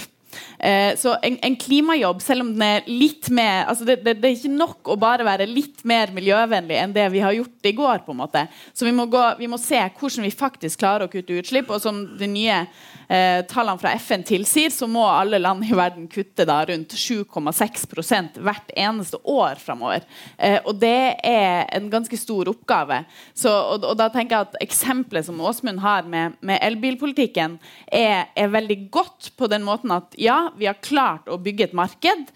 Eh, 0.59 0.93
så 0.99 1.15
en, 1.21 1.37
en, 1.41 1.55
klimajobb, 1.61 2.21
selv 2.23 2.45
om 2.45 2.51
den 2.53 2.63
er 2.65 2.87
litt 2.89 3.29
mer 3.33 3.67
altså 3.69 3.85
det, 3.87 3.99
det, 4.05 4.15
det, 4.21 4.29
er 4.29 4.37
ikke 4.37 4.53
nok 4.53 4.91
å 4.93 4.97
bare 4.99 5.25
være 5.27 5.49
litt 5.49 5.83
mer 5.87 6.13
miljøvennlig 6.15 6.77
enn 6.79 6.95
det 6.95 7.07
vi 7.13 7.23
har 7.23 7.35
gjort 7.35 7.69
i 7.69 7.75
går. 7.77 8.03
på 8.05 8.15
en 8.15 8.21
måte. 8.21 8.45
Så 8.73 8.87
vi 8.87 8.95
må, 8.95 9.05
gå, 9.11 9.21
vi 9.39 9.49
må 9.51 9.59
se 9.61 9.79
hvordan 9.81 10.25
vi 10.25 10.33
faktisk 10.33 10.81
klarer 10.81 11.07
å 11.07 11.11
kutte 11.11 11.37
utslipp. 11.41 11.69
Og 11.71 11.81
som 11.83 12.03
de 12.17 12.29
nye 12.29 12.63
eh, 13.11 13.41
tallene 13.49 13.79
fra 13.81 13.93
FN 13.99 14.23
tilsier, 14.27 14.71
så 14.73 14.87
må 14.89 15.03
alle 15.07 15.39
land 15.41 15.65
i 15.67 15.75
verden 15.75 16.07
kutte 16.11 16.45
da 16.47 16.61
rundt 16.67 16.95
7,6% 16.95 18.39
hvert 18.41 18.71
eneste 18.77 19.19
år 19.27 19.59
framover. 19.61 20.05
Eh, 20.37 20.59
og 20.65 20.79
det 20.81 21.17
er 21.27 21.67
en 21.75 21.89
ganske 21.91 22.17
stor 22.19 22.51
oppgave. 22.51 23.03
Så, 23.33 23.51
og, 23.51 23.85
og, 23.85 23.95
da 23.99 24.09
tenker 24.13 24.37
jeg 24.37 24.49
at 24.49 24.59
Eksempelet 24.63 25.27
som 25.27 25.41
Åsmund 25.41 25.81
har 25.83 26.07
med, 26.09 26.37
med 26.45 26.61
elbilpolitikken, 26.63 27.57
er, 27.87 28.29
er, 28.35 28.51
veldig 28.51 28.77
godt 28.91 29.31
på 29.39 29.47
den 29.51 29.63
måten 29.65 29.93
at 29.95 30.15
ja, 30.21 30.51
vi 30.57 30.69
har 30.69 30.81
klart 30.83 31.29
å 31.31 31.39
bygge 31.41 31.69
et 31.69 31.77
marked. 31.77 32.31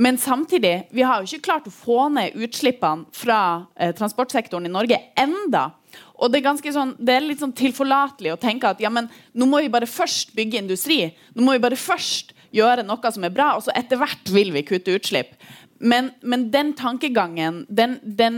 Men 0.00 0.18
samtidig, 0.20 0.86
vi 0.94 1.02
har 1.04 1.20
jo 1.20 1.28
ikke 1.28 1.48
klart 1.48 1.68
å 1.68 1.74
få 1.74 2.06
ned 2.14 2.36
utslippene 2.38 3.08
fra 3.16 3.40
eh, 3.74 3.94
transportsektoren 3.96 4.68
i 4.68 4.72
Norge 4.72 5.00
enda. 5.18 5.70
Og 6.20 6.30
det 6.30 6.42
er, 6.44 6.72
sånn, 6.72 6.94
det 7.00 7.16
er 7.16 7.24
litt 7.24 7.42
sånn 7.42 7.56
tilforlatelig 7.56 8.34
å 8.34 8.40
tenke 8.40 8.70
at 8.70 8.80
ja, 8.82 8.92
men 8.92 9.08
nå 9.32 9.48
må 9.48 9.62
vi 9.64 9.72
bare 9.72 9.88
først 9.90 10.34
bygge 10.36 10.60
industri. 10.60 11.00
Nå 11.34 11.44
må 11.44 11.56
vi 11.56 11.64
bare 11.64 11.80
først 11.80 12.34
gjøre 12.54 12.84
noe 12.86 13.12
som 13.14 13.24
er 13.26 13.34
bra, 13.34 13.54
og 13.56 13.64
så 13.64 13.74
etter 13.78 13.98
hvert 14.00 14.30
vil 14.34 14.52
vi 14.54 14.64
kutte 14.66 14.94
utslipp. 14.98 15.34
Men, 15.82 16.10
men 16.20 16.50
den 16.52 16.72
tankegangen 16.76 17.62
den, 17.68 17.98
den, 18.02 18.34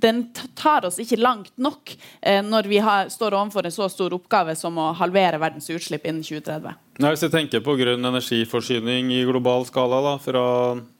den, 0.00 0.18
tar 0.54 0.84
oss 0.84 0.98
ikke 1.00 1.16
langt 1.16 1.54
nok 1.56 1.94
eh, 2.20 2.42
når 2.44 2.68
vi 2.68 2.82
har, 2.84 3.08
står 3.08 3.36
overfor 3.38 3.64
en 3.64 3.72
så 3.72 3.88
stor 3.88 4.12
oppgave 4.12 4.52
som 4.60 4.76
å 4.76 4.90
halvere 4.98 5.40
verdens 5.40 5.70
utslipp 5.72 6.04
innen 6.04 6.20
2030. 6.26 6.76
Nei, 7.00 7.12
hvis 7.12 7.24
jeg 7.24 7.32
tenker 7.32 7.64
på 7.64 7.78
grønn 7.80 8.08
energiforsyning 8.08 9.08
i 9.12 9.24
global 9.28 9.64
skala, 9.68 10.02
da, 10.04 10.12
fra 10.20 10.44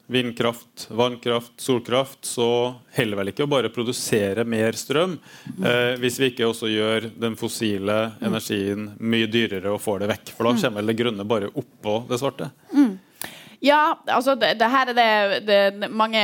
vindkraft, 0.07 0.87
vannkraft, 0.89 1.53
solkraft, 1.61 2.25
så 2.25 2.49
heller 2.95 3.19
vel 3.19 3.31
ikke 3.33 3.43
å 3.43 3.49
bare 3.51 3.71
produsere 3.73 4.45
mer 4.47 4.77
strøm 4.79 5.17
eh, 5.59 5.97
hvis 5.99 6.19
vi 6.21 6.29
ikke 6.31 6.47
også 6.47 6.69
gjør 6.71 7.09
den 7.19 7.35
fossile 7.39 7.97
energien 8.23 8.91
mye 9.03 9.27
dyrere 9.27 9.73
og 9.73 9.81
får 9.83 10.05
det 10.05 10.11
vekk. 10.13 10.31
For 10.37 10.47
da 10.47 10.55
mm. 10.55 10.61
kommer 10.63 10.81
vel 10.81 10.93
det 10.93 10.97
grønne 11.01 11.27
bare 11.27 11.51
oppå 11.51 11.97
det 12.07 12.21
svarte. 12.21 12.49
Ja, 13.59 13.97
altså 14.05 14.35
det, 14.37 14.51
det 14.59 14.67
her 14.69 14.91
er 14.91 14.97
det, 14.97 15.37
det 15.47 15.89
mange, 15.89 16.21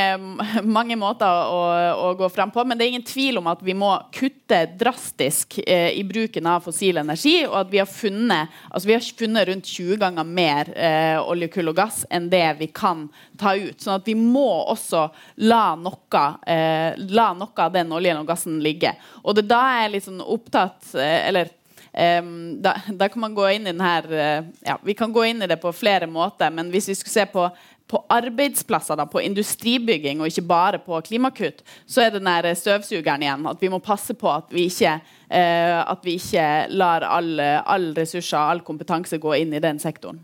mange, 0.78 0.98
måter 1.00 1.26
å, 1.26 1.62
å, 1.98 2.12
gå 2.18 2.28
fram 2.30 2.52
på. 2.54 2.62
Men 2.68 2.78
det 2.78 2.86
er 2.86 2.92
ingen 2.94 3.06
tvil 3.08 3.40
om 3.42 3.50
at 3.50 3.64
vi 3.66 3.74
må 3.78 3.90
kutte 4.14 4.60
drastisk 4.78 5.58
eh, 5.66 5.90
i 5.98 6.04
bruken 6.06 6.50
av 6.50 6.62
fossil 6.68 7.02
energi. 7.02 7.40
Og 7.48 7.58
at 7.64 7.72
vi 7.74 7.82
har 7.82 7.90
funnet, 7.90 8.54
altså 8.70 8.92
vi 8.92 8.98
har 8.98 9.10
funnet 9.24 9.50
rundt 9.50 9.72
20 9.72 10.02
ganger 10.04 10.30
mer 10.30 10.70
eh, 10.78 11.18
olje, 11.24 11.50
kull 11.56 11.74
og 11.74 11.80
gass 11.82 12.04
enn 12.14 12.30
det 12.30 12.46
vi 12.62 12.70
kan 12.70 13.08
ta 13.42 13.56
ut. 13.58 13.82
sånn 13.82 13.98
at 13.98 14.08
vi 14.08 14.18
må 14.20 14.48
også 14.76 15.08
la 15.50 15.74
noe, 15.80 16.24
eh, 16.46 16.94
la 17.18 17.32
noe 17.34 17.66
av 17.66 17.74
den 17.74 17.98
oljen 17.98 18.22
og 18.22 18.30
gassen 18.30 18.62
ligge. 18.62 18.94
Og 19.24 19.34
det 19.34 19.48
er 19.48 19.54
da 19.56 19.66
jeg 19.74 19.88
er 19.88 19.94
litt 19.98 20.10
sånn 20.12 20.22
opptatt 20.22 20.94
eh, 21.02 21.20
eller 21.32 21.50
Um, 21.94 22.58
da, 22.58 22.74
da, 22.90 23.06
kan 23.10 23.22
man 23.22 23.36
gå 23.38 23.46
inn 23.54 23.68
i 23.68 23.70
den 23.70 23.82
her 23.86 24.08
uh, 24.10 24.46
ja, 24.66 24.80
Vi 24.82 24.96
kan 24.98 25.12
gå 25.14 25.28
inn 25.30 25.44
i 25.46 25.48
det 25.50 25.60
på 25.62 25.70
flere 25.78 26.08
måter, 26.10 26.50
men 26.50 26.72
hvis 26.74 26.88
vi 26.90 26.96
skulle 26.98 27.14
se 27.14 27.26
på, 27.30 27.44
på 27.86 28.00
arbeidsplasser, 28.10 28.98
da, 28.98 29.06
på 29.06 29.22
industribygging 29.22 30.24
og 30.24 30.32
ikke 30.32 30.46
bare 30.50 30.80
på 30.82 30.98
klimakutt, 31.06 31.62
så 31.86 32.02
er 32.02 32.10
det 32.10 32.24
den 32.24 32.32
der 32.32 32.58
støvsugeren 32.58 33.22
igjen. 33.22 33.46
At 33.46 33.62
vi 33.62 33.70
må 33.70 33.78
passe 33.78 34.16
på 34.18 34.32
at 34.32 34.50
vi 34.50 34.66
ikke, 34.72 34.96
uh, 35.30 35.80
at 35.86 36.02
vi 36.02 36.18
ikke 36.18 36.48
lar 36.74 37.06
alle 37.06 37.52
all 37.62 37.92
ressurser 37.94 38.42
all 38.42 38.64
kompetanse 38.66 39.22
gå 39.22 39.36
inn 39.44 39.54
i 39.54 39.62
den 39.62 39.78
sektoren. 39.84 40.24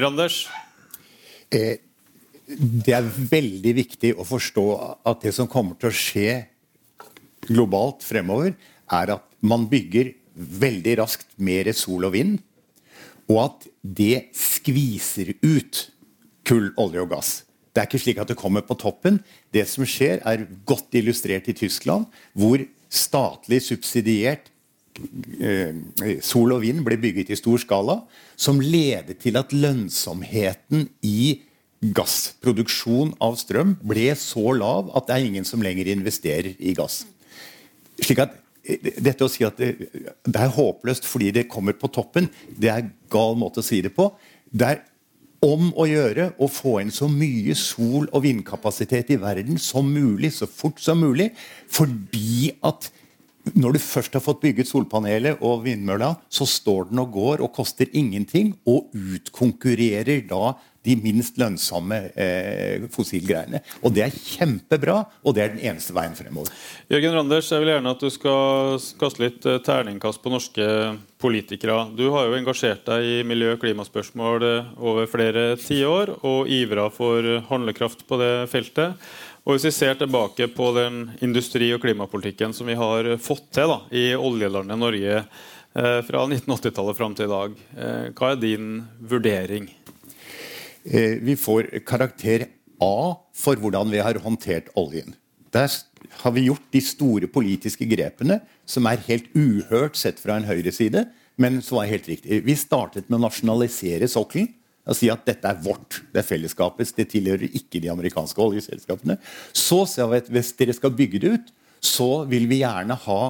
Randers? 0.00 0.46
Eh, 1.52 1.82
det 2.48 2.96
er 2.96 3.04
veldig 3.04 3.74
viktig 3.76 4.14
å 4.16 4.24
forstå 4.24 4.66
at 5.04 5.26
det 5.26 5.34
som 5.36 5.50
kommer 5.50 5.76
til 5.76 5.92
å 5.92 6.00
skje 6.00 6.38
globalt 7.50 8.00
fremover, 8.06 8.54
er 8.90 9.14
at 9.18 9.28
man 9.44 9.68
bygger 9.70 10.14
veldig 10.40 10.96
raskt 11.00 11.28
mer 11.38 11.70
sol 11.76 12.08
og 12.08 12.14
vind, 12.16 12.38
og 13.30 13.38
at 13.44 13.68
det 13.82 14.30
skviser 14.36 15.34
ut 15.44 15.86
kull, 16.46 16.70
olje 16.80 17.04
og 17.04 17.12
gass. 17.12 17.32
Det 17.70 17.82
er 17.82 17.86
ikke 17.86 18.02
slik 18.02 18.18
at 18.18 18.30
det 18.32 18.38
kommer 18.38 18.64
på 18.66 18.74
toppen. 18.78 19.20
Det 19.54 19.62
som 19.70 19.86
skjer, 19.86 20.18
er 20.26 20.48
godt 20.66 20.96
illustrert 20.98 21.46
i 21.50 21.54
Tyskland, 21.54 22.08
hvor 22.34 22.62
statlig 22.90 23.60
subsidiert 23.62 24.50
eh, 25.38 25.76
sol 26.26 26.56
og 26.56 26.64
vind 26.64 26.82
ble 26.86 26.98
bygget 26.98 27.30
i 27.30 27.38
stor 27.38 27.62
skala, 27.62 28.00
som 28.34 28.58
leder 28.58 29.14
til 29.14 29.38
at 29.38 29.54
lønnsomheten 29.54 30.88
i 31.06 31.38
gassproduksjon 31.80 33.14
av 33.24 33.38
strøm 33.40 33.76
ble 33.86 34.10
så 34.18 34.50
lav 34.52 34.90
at 34.98 35.06
det 35.08 35.16
er 35.16 35.30
ingen 35.30 35.46
som 35.48 35.62
lenger 35.64 35.88
investerer 35.94 36.52
i 36.58 36.74
gass. 36.76 37.04
Slik 38.00 38.20
at 38.26 38.36
dette 38.60 39.24
å 39.24 39.30
si 39.30 39.44
at 39.46 39.58
det, 39.60 39.88
er 40.34 40.54
håpløst 40.54 41.08
fordi 41.08 41.30
det 41.34 41.48
kommer 41.50 41.76
på 41.78 41.90
toppen, 41.92 42.28
det 42.60 42.70
er 42.72 42.88
gal 43.12 43.38
måte 43.40 43.62
å 43.62 43.66
si 43.66 43.80
det 43.84 43.94
på. 43.96 44.10
Det 44.50 44.68
er 44.68 44.82
om 45.40 45.70
å 45.80 45.86
gjøre 45.88 46.30
å 46.36 46.48
få 46.52 46.76
inn 46.82 46.92
så 46.92 47.08
mye 47.08 47.54
sol- 47.56 48.10
og 48.12 48.24
vindkapasitet 48.26 49.14
i 49.14 49.20
verden 49.20 49.56
som 49.58 49.88
mulig, 49.88 50.34
så 50.36 50.48
fort 50.50 50.80
som 50.82 51.00
mulig. 51.00 51.30
Fordi 51.72 52.52
at 52.66 52.90
når 53.54 53.76
du 53.76 53.82
først 53.82 54.16
har 54.16 54.24
fått 54.24 54.42
bygget 54.42 54.68
solpanelet 54.70 55.40
og 55.46 55.64
vindmølla, 55.66 56.14
så 56.28 56.46
står 56.48 56.90
den 56.90 57.02
og 57.02 57.14
går 57.14 57.44
og 57.44 57.52
koster 57.56 57.90
ingenting, 57.96 58.54
og 58.68 58.90
utkonkurrerer 58.94 60.26
da 60.28 60.54
de 60.86 60.94
minst 60.96 61.36
lønnsomme 61.40 61.98
eh, 62.16 62.86
fossilgreiene. 62.92 63.60
Og 63.84 63.92
det 63.92 64.06
er 64.06 64.16
kjempebra, 64.16 64.96
og 65.20 65.36
det 65.36 65.42
er 65.42 65.52
den 65.52 65.64
eneste 65.68 65.92
veien 65.96 66.16
fremover. 66.16 66.52
Jørgen 66.88 67.16
Randers, 67.18 67.50
jeg 67.52 67.60
vil 67.60 67.72
gjerne 67.74 67.92
at 67.92 68.04
du 68.04 68.08
skal 68.12 68.78
kaste 69.00 69.24
litt 69.26 69.48
eh, 69.48 69.60
terningkast 69.66 70.22
på 70.24 70.32
norske 70.32 70.68
politikere. 71.20 71.82
Du 71.98 72.06
har 72.14 72.30
jo 72.30 72.38
engasjert 72.38 72.86
deg 72.88 73.04
i 73.04 73.18
miljø- 73.28 73.52
og 73.58 73.60
klimaspørsmål 73.64 74.46
eh, 74.48 74.70
over 74.80 75.10
flere 75.10 75.44
tiår, 75.60 76.16
og 76.24 76.48
ivra 76.48 76.88
for 76.94 77.28
handlekraft 77.50 78.06
på 78.08 78.20
det 78.22 78.32
feltet. 78.52 78.96
Og 79.46 79.56
Hvis 79.56 79.70
vi 79.70 79.72
ser 79.72 79.96
tilbake 79.96 80.50
på 80.52 80.66
den 80.76 81.06
industri- 81.24 81.72
og 81.72 81.80
klimapolitikken 81.80 82.52
som 82.52 82.68
vi 82.68 82.76
har 82.76 83.06
fått 83.22 83.46
til 83.56 83.72
da, 83.72 83.78
i 83.88 84.10
oljelandet 84.12 84.76
Norge 84.78 85.14
eh, 85.16 86.00
fra 86.04 86.24
1980-tallet 86.26 86.98
fram 86.98 87.14
til 87.16 87.24
i 87.24 87.32
dag, 87.32 87.54
eh, 87.72 88.10
hva 88.12 88.34
er 88.34 88.42
din 88.42 88.82
vurdering? 89.00 89.70
Eh, 90.84 91.16
vi 91.24 91.38
får 91.40 91.72
karakter 91.88 92.50
A 92.84 93.16
for 93.36 93.56
hvordan 93.60 93.88
vi 93.92 94.04
har 94.04 94.20
håndtert 94.20 94.68
oljen. 94.76 95.16
Der 95.56 95.72
har 96.20 96.36
vi 96.36 96.46
gjort 96.46 96.68
de 96.72 96.84
store 96.84 97.28
politiske 97.32 97.88
grepene 97.88 98.42
som 98.68 98.86
er 98.88 99.00
helt 99.08 99.32
uhørt 99.32 99.96
sett 99.96 100.20
fra 100.20 100.36
en 100.36 100.48
høyreside, 100.48 101.06
men 101.40 101.62
som 101.64 101.80
var 101.80 101.88
helt 101.88 102.12
riktig. 102.12 102.42
Vi 102.44 102.60
startet 102.60 103.08
med 103.08 103.22
å 103.22 103.24
nasjonalisere 103.24 104.08
sokkelen. 104.08 104.52
Og 104.88 104.96
si 104.96 105.10
at 105.12 105.26
dette 105.28 105.46
er 105.46 105.60
vårt, 105.62 106.00
det 106.10 106.22
er 106.22 106.26
fellesskapets, 106.26 106.94
det 106.96 107.10
tilhører 107.12 107.52
ikke 107.52 107.82
de 107.82 107.90
amerikanske 107.92 108.40
oljeselskapene. 108.40 109.18
Så 109.52 109.84
sa 109.90 110.08
vi 110.10 110.22
at 110.22 110.30
hvis 110.32 110.54
dere 110.58 110.74
skal 110.76 110.94
bygge 110.96 111.20
det 111.22 111.34
ut, 111.36 111.52
så 111.84 112.24
vil 112.28 112.48
vi 112.50 112.62
gjerne 112.62 112.96
ha 113.06 113.22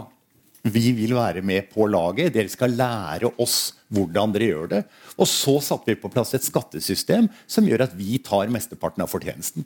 vi 0.60 0.90
vil 0.92 1.14
være 1.16 1.40
med 1.40 1.70
på 1.72 1.86
laget. 1.88 2.34
Dere 2.34 2.50
skal 2.52 2.74
lære 2.76 3.30
oss 3.40 3.72
hvordan 3.88 4.34
dere 4.34 4.50
gjør 4.50 4.66
det. 4.74 4.80
Og 5.16 5.28
så 5.28 5.56
satte 5.64 5.88
vi 5.88 6.00
på 6.00 6.10
plass 6.12 6.34
et 6.36 6.44
skattesystem 6.44 7.30
som 7.48 7.68
gjør 7.68 7.86
at 7.86 7.94
vi 7.96 8.18
tar 8.24 8.52
mesteparten 8.52 9.04
av 9.04 9.08
fortjenesten. 9.08 9.64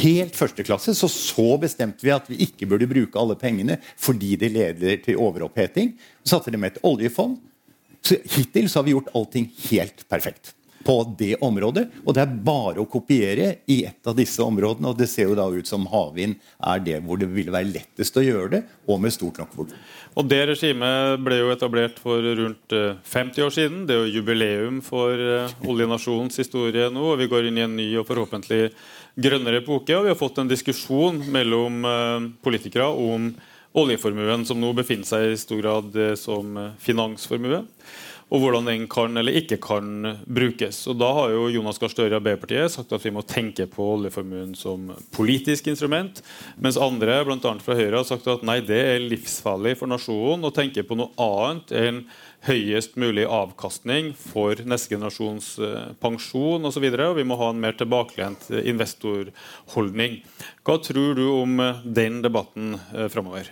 Helt 0.00 0.34
første 0.34 0.64
klasse, 0.66 0.94
så, 0.96 1.06
så 1.12 1.52
bestemte 1.60 2.02
vi 2.02 2.14
at 2.14 2.26
vi 2.30 2.40
ikke 2.48 2.66
burde 2.70 2.88
bruke 2.90 3.20
alle 3.20 3.36
pengene 3.38 3.76
fordi 4.00 4.32
det 4.40 4.50
leder 4.56 4.96
til 5.04 5.20
overoppheting. 5.20 5.92
Så 6.24 6.38
satte 6.38 6.54
det 6.54 6.62
med 6.62 6.72
et 6.72 6.82
oljefond. 6.88 7.36
Så 8.00 8.16
hittil 8.32 8.70
så 8.70 8.80
har 8.80 8.88
vi 8.88 8.96
gjort 8.96 9.12
allting 9.12 9.50
helt 9.68 10.08
perfekt 10.08 10.54
på 10.84 11.14
det 11.18 11.34
området. 11.44 11.86
Og 12.04 12.14
det 12.14 12.22
er 12.22 12.36
bare 12.44 12.82
å 12.82 12.88
kopiere 12.90 13.50
i 13.70 13.80
et 13.88 14.08
av 14.08 14.16
disse 14.18 14.42
områdene. 14.44 14.90
Og 14.90 14.98
det 14.98 15.08
ser 15.10 15.28
jo 15.28 15.38
da 15.38 15.48
ut 15.50 15.68
som 15.68 15.86
havvind 15.90 16.38
er 16.58 16.84
det 16.84 17.00
hvor 17.04 17.20
det 17.20 17.30
ville 17.32 17.54
være 17.54 17.70
lettest 17.72 18.18
å 18.18 18.24
gjøre 18.24 18.52
det, 18.56 18.62
og 18.88 19.02
med 19.02 19.14
stort 19.14 19.40
nok 19.42 19.56
volum. 19.56 19.74
Og 20.18 20.26
Det 20.28 20.40
regimet 20.50 21.20
ble 21.22 21.40
jo 21.40 21.50
etablert 21.52 22.00
for 22.02 22.24
rundt 22.40 22.74
50 23.06 23.44
år 23.44 23.52
siden. 23.54 23.84
Det 23.86 23.94
er 23.94 24.06
jo 24.06 24.16
jubileum 24.18 24.80
for 24.82 25.14
oljenasjonens 25.68 26.40
historie 26.42 26.88
nå. 26.90 27.12
og 27.12 27.20
Vi 27.20 27.28
går 27.30 27.50
inn 27.50 27.60
i 27.60 27.66
en 27.66 27.76
ny 27.78 27.90
og 28.00 28.08
forhåpentlig 28.08 28.72
grønnere 29.18 29.62
epoke. 29.62 29.94
Og 29.94 30.08
vi 30.08 30.12
har 30.14 30.18
fått 30.18 30.42
en 30.42 30.50
diskusjon 30.50 31.22
mellom 31.30 31.86
politikere 32.42 32.90
om 32.90 33.30
oljeformuen, 33.78 34.46
som 34.48 34.58
nå 34.58 34.72
befinner 34.74 35.06
seg 35.06 35.30
i 35.30 35.38
stor 35.38 35.60
grad 35.60 35.98
som 36.18 36.56
finansformue 36.82 37.62
og 38.28 38.42
hvordan 38.42 38.68
den 38.68 38.84
kan 38.90 39.16
eller 39.16 39.36
ikke 39.40 39.56
kan 39.62 40.18
brukes. 40.28 40.82
Og 40.90 40.98
Da 41.00 41.08
har 41.16 41.32
jo 41.32 41.48
Jonas 41.52 41.80
Gahr 41.80 41.92
Støre 41.92 42.12
i 42.12 42.18
Arbeiderpartiet 42.18 42.74
sagt 42.74 42.92
at 42.92 43.04
vi 43.04 43.12
må 43.14 43.24
tenke 43.24 43.64
på 43.70 43.86
oljeformuen 43.94 44.54
som 44.58 44.90
politisk 45.16 45.70
instrument, 45.72 46.20
mens 46.60 46.76
andre, 46.76 47.22
bl.a. 47.24 47.54
fra 47.64 47.76
Høyre, 47.78 47.96
har 47.96 48.08
sagt 48.08 48.28
at 48.28 48.44
nei, 48.46 48.60
det 48.60 48.80
er 48.92 49.06
livsfarlig 49.08 49.78
for 49.80 49.90
nasjonen 49.90 50.44
å 50.44 50.52
tenke 50.54 50.84
på 50.84 50.98
noe 50.98 51.14
annet 51.16 51.72
enn 51.72 52.02
høyest 52.46 52.94
mulig 53.00 53.24
avkastning 53.26 54.12
for 54.14 54.60
neste 54.68 54.94
generasjons 54.94 55.54
pensjon 56.02 56.68
osv. 56.68 56.84
Vi 57.16 57.26
må 57.26 57.38
ha 57.40 57.50
en 57.50 57.64
mer 57.64 57.74
tilbakelent 57.80 58.50
investorholdning. 58.60 60.20
Hva 60.62 60.78
tror 60.84 61.16
du 61.18 61.24
om 61.32 61.58
den 61.82 62.20
debatten 62.22 62.76
framover? 63.10 63.50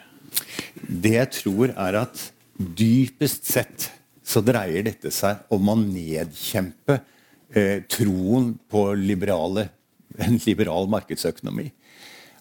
Det 0.86 1.16
jeg 1.16 1.32
tror, 1.40 1.72
er 1.72 2.02
at 2.04 2.28
dypest 2.56 3.48
sett 3.48 3.90
så 4.26 4.42
dreier 4.44 4.86
dette 4.88 5.12
seg 5.14 5.44
om 5.54 5.70
å 5.70 5.76
nedkjempe 5.78 6.98
eh, 7.54 7.82
troen 7.90 8.54
på 8.70 8.88
liberale, 8.98 9.68
en 10.18 10.38
liberal 10.46 10.88
markedsøkonomi. 10.90 11.68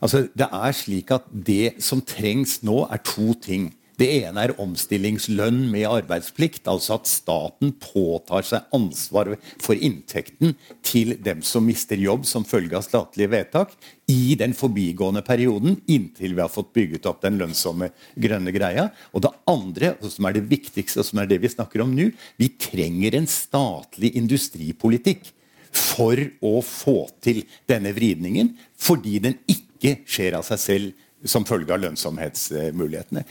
Altså, 0.03 0.25
det 0.37 0.47
er 0.49 0.75
slik 0.75 1.13
at 1.15 1.27
det 1.29 1.77
som 1.83 2.01
trengs 2.03 2.59
nå, 2.65 2.83
er 2.91 3.01
to 3.05 3.33
ting. 3.41 3.69
Det 3.95 4.07
ene 4.25 4.43
er 4.43 4.53
omstillingslønn 4.59 5.61
med 5.71 5.87
arbeidsplikt. 5.87 6.65
Altså 6.67 6.97
at 6.97 7.07
staten 7.07 7.71
påtar 7.79 8.43
seg 8.47 8.75
ansvar 8.75 9.31
for 9.63 9.79
inntekten 9.79 10.55
til 10.85 11.15
dem 11.23 11.43
som 11.45 11.65
mister 11.67 11.99
jobb 11.99 12.27
som 12.27 12.47
følge 12.47 12.75
av 12.75 12.83
statlige 12.85 13.31
vedtak, 13.31 13.75
i 14.11 14.35
den 14.37 14.53
forbigående 14.53 15.23
perioden 15.25 15.79
inntil 15.89 16.35
vi 16.35 16.43
har 16.43 16.51
fått 16.51 16.73
bygget 16.75 17.07
opp 17.09 17.23
den 17.23 17.39
lønnsomme 17.39 17.89
grønne 18.21 18.53
greia. 18.53 18.89
Og 19.15 19.23
det 19.25 19.31
andre, 19.49 19.95
som 20.11 20.27
er 20.27 20.37
det 20.37 20.45
viktigste, 20.51 21.01
og 21.01 21.07
som 21.07 21.23
er 21.23 21.31
det 21.31 21.39
vi 21.41 21.53
snakker 21.55 21.85
om 21.85 21.95
nå, 21.95 22.11
vi 22.37 22.51
trenger 22.59 23.17
en 23.17 23.29
statlig 23.31 24.13
industripolitikk 24.19 25.31
for 25.75 26.19
å 26.45 26.59
få 26.63 26.99
til 27.23 27.41
denne 27.67 27.91
vridningen, 27.95 28.53
fordi 28.77 29.17
den 29.23 29.39
ikke 29.51 29.97
skjer 30.07 30.37
av 30.37 30.45
seg 30.47 30.61
selv 30.61 31.04
som 31.25 31.47
følge 31.47 31.73
av 31.73 31.83
lønnsomhetsmulighetene. 31.83 33.25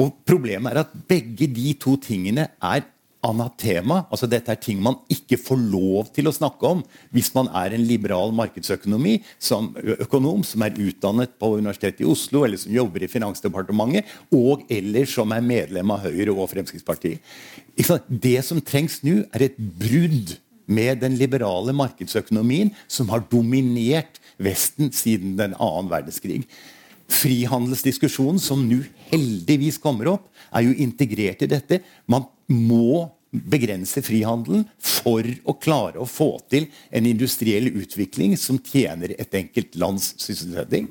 Og 0.00 0.14
Problemet 0.28 0.72
er 0.72 0.84
at 0.84 0.96
begge 1.10 1.48
de 1.50 1.74
to 1.80 1.96
tingene 2.00 2.48
er 2.62 2.86
anatema. 3.26 4.06
altså 4.08 4.28
Dette 4.30 4.52
er 4.52 4.60
ting 4.60 4.80
man 4.82 4.96
ikke 5.12 5.38
får 5.40 5.58
lov 5.70 6.08
til 6.14 6.28
å 6.30 6.34
snakke 6.34 6.68
om 6.68 6.82
hvis 7.14 7.32
man 7.36 7.50
er 7.56 7.74
en 7.76 7.84
liberal 7.84 8.32
markedsøkonomi 8.36 9.18
som 9.38 9.70
økonom 9.98 10.44
som 10.46 10.64
er 10.64 10.78
utdannet 10.80 11.34
på 11.40 11.52
Universitetet 11.58 12.04
i 12.04 12.08
Oslo 12.08 12.46
eller 12.46 12.60
som 12.60 12.72
jobber 12.72 13.04
i 13.04 13.10
Finansdepartementet, 13.12 14.08
og 14.32 14.64
eller 14.72 15.08
som 15.10 15.32
er 15.36 15.44
medlem 15.44 15.92
av 15.92 16.06
Høyre 16.06 16.32
og 16.34 16.48
Fremskrittspartiet. 16.52 17.20
Det 18.08 18.38
som 18.46 18.62
trengs 18.64 19.00
nå, 19.04 19.20
er 19.34 19.50
et 19.50 19.58
brudd 19.58 20.36
med 20.70 21.00
den 21.02 21.16
liberale 21.18 21.74
markedsøkonomien 21.76 22.72
som 22.88 23.10
har 23.12 23.24
dominert 23.30 24.20
Vesten 24.40 24.88
siden 24.96 25.34
den 25.36 25.52
annen 25.60 25.90
verdenskrig. 25.90 26.46
Frihandelsdiskusjonen 27.10 28.40
som 28.42 28.62
nå 28.66 28.82
heldigvis 29.10 29.80
kommer 29.82 30.14
opp, 30.14 30.28
er 30.54 30.66
jo 30.66 30.76
integrert 30.82 31.42
i 31.44 31.50
dette. 31.50 31.80
Man 32.10 32.26
må 32.50 33.08
begrense 33.30 34.02
frihandelen 34.02 34.64
for 34.82 35.26
å 35.46 35.54
klare 35.62 36.00
å 36.02 36.08
få 36.08 36.32
til 36.50 36.66
en 36.90 37.06
industriell 37.06 37.68
utvikling 37.70 38.34
som 38.38 38.58
tjener 38.58 39.14
et 39.16 39.36
enkelt 39.38 39.78
lands 39.78 40.12
sysselsetting. 40.18 40.88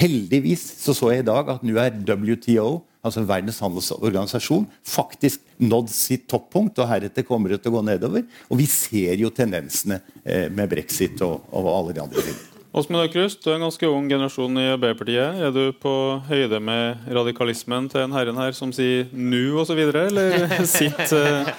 Heldigvis 0.00 0.62
så, 0.80 0.94
så 0.96 1.10
jeg 1.12 1.24
i 1.24 1.28
dag 1.28 1.50
at 1.56 1.66
nå 1.66 1.74
er 1.82 1.98
WTO, 1.98 2.68
altså 3.04 3.24
Verdens 3.26 3.58
handelsorganisasjon, 3.64 4.68
faktisk 4.86 5.42
nådd 5.60 5.90
sitt 5.92 6.28
toppunkt, 6.30 6.78
og 6.78 6.88
heretter 6.92 7.26
kommer 7.26 7.52
det 7.52 7.62
til 7.64 7.74
å 7.74 7.78
gå 7.78 7.84
nedover. 7.90 8.24
Og 8.48 8.62
vi 8.62 8.68
ser 8.70 9.18
jo 9.20 9.32
tendensene 9.34 10.00
eh, 10.22 10.46
med 10.52 10.70
brexit 10.70 11.20
og, 11.26 11.42
og 11.50 11.72
alle 11.74 11.96
de 11.96 12.04
andre 12.06 12.24
tingene. 12.28 12.49
Åsmund 12.72 13.02
Aukrust, 13.02 13.40
du 13.42 13.50
er 13.50 13.56
en 13.56 13.64
ganske 13.64 13.88
ung 13.90 14.04
generasjon 14.06 14.58
i 14.62 14.68
Arbeiderpartiet. 14.70 15.40
Er 15.42 15.50
du 15.50 15.72
på 15.74 15.92
høyde 16.28 16.60
med 16.62 17.08
radikalismen 17.10 17.88
til 17.90 18.04
en 18.04 18.12
herren 18.14 18.38
her 18.38 18.54
som 18.54 18.70
sier 18.70 19.08
'nu' 19.10 19.58
osv., 19.58 19.80
eller 20.06 20.62
sitter 20.70 21.50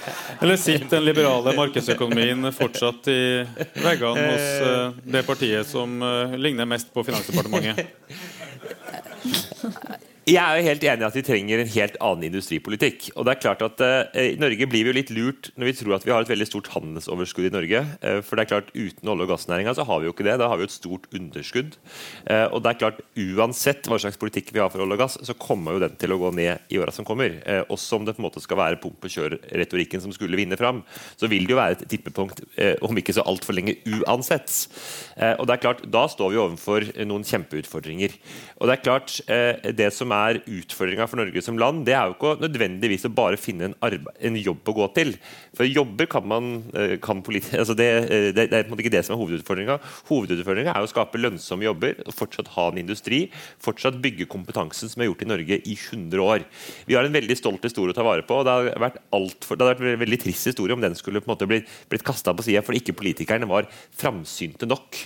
eller 0.41 0.55
sitt 0.55 0.87
den 0.89 1.03
liberale 1.03 1.51
markedsøkonomien 1.57 2.47
fortsatt 2.55 3.11
i 3.11 3.43
veggene 3.83 4.29
hos 4.29 4.47
eh, 4.69 4.93
det 5.17 5.25
partiet 5.27 5.67
som 5.67 5.99
eh, 6.01 6.37
ligner 6.39 6.65
mest 6.65 6.93
på 6.93 7.03
Finansdepartementet? 7.03 7.85
Jeg 10.29 10.37
er 10.37 10.59
jo 10.59 10.65
helt 10.67 10.83
enig 10.85 11.01
i 11.01 11.05
at 11.07 11.15
vi 11.17 11.21
trenger 11.25 11.61
en 11.63 11.69
helt 11.73 11.95
annen 12.05 12.27
industripolitikk. 12.27 13.07
Og 13.15 13.25
det 13.25 13.31
er 13.33 13.39
klart 13.41 13.63
at 13.65 13.79
eh, 13.81 14.35
I 14.35 14.37
Norge 14.37 14.67
blir 14.69 14.85
vi 14.85 14.91
jo 14.91 14.93
litt 14.93 15.09
lurt 15.17 15.47
når 15.57 15.65
vi 15.65 15.73
tror 15.79 15.95
at 15.95 16.03
vi 16.05 16.11
har 16.13 16.21
et 16.21 16.29
veldig 16.29 16.45
stort 16.45 16.67
handelsoverskudd 16.75 17.47
i 17.47 17.51
Norge. 17.55 17.79
Eh, 18.05 18.19
for 18.21 18.37
det 18.37 18.43
er 18.43 18.51
klart 18.51 18.69
Uten 18.75 19.09
olje- 19.09 19.25
og 19.25 19.31
gassnæringa 19.33 19.73
så 19.73 19.85
har 19.89 19.97
vi 19.97 20.05
jo 20.05 20.13
ikke 20.13 20.27
det. 20.27 20.35
Da 20.37 20.51
har 20.51 20.59
vi 20.59 20.67
jo 20.67 20.69
et 20.69 20.75
stort 20.75 21.07
underskudd. 21.17 21.73
Eh, 22.29 22.43
og 22.53 22.61
det 22.61 22.69
er 22.69 22.79
klart 22.83 23.01
Uansett 23.17 23.89
hva 23.89 23.97
slags 24.03 24.19
politikk 24.21 24.51
vi 24.53 24.61
har 24.61 24.69
for 24.69 24.83
olje 24.85 24.99
og 24.99 25.01
gass, 25.01 25.17
så 25.25 25.33
kommer 25.41 25.73
jo 25.73 25.81
den 25.87 25.97
til 25.97 26.13
å 26.13 26.19
gå 26.21 26.29
ned 26.37 26.69
i 26.69 26.77
åra 26.77 26.93
som 26.93 27.07
kommer. 27.07 27.39
også 27.73 27.97
om 27.97 28.05
det 28.05 28.13
på 28.13 28.21
en 28.21 28.27
måte 28.27 28.43
skal 28.45 28.59
være 28.59 28.77
pump 28.83 29.01
og 29.01 29.13
kjør-retorikken 29.13 30.05
som 30.05 30.13
skulle 30.13 30.37
vinne 30.37 30.57
fram, 30.59 30.83
så 31.17 31.29
vil 31.31 31.47
det 31.47 31.55
jo 31.55 31.59
være 31.59 31.79
et 31.79 31.83
tippepunkt 31.89 32.43
om 32.85 32.97
ikke 32.97 33.15
så 33.15 33.25
altfor 33.25 33.57
lenge 33.57 33.77
uansett. 33.89 34.67
og 35.39 35.47
det 35.47 35.55
er 35.55 35.63
klart 35.63 35.83
Da 35.91 36.05
står 36.07 36.31
vi 36.31 36.41
overfor 36.41 36.85
noen 37.09 37.25
kjempeutfordringer. 37.25 38.13
Og 38.59 38.67
det 38.67 38.77
er 38.77 38.85
klart 38.85 39.21
det 39.77 39.91
som 39.93 40.10
er 40.15 40.41
utfordringa 40.45 41.07
for 41.09 41.21
Norge 41.21 41.43
som 41.43 41.59
land, 41.59 41.83
det 41.87 41.95
er 41.97 42.09
jo 42.09 42.15
ikke 42.15 42.35
nødvendigvis 42.41 43.07
å 43.07 43.13
bare 43.15 43.39
finne 43.39 43.71
en, 43.71 43.75
en 43.81 44.37
jobb 44.39 44.71
å 44.71 44.75
gå 44.81 44.87
til. 44.97 45.13
For 45.57 45.67
jobber 45.67 46.07
kan 46.11 46.27
man 46.27 46.51
eh, 46.77 46.97
kan 47.03 47.23
altså 47.61 47.75
det, 47.77 47.89
eh, 48.05 48.27
det, 48.35 48.47
det, 48.51 48.59
er 48.59 48.71
ikke 48.71 48.93
det 48.93 49.03
som 49.07 49.15
er 49.15 49.21
hovedutfordringa. 49.21 49.77
Hovedutfordringa 50.09 50.75
er 50.75 50.85
å 50.85 50.89
skape 50.89 51.19
lønnsomme 51.21 51.67
jobber, 51.67 51.99
fortsatt 52.15 52.51
ha 52.55 52.67
en 52.71 52.81
industri, 52.81 53.23
fortsatt 53.61 53.99
bygge 54.03 54.29
kompetansen 54.31 54.91
som 54.91 55.03
er 55.03 55.09
gjort 55.09 55.25
i 55.25 55.29
Norge 55.31 55.59
i 55.61 55.75
100 55.77 56.23
år. 56.23 56.45
Vi 56.87 56.97
har 56.97 57.07
en 57.07 57.15
veldig 57.15 57.37
stolt 57.39 57.65
historie 57.67 57.95
å 57.95 57.97
ta 57.97 58.05
vare 58.05 58.25
på. 58.27 58.41
og 58.41 58.47
Det 58.47 58.55
hadde 58.57 58.83
vært, 58.85 59.01
for, 59.45 59.57
det 59.57 59.65
hadde 59.65 59.75
vært 59.75 59.95
en 59.95 60.03
veldig 60.05 60.21
trist 60.25 60.51
historie 60.51 60.77
om 60.77 60.83
den 60.83 60.97
skulle 60.99 61.23
på 61.23 61.29
en 61.29 61.35
måte 61.35 61.49
blitt, 61.49 61.69
blitt 61.91 62.05
kasta 62.07 62.35
på 62.35 62.45
sida 62.45 62.63
fordi 62.65 62.81
ikke 62.83 62.97
politikerne 62.99 63.49
var 63.49 63.69
framsynte 63.99 64.69
nok. 64.69 64.99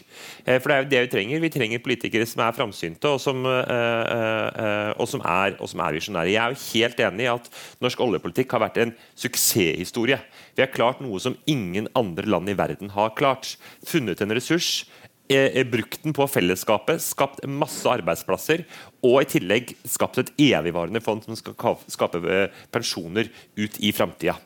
Eh, 0.45 0.59
for 0.59 0.71
det 0.71 0.77
er 0.77 0.83
jo 0.83 0.91
det 0.93 1.03
vi 1.05 1.13
trenger. 1.15 1.43
Vi 1.45 1.53
trenger 1.53 1.83
politikere 1.85 2.29
som 2.29 2.45
er 2.45 2.55
framsynte, 2.55 3.15
og 3.15 3.21
som, 3.21 3.43
og 4.99 5.09
som 5.11 5.23
er, 5.25 5.55
og 5.59 5.69
er 5.69 5.97
visjonære. 5.97 6.33
Jeg 6.33 6.41
er 6.41 6.53
jo 6.53 6.63
helt 6.73 7.01
enig 7.07 7.25
i 7.25 7.31
at 7.33 7.49
norsk 7.83 8.03
oljepolitikk 8.05 8.55
har 8.55 8.65
vært 8.65 8.81
en 8.83 8.93
suksesshistorie. 9.15 10.19
Vi 10.55 10.63
har 10.63 10.73
klart 10.73 11.01
noe 11.03 11.19
som 11.21 11.37
ingen 11.45 11.89
andre 11.95 12.27
land 12.29 12.51
i 12.51 12.57
verden 12.57 12.93
har 12.95 13.15
klart. 13.17 13.55
Funnet 13.85 14.23
en 14.23 14.35
ressurs, 14.35 14.85
brukt 15.71 16.03
den 16.03 16.13
på 16.13 16.27
fellesskapet, 16.29 17.01
skapt 17.01 17.41
masse 17.49 17.89
arbeidsplasser 17.89 18.65
og 19.01 19.23
i 19.23 19.29
tillegg 19.29 19.73
skapt 19.89 20.19
et 20.21 20.33
evigvarende 20.37 21.01
fond 21.01 21.23
som 21.25 21.37
skal 21.39 21.79
skape 21.89 22.21
pensjoner 22.71 23.31
ut 23.57 23.79
i 23.81 23.91
framtida. 23.91 24.37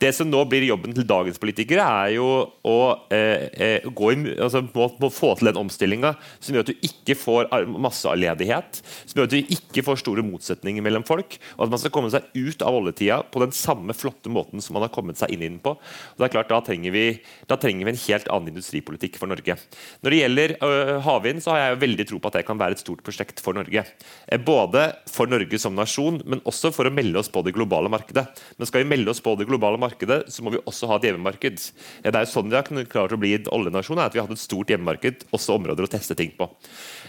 Det 0.00 0.12
som 0.16 0.28
nå 0.30 0.44
blir 0.50 0.66
jobben 0.68 0.94
til 0.96 1.06
dagens 1.08 1.40
politikere, 1.40 1.84
er 1.84 2.14
jo 2.16 2.28
å 2.66 2.78
eh, 3.14 3.48
eh 3.52 3.88
gå 3.88 4.12
i, 4.12 4.18
altså, 4.36 4.62
må, 4.74 4.88
må 5.00 5.10
få 5.12 5.34
til 5.38 5.50
den 5.50 5.60
omstillinga 5.60 6.14
som 6.38 6.54
gjør 6.54 6.66
at 6.66 6.72
du 6.72 6.86
ikke 6.88 7.16
får 7.18 7.48
masseledighet, 7.68 8.80
som 9.06 9.20
gjør 9.20 9.28
at 9.28 9.36
du 9.36 9.54
ikke 9.58 9.84
får 9.86 10.02
store 10.02 10.24
motsetninger 10.26 10.84
mellom 10.84 11.06
folk, 11.08 11.38
og 11.56 11.66
at 11.66 11.72
man 11.74 11.82
skal 11.82 11.94
komme 11.94 12.12
seg 12.12 12.28
ut 12.36 12.64
av 12.64 12.76
oljetida 12.78 13.20
på 13.32 13.42
den 13.42 13.54
samme 13.56 13.96
flotte 13.96 14.32
måten 14.32 14.62
som 14.64 14.76
man 14.76 14.86
har 14.86 14.92
kommet 14.94 15.20
seg 15.20 15.32
inn 15.34 15.44
i 15.44 15.50
den 15.50 15.60
på. 15.62 15.74
Og 15.78 16.20
det 16.20 16.28
er 16.28 16.34
klart, 16.36 16.48
Da 16.48 16.62
trenger 16.64 16.94
vi, 16.94 17.04
da 17.46 17.58
trenger 17.60 17.84
vi 17.84 17.92
en 17.92 18.00
helt 18.06 18.28
annen 18.32 18.54
industripolitikk 18.54 19.18
for 19.20 19.30
Norge. 19.30 19.58
Når 20.02 20.14
det 20.14 20.20
gjelder 20.22 20.54
øh, 20.64 20.94
havvind, 21.04 21.42
så 21.44 21.52
har 21.52 21.60
jeg 21.60 21.80
veldig 21.82 22.06
tro 22.08 22.20
på 22.22 22.30
at 22.30 22.38
det 22.38 22.46
kan 22.48 22.60
være 22.60 22.78
et 22.78 22.82
stort 22.82 23.02
prosjekt 23.04 23.42
for 23.44 23.56
Norge. 23.58 23.84
Eh, 24.26 24.40
både 24.40 24.86
for 25.10 25.30
Norge 25.30 25.60
som 25.60 25.76
nasjon, 25.76 26.22
men 26.24 26.42
også 26.48 26.72
for 26.74 26.88
å 26.88 26.94
melde 26.94 27.20
oss 27.20 27.28
på 27.32 27.42
det 27.44 27.54
globale 27.56 27.92
markedet. 27.92 28.24
Men 28.56 28.70
skal 28.70 28.84
vi 28.84 28.90
melde 28.94 29.12
oss 29.12 29.20
på 29.24 29.34
det 29.36 29.44
globale 29.44 29.57
markedet, 29.58 29.98
markedet, 29.98 30.32
så 30.32 30.42
må 30.42 30.52
vi 30.52 30.60
også 30.64 30.88
ha 30.88 30.98
et 30.98 31.08
hjemmemarked. 31.08 31.60
Det 32.04 32.12
er 32.12 32.24
jo 32.24 32.30
sånn 32.30 32.50
vi 32.50 32.56
har 32.56 32.88
klart 32.90 33.12
å 33.12 33.20
bli 33.20 33.34
en 33.36 33.50
oljenasjon, 33.52 33.98
at 33.98 34.14
vi 34.14 34.20
har 34.20 34.28
hatt 34.28 34.36
et 34.36 34.42
stort 34.42 34.70
hjemmemarked, 34.70 35.26
også 35.34 35.56
områder 35.58 35.86
å 35.86 35.90
teste 35.90 36.16
ting 36.18 36.32
på. 36.36 36.48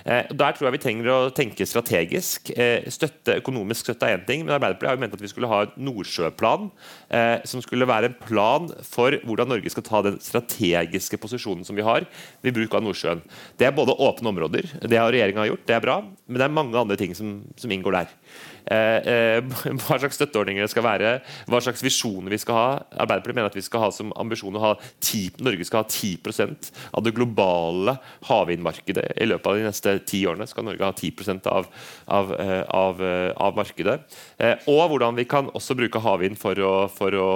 Eh, 0.06 0.30
der 0.32 0.56
tror 0.56 0.70
jeg 0.70 0.78
vi 0.78 0.82
trenger 0.84 1.12
å 1.12 1.20
tenke 1.36 1.68
strategisk. 1.68 2.52
Eh, 2.58 2.88
støtte, 2.92 3.40
økonomisk 3.40 3.88
støtte 3.88 4.08
er 4.08 4.18
én 4.18 4.26
ting, 4.28 4.46
men 4.46 4.56
Arbeiderpartiet 4.56 4.90
har 4.90 4.98
jo 4.98 5.04
ment 5.04 5.18
at 5.18 5.24
vi 5.24 5.32
skulle 5.32 5.52
ha 5.52 5.62
en 5.66 5.74
Nordsjøplan, 5.90 6.70
eh, 7.10 7.38
som 7.50 7.64
skulle 7.64 7.90
være 7.90 8.12
en 8.12 8.20
plan 8.20 8.70
for 8.86 9.18
hvordan 9.26 9.52
Norge 9.52 9.74
skal 9.74 9.86
ta 9.86 10.04
den 10.06 10.20
strategiske 10.24 11.20
posisjonen 11.20 11.66
som 11.68 11.78
vi 11.78 11.86
har 11.86 12.08
ved 12.44 12.56
bruk 12.56 12.74
av 12.76 12.86
Nordsjøen. 12.86 13.24
Det 13.60 13.68
er 13.68 13.76
både 13.76 13.98
åpne 13.98 14.32
områder, 14.34 14.72
det 14.88 15.00
har 15.00 15.12
regjeringa 15.12 15.48
gjort, 15.50 15.66
det 15.68 15.76
er 15.76 15.84
bra, 15.84 16.00
men 16.28 16.40
det 16.40 16.48
er 16.48 16.56
mange 16.56 16.80
andre 16.80 16.98
ting 17.00 17.16
som, 17.18 17.42
som 17.60 17.72
inngår 17.72 18.02
der. 18.02 18.16
Eh, 18.70 19.10
eh, 19.12 19.40
hva 19.82 19.98
slags 19.98 20.20
støtteordninger 20.20 20.66
det 20.66 20.72
skal 20.72 20.86
være, 20.86 21.14
hva 21.50 21.62
slags 21.64 21.84
visjoner 21.86 22.34
vi 22.34 22.42
skal 22.42 22.58
ha. 22.58 22.68
Arbeiderpartiet 23.02 23.40
mener 23.40 23.52
at 23.52 23.58
vi 23.58 23.66
skal 23.66 23.86
ha 23.86 23.92
som 23.94 24.14
ambisjon 24.20 24.58
å 24.60 24.64
ha 24.64 24.74
10, 25.02 25.42
Norge 25.46 25.68
skal 25.68 25.84
ha 25.84 25.90
10% 25.90 26.72
av 26.94 27.06
det 27.06 27.16
globale 27.18 27.98
havvindmarkedet. 28.30 29.08
I 29.18 29.30
løpet 29.30 29.50
av 29.50 29.60
de 29.60 29.68
neste 29.68 29.96
ti 30.10 30.22
årene 30.30 30.48
skal 30.50 30.68
Norge 30.68 30.86
ha 30.86 30.94
10% 30.94 31.50
av, 31.50 31.70
av, 32.20 32.34
eh, 32.38 32.62
av, 32.68 33.02
av, 33.36 33.58
markedet. 33.60 33.98
Og 34.70 34.84
hvordan 34.92 35.18
vi 35.18 35.26
kan 35.28 35.50
også 35.58 35.76
bruke 35.78 36.00
havvind 36.04 36.38
for 36.40 36.60
å, 36.64 36.74
for 36.94 37.16
å 37.18 37.30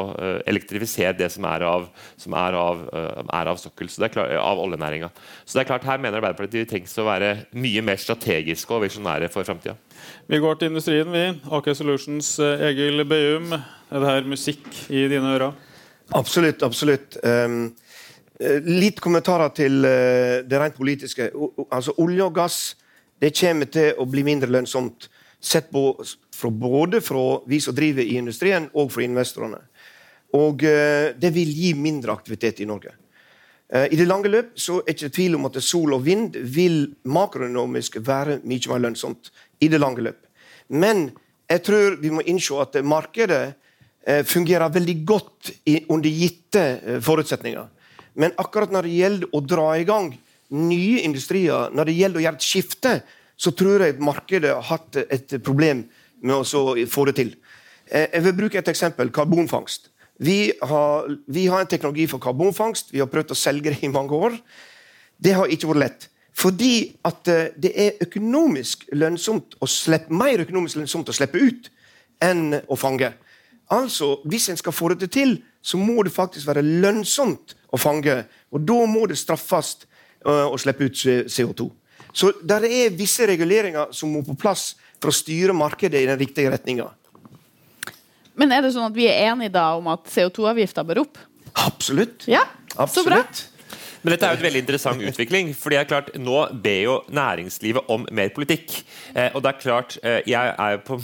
elektrifisere 0.47 1.15
det 1.17 1.29
som 1.33 1.45
er 1.49 1.65
av, 1.67 1.87
som 2.21 2.35
er 2.37 2.55
er 2.93 3.51
sokkel, 3.59 3.89
klart, 4.13 4.31
av 4.37 4.61
oljenæringa. 4.61 5.09
Så 5.43 5.57
det 5.57 5.63
er 5.63 5.69
klart, 5.71 5.87
her 5.87 6.01
mener 6.01 6.19
Arbeiderpartiet 6.19 6.63
vi 6.63 6.69
trengs 6.69 6.95
å 7.01 7.07
være 7.07 7.31
mye 7.57 7.83
mer 7.85 7.99
strategiske 8.01 8.75
og 8.75 8.85
visjonære 8.85 9.29
for 9.33 9.47
framtida. 9.47 9.75
Vi 10.27 10.39
går 10.39 10.55
til 10.55 10.69
industrien, 10.71 11.09
vi. 11.11 11.23
AK 11.51 11.65
Solutions, 11.75 12.39
eh, 12.39 12.61
Egil 12.69 13.03
Beum. 13.05 13.51
Er 13.53 13.99
det 13.99 14.07
her 14.07 14.23
musikk 14.23 14.63
i 14.89 15.07
dine 15.11 15.35
ører? 15.35 15.51
Absolutt. 16.15 16.63
absolutt. 16.63 17.17
Um, 17.23 17.73
litt 18.63 19.01
kommentarer 19.01 19.49
til 19.49 19.83
uh, 19.83 20.47
det 20.47 20.59
rent 20.59 20.75
politiske. 20.75 21.29
Altså 21.71 21.91
Olje 21.97 22.23
og 22.23 22.35
gass 22.35 22.77
det 23.19 23.33
kommer 23.35 23.65
til 23.65 23.99
å 23.99 24.05
bli 24.05 24.23
mindre 24.23 24.47
lønnsomt. 24.47 25.09
Sett 25.41 25.69
på 25.71 26.03
fra 26.31 26.49
både 26.49 27.01
fra 27.01 27.41
vi 27.47 27.59
som 27.59 27.75
driver 27.75 28.03
i 28.03 28.15
industrien, 28.15 28.69
og 28.73 28.91
fra 28.91 29.03
investorene. 29.03 29.59
Og 30.39 30.63
uh, 30.63 31.11
det 31.19 31.33
vil 31.35 31.51
gi 31.51 31.73
mindre 31.75 32.15
aktivitet 32.15 32.63
i 32.63 32.65
Norge. 32.65 32.95
Uh, 33.73 33.91
I 33.91 33.99
det 33.99 34.07
lange 34.07 34.31
løp 34.31 34.55
så 34.55 34.79
er 34.79 34.93
det 34.93 35.01
ikke 35.01 35.15
tvil 35.19 35.35
om 35.35 35.51
at 35.51 35.63
sol 35.63 35.93
og 35.93 36.05
vind 36.05 36.37
vil 36.37 36.93
makronomisk 37.03 37.99
være 37.99 38.39
mye 38.43 38.71
mer 38.71 38.87
lønnsomt 38.87 39.33
i 39.63 39.69
det 39.71 39.79
lange 39.81 40.03
løp. 40.03 40.19
Men 40.67 41.09
jeg 41.49 41.63
tror 41.67 41.97
vi 42.01 42.11
må 42.13 42.23
innse 42.27 42.57
at 42.61 42.77
markedet 42.85 43.41
eh, 44.07 44.23
fungerer 44.27 44.73
veldig 44.73 44.97
godt 45.07 45.53
under 45.87 46.09
gitte 46.09 46.65
eh, 46.81 46.99
forutsetninger. 47.03 47.67
Men 48.19 48.35
akkurat 48.37 48.73
når 48.73 48.87
det 48.87 48.99
gjelder 48.99 49.33
å 49.33 49.41
dra 49.41 49.71
i 49.79 49.87
gang 49.87 50.11
nye 50.53 51.01
industrier, 51.01 51.71
når 51.73 51.89
det 51.89 51.97
gjelder 51.97 52.21
å 52.21 52.25
gjøre 52.27 52.39
et 52.39 52.47
skifte, 52.47 52.93
så 53.37 53.53
tror 53.57 53.83
jeg 53.87 54.03
markedet 54.03 54.53
har 54.53 54.67
hatt 54.67 54.99
et 55.03 55.39
problem 55.43 55.83
med 56.23 56.35
å 56.37 56.75
få 56.89 57.07
det 57.09 57.15
til. 57.17 57.33
Eh, 57.89 58.07
jeg 58.13 58.25
vil 58.27 58.37
bruke 58.43 58.61
et 58.61 58.71
eksempel. 58.71 59.11
Karbonfangst. 59.13 59.89
Vi 60.23 60.53
har, 60.61 61.09
vi 61.25 61.47
har 61.49 61.63
en 61.63 61.69
teknologi 61.69 62.05
for 62.07 62.21
karbonfangst. 62.23 62.93
Vi 62.93 63.01
har 63.01 63.09
prøvd 63.11 63.33
å 63.33 63.37
selge 63.37 63.73
det 63.73 63.83
i 63.83 63.91
mange 63.91 64.15
år. 64.15 64.37
Det 65.17 65.33
har 65.35 65.49
ikke 65.51 65.71
vært 65.73 65.83
lett. 65.83 66.09
Fordi 66.33 66.95
at 67.05 67.27
eh, 67.29 67.53
det 67.61 67.71
er 67.77 68.01
økonomisk 68.01 68.87
lønnsomt 68.97 69.57
å 69.61 69.69
slippe, 69.69 70.13
mer 70.13 70.41
økonomisk 70.43 70.81
lønnsomt 70.81 71.11
å 71.11 71.15
slippe 71.15 71.41
ut 71.41 71.69
enn 72.23 72.57
å 72.67 72.77
fange. 72.79 73.11
Altså, 73.73 74.17
Hvis 74.25 74.49
en 74.49 74.57
skal 74.57 74.75
få 74.75 74.93
det 74.93 75.11
til, 75.13 75.37
så 75.61 75.77
må 75.77 76.03
det 76.03 76.13
faktisk 76.13 76.47
være 76.49 76.65
lønnsomt 76.65 77.55
å 77.71 77.79
fange. 77.79 78.23
Og 78.51 78.65
da 78.65 78.79
må 78.89 79.05
det 79.07 79.17
straffes 79.17 79.85
uh, 80.25 80.49
å 80.51 80.57
slippe 80.59 80.89
ut 80.89 80.97
CO2. 81.31 81.69
Så 82.13 82.33
der 82.43 82.65
er 82.67 82.93
visse 82.93 83.25
reguleringer 83.27 83.93
som 83.95 84.11
må 84.13 84.21
på 84.25 84.35
plass 84.37 84.73
for 85.01 85.09
å 85.09 85.15
styre 85.15 85.55
markedet 85.55 86.03
i 86.03 86.09
den 86.09 86.19
riktige 86.19 86.51
retninga. 86.53 86.89
Men 88.37 88.53
er 88.53 88.65
det 88.65 88.73
sånn 88.75 88.89
at 88.89 88.97
vi 88.97 89.07
er 89.09 89.31
enige 89.31 89.53
da 89.55 89.71
om 89.77 89.87
at 89.93 90.09
CO2-avgifta 90.09 90.83
bør 90.85 91.03
opp? 91.05 91.17
Absolutt. 91.63 92.27
Ja, 92.29 92.43
Absolutt. 92.75 92.95
Så 92.95 93.49
bra. 93.49 93.52
Men 94.03 94.13
dette 94.13 94.27
er 94.27 94.35
jo 94.35 94.41
et 94.41 94.45
veldig 94.47 94.61
interessant 94.63 95.03
utvikling. 95.03 95.53
fordi 95.55 95.77
det 95.77 95.81
er 95.81 95.89
klart, 95.89 96.09
Nå 96.19 96.37
ber 96.63 96.81
jo 96.83 96.95
næringslivet 97.09 97.89
om 97.89 98.05
mer 98.11 98.29
politikk. 98.35 98.83
Eh, 99.15 99.29
og 99.33 99.43
det 99.43 99.53
er 99.53 99.59
klart, 99.61 99.97
eh, 100.03 100.21
jeg 100.27 100.55
er 100.57 100.77
på, 100.77 100.99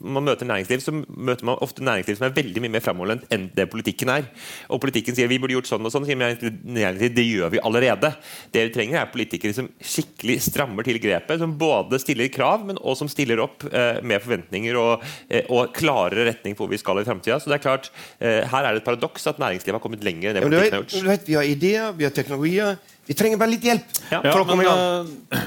Man 0.00 0.24
møter 0.24 0.46
næringsliv, 0.46 0.80
så 0.80 0.92
møter 0.92 1.44
man 1.44 1.58
ofte 1.60 1.82
næringsliv 1.82 2.16
som 2.16 2.26
er 2.26 2.34
veldig 2.34 2.60
mye 2.60 2.74
mer 2.76 2.84
framoverlent 2.84 3.24
enn 3.30 3.50
det 3.54 3.68
politikken 3.70 4.08
er. 4.08 4.28
Og 4.68 4.80
politikken 4.80 5.14
sier 5.14 5.28
vi 5.28 5.38
burde 5.38 5.54
gjort 5.54 5.70
sånn 5.70 5.86
og 5.86 5.92
sånn, 5.92 6.06
næringsliv 6.06 7.14
det 7.14 7.26
gjør 7.26 7.50
vi 7.54 7.62
allerede. 7.62 8.14
Det 8.52 8.66
vi 8.68 8.74
trenger, 8.74 9.00
er 9.00 9.12
politikere 9.12 9.54
som 9.54 9.68
skikkelig 9.80 10.40
strammer 10.50 10.86
til 10.86 10.98
grepet. 11.00 11.38
Som 11.38 11.56
både 11.58 12.00
stiller 12.02 12.28
krav, 12.28 12.66
men 12.66 12.76
også 12.76 13.00
som 13.00 13.08
stiller 13.08 13.40
opp 13.40 13.64
eh, 13.70 14.00
med 14.04 14.20
forventninger 14.20 14.76
og, 14.76 15.04
eh, 15.30 15.46
og 15.48 15.72
klarere 15.76 16.26
retning 16.28 16.56
på 16.56 16.66
hvor 16.66 16.72
vi 16.72 16.80
skal 16.80 17.00
i 17.00 17.06
framtida. 17.06 17.38
Så 17.40 17.50
det 17.50 17.60
er 17.60 17.64
klart, 17.64 17.90
eh, 18.20 18.42
her 18.50 18.66
er 18.66 18.74
det 18.74 18.82
et 18.82 18.88
paradoks 18.88 19.26
at 19.30 19.40
næringslivet 19.40 19.78
har 19.78 19.84
kommet 19.84 20.04
lenger 20.04 20.30
enn 20.30 20.38
det 20.38 20.44
politikken 20.44 20.76
har 20.76 20.84
gjort. 20.84 20.96
Du 20.98 21.08
vet, 21.08 21.28
vi 21.30 21.38
har 21.38 21.48
ideer, 21.48 21.94
vi 21.96 22.04
har 22.04 22.14
teknologi 22.16 22.39
teknologier. 22.40 22.76
Vi 23.06 23.14
trenger 23.14 23.38
bare 23.38 23.50
litt 23.50 23.64
hjelp 23.64 23.86
ja. 24.10 24.20
for 24.22 24.42
å 24.42 24.46
komme 24.48 24.64
i 24.64 24.68
gang. 24.68 25.08
Uh, 25.30 25.38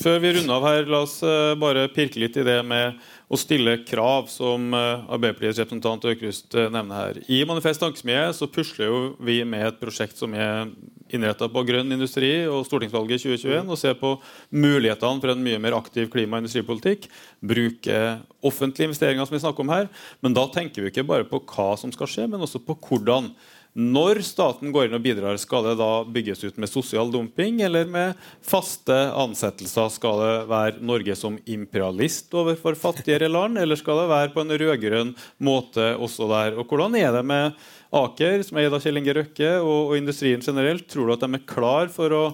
før 0.00 0.20
vi 0.22 0.34
runder 0.38 0.56
av 0.56 0.68
her, 0.68 0.86
la 0.88 1.02
oss 1.04 1.20
uh, 1.22 1.54
bare 1.60 1.88
pirke 1.92 2.20
litt 2.20 2.36
i 2.40 2.44
det 2.46 2.60
med 2.64 2.96
å 3.30 3.38
stille 3.38 3.82
krav, 3.86 4.30
som 4.32 4.72
uh, 4.74 5.04
Arbeiderpartiets 5.12 5.60
representant 5.60 6.06
Aukrust 6.08 6.56
nevner 6.56 6.96
her. 6.96 7.20
I 7.28 7.44
Manifest 7.46 7.82
Tankesmie 7.82 8.30
så 8.34 8.48
pusler 8.50 8.88
jo 8.88 9.02
vi 9.20 9.42
med 9.44 9.68
et 9.68 9.78
prosjekt 9.82 10.18
som 10.18 10.32
er 10.34 10.72
innretta 11.10 11.48
på 11.50 11.62
grønn 11.66 11.92
industri 11.92 12.30
og 12.48 12.64
stortingsvalget 12.66 13.18
i 13.18 13.36
2021, 13.36 13.70
og 13.70 13.78
ser 13.78 13.96
på 14.00 14.14
mulighetene 14.54 15.20
for 15.20 15.34
en 15.34 15.44
mye 15.44 15.60
mer 15.62 15.76
aktiv 15.76 16.08
klima- 16.10 16.38
og 16.38 16.46
industripolitikk. 16.46 17.08
Bruke 17.42 18.02
offentlige 18.46 18.88
investeringer, 18.88 19.26
som 19.26 19.36
vi 19.36 19.42
snakker 19.44 19.66
om 19.66 19.74
her. 19.74 19.88
Men 20.24 20.36
da 20.38 20.46
tenker 20.54 20.86
vi 20.86 20.94
ikke 20.94 21.06
bare 21.06 21.28
på 21.28 21.42
hva 21.50 21.74
som 21.78 21.92
skal 21.94 22.08
skje, 22.10 22.28
men 22.30 22.46
også 22.46 22.62
på 22.64 22.78
hvordan. 22.88 23.34
Når 23.78 24.18
staten 24.26 24.72
går 24.74 24.88
inn 24.88 24.96
og 24.98 25.02
bidrar, 25.04 25.36
skal 25.38 25.62
det 25.68 25.76
da 25.78 26.02
bygges 26.02 26.42
ut 26.42 26.56
med 26.58 26.70
sosial 26.70 27.12
dumping 27.12 27.60
eller 27.62 27.86
med 27.86 28.18
faste 28.42 28.96
ansettelser? 29.14 29.92
Skal 29.94 30.22
det 30.24 30.32
være 30.50 30.82
Norge 30.82 31.14
som 31.14 31.36
imperialist 31.46 32.34
overfor 32.34 32.74
fattigere 32.74 33.28
land, 33.30 33.60
eller 33.62 33.78
skal 33.78 34.02
det 34.02 34.08
være 34.10 34.32
på 34.34 34.42
en 34.42 34.56
rød-grønn 34.58 35.12
måte 35.38 35.92
også 36.02 36.26
der? 36.32 36.58
Og 36.58 36.66
Hvordan 36.66 36.98
er 36.98 37.14
det 37.14 37.22
med 37.30 37.60
Aker, 37.94 38.42
som 38.46 38.58
er 38.58 38.66
eid 38.66 38.74
av 38.74 38.82
Kjell 38.82 38.98
Inge 38.98 39.14
Røkke, 39.20 39.52
og, 39.62 39.92
og 39.92 39.94
industrien 40.00 40.42
generelt? 40.42 40.88
Tror 40.90 41.06
du 41.06 41.14
at 41.14 41.22
de 41.22 41.38
er 41.38 41.46
klar 41.54 41.94
for 41.94 42.16
å 42.16 42.24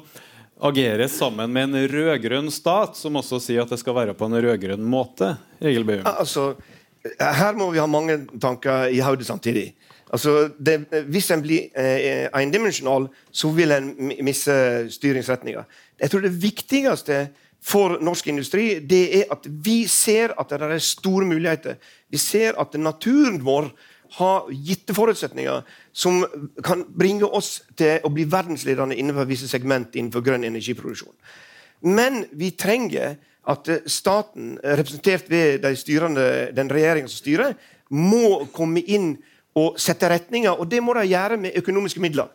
agere 0.64 1.05
sammen 1.12 1.53
med 1.53 1.68
en 1.68 1.91
rød-grønn 1.93 2.49
stat, 2.49 2.97
som 2.97 3.20
også 3.20 3.43
sier 3.45 3.61
at 3.61 3.76
det 3.76 3.80
skal 3.82 3.99
være 3.99 4.16
på 4.16 4.24
en 4.24 4.41
rød-grønn 4.41 4.89
måte? 4.89 5.34
Egil. 5.61 5.84
Altså, 6.01 6.55
her 7.20 7.61
må 7.61 7.68
vi 7.74 7.82
ha 7.82 7.87
mange 7.91 8.22
tanker 8.41 8.89
i 8.89 9.05
hodet 9.05 9.28
samtidig. 9.28 9.74
Altså, 10.12 10.50
det, 10.59 10.86
hvis 11.11 11.30
en 11.34 11.42
blir 11.42 11.72
eh, 11.74 12.28
endimensjonal, 12.38 13.09
så 13.32 13.50
vil 13.50 13.74
en 13.74 13.90
miste 14.22 14.54
styringsretninga. 14.94 15.64
Jeg 16.00 16.12
tror 16.12 16.22
det 16.22 16.36
viktigste 16.42 17.18
for 17.66 17.98
norsk 18.04 18.28
industri 18.30 18.66
det 18.86 19.02
er 19.18 19.34
at 19.34 19.48
vi 19.48 19.86
ser 19.90 20.36
at 20.38 20.52
det 20.52 20.62
er 20.62 20.78
store 20.78 21.26
muligheter. 21.26 21.80
Vi 22.11 22.20
ser 22.22 22.54
at 22.61 22.78
naturen 22.78 23.40
vår 23.44 23.72
har 24.16 24.46
gitte 24.52 24.94
forutsetninger 24.94 25.64
som 25.92 26.22
kan 26.64 26.84
bringe 26.86 27.26
oss 27.26 27.64
til 27.76 28.04
å 28.07 28.12
bli 28.14 28.28
verdensledende 28.30 28.94
innenfor 28.94 29.26
visse 29.26 29.48
segment 29.50 29.96
innenfor 29.96 30.22
grønn 30.22 30.46
energiproduksjon. 30.46 31.14
Men 31.82 32.24
vi 32.32 32.52
trenger 32.54 33.16
at 33.46 33.68
staten, 33.90 34.57
representert 34.62 35.30
ved 35.30 35.61
de 35.62 35.74
styrende, 35.78 36.52
den 36.54 36.70
regjeringa 36.70 37.11
som 37.11 37.18
styrer, 37.18 37.57
må 37.90 38.46
komme 38.54 38.82
inn 38.82 39.16
og 39.57 39.80
sette 39.80 40.11
retninger. 40.12 40.52
Og 40.52 40.68
det 40.70 40.82
må 40.84 40.94
de 40.98 41.07
gjøre 41.09 41.40
med 41.40 41.57
økonomiske 41.59 42.02
midler. 42.02 42.30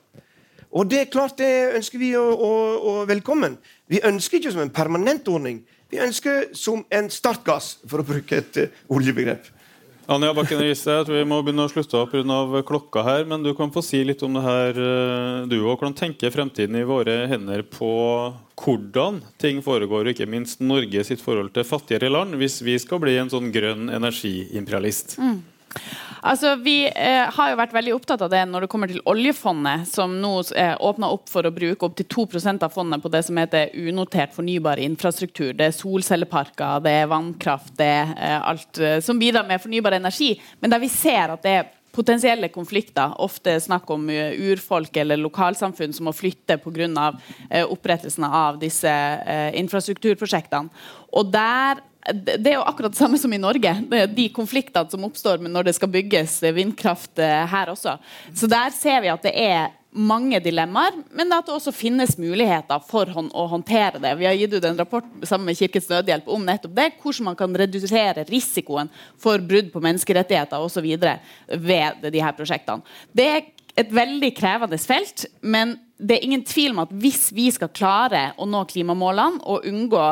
Og 0.72 0.88
det 0.88 1.02
er 1.02 1.12
klart 1.12 1.40
det 1.42 1.52
ønsker 1.78 2.00
vi 2.00 2.14
å, 2.16 2.24
å, 2.24 2.52
å 2.80 2.92
velkommen. 3.10 3.58
Vi 3.92 4.00
ønsker 4.08 4.40
ikke 4.40 4.54
som 4.54 4.64
en 4.64 4.74
permanent 4.74 5.28
ordning. 5.28 5.62
Vi 5.92 6.00
ønsker 6.00 6.54
som 6.56 6.86
en 6.96 7.10
startgass, 7.12 7.76
for 7.84 8.00
å 8.00 8.08
bruke 8.08 8.40
et 8.40 8.62
uh, 8.62 8.78
oljebegrep. 8.96 9.50
Anja 10.12 10.32
Bakken 10.36 10.60
Riise, 10.60 10.96
jeg 10.96 11.06
tror 11.08 11.20
vi 11.20 11.28
må 11.28 11.38
begynne 11.44 11.68
å 11.68 11.72
slutte 11.72 12.00
opp 12.00 12.12
pga. 12.12 12.62
klokka 12.68 13.04
her. 13.06 13.26
Men 13.28 13.44
du 13.44 13.52
kan 13.56 13.72
få 13.72 13.84
si 13.86 14.02
litt 14.04 14.24
om 14.26 14.34
det 14.36 14.44
her, 14.44 14.80
eh, 14.80 15.46
du 15.48 15.60
òg. 15.62 15.78
Hvordan 15.78 15.96
tenker 15.96 16.34
fremtiden 16.34 16.76
i 16.76 16.88
våre 16.88 17.28
hender 17.32 17.64
på 17.64 17.92
hvordan 18.60 19.22
ting 19.40 19.62
foregår, 19.64 20.08
og 20.08 20.12
ikke 20.12 20.28
minst 20.28 20.60
Norge 20.60 21.04
sitt 21.08 21.22
forhold 21.22 21.54
til 21.54 21.68
fattigere 21.68 22.12
land, 22.12 22.36
hvis 22.36 22.60
vi 22.66 22.78
skal 22.80 23.00
bli 23.00 23.16
en 23.22 23.32
sånn 23.32 23.52
grønn 23.54 23.88
energiimperialist? 23.94 25.18
Mm. 25.22 25.40
Altså, 26.22 26.56
Vi 26.56 26.86
eh, 26.86 27.30
har 27.34 27.50
jo 27.50 27.58
vært 27.58 27.74
veldig 27.74 27.94
opptatt 27.96 28.22
av 28.22 28.30
det 28.30 28.44
når 28.50 28.66
det 28.66 28.72
kommer 28.72 28.92
til 28.92 29.02
oljefondet, 29.10 29.88
som 29.90 30.14
nå 30.22 30.36
eh, 30.54 30.76
åpner 30.78 31.14
opp 31.16 31.30
for 31.32 31.48
å 31.48 31.54
bruke 31.54 31.88
opptil 31.88 32.08
2% 32.14 32.66
av 32.66 32.74
fondet 32.74 33.02
på 33.02 33.10
det 33.14 33.24
som 33.26 33.40
heter 33.42 33.74
unotert 33.90 34.36
fornybar 34.36 34.82
infrastruktur. 34.84 35.56
Det 35.58 35.72
er 35.72 35.76
solcelleparker, 35.76 36.84
det 36.86 36.96
er 37.02 37.12
vannkraft, 37.12 37.74
det 37.80 37.90
er 37.90 38.16
eh, 38.16 38.40
alt 38.54 38.82
eh, 38.82 39.00
som 39.02 39.22
bidrar 39.22 39.50
med 39.50 39.64
fornybar 39.64 39.98
energi. 39.98 40.36
Men 40.62 40.74
der 40.74 40.84
vi 40.84 40.92
ser 40.94 41.34
at 41.34 41.46
det 41.46 41.56
er 41.58 41.70
potensielle 41.92 42.48
konflikter, 42.54 43.18
ofte 43.20 43.58
snakk 43.60 43.90
om 43.92 44.06
uh, 44.08 44.30
urfolk 44.48 44.96
eller 45.02 45.20
lokalsamfunn 45.20 45.92
som 45.92 46.06
må 46.08 46.14
flytte 46.16 46.56
pga. 46.64 47.10
Uh, 47.52 47.66
opprettelsen 47.66 48.24
av 48.24 48.62
disse 48.62 48.94
infrastrukturprosjektene. 49.60 50.72
Og 51.20 51.34
der 51.34 51.82
det 52.10 52.50
er 52.50 52.56
jo 52.58 52.64
akkurat 52.66 52.94
det 52.94 52.98
samme 52.98 53.20
som 53.22 53.34
i 53.34 53.42
Norge. 53.42 53.74
De 54.16 54.26
konfliktene 54.34 54.90
som 54.90 55.06
oppstår 55.06 55.44
når 55.46 55.70
det 55.70 55.76
skal 55.78 55.92
bygges 55.94 56.40
vindkraft 56.56 57.22
eh, 57.22 57.44
her 57.52 57.70
også. 57.74 57.98
Så 58.34 58.50
der 58.50 58.74
ser 58.74 59.04
vi 59.04 59.12
at 59.14 59.28
det 59.28 59.36
er 59.38 59.70
mange 59.92 60.40
dilemmaer, 60.40 60.96
men 61.12 61.34
at 61.36 61.46
det 61.46 61.54
også 61.54 61.74
finnes 61.76 62.16
muligheter 62.20 62.80
for 62.88 63.12
å 63.12 63.46
håndtere 63.52 64.00
det. 64.00 64.14
Vi 64.18 64.28
har 64.28 64.38
gitt 64.40 64.56
ut 64.56 64.68
en 64.70 64.80
rapport 64.80 65.08
sammen 65.28 65.50
med 65.52 65.60
Kirkens 65.60 65.90
Nødhjelp 65.92 66.30
om 66.32 66.46
nettopp 66.48 66.76
det, 66.78 66.88
hvordan 67.04 67.28
man 67.28 67.38
kan 67.40 67.58
redusere 67.60 68.26
risikoen 68.30 68.92
for 69.20 69.44
brudd 69.44 69.72
på 69.74 69.84
menneskerettigheter 69.84 70.64
osv. 70.64 70.88
ved 71.68 72.08
de 72.08 72.24
her 72.24 72.38
prosjektene. 72.38 72.88
Det 73.12 73.28
er 73.28 73.42
et 73.82 73.92
veldig 73.94 74.32
krevende 74.36 74.80
felt, 74.80 75.28
men 75.42 75.76
det 76.02 76.18
er 76.18 76.26
ingen 76.26 76.44
tvil 76.48 76.74
om 76.74 76.84
at 76.86 76.96
hvis 77.04 77.30
vi 77.36 77.50
skal 77.54 77.72
klare 77.76 78.32
å 78.40 78.48
nå 78.50 78.64
klimamålene 78.72 79.44
og 79.44 79.68
unngå 79.68 80.06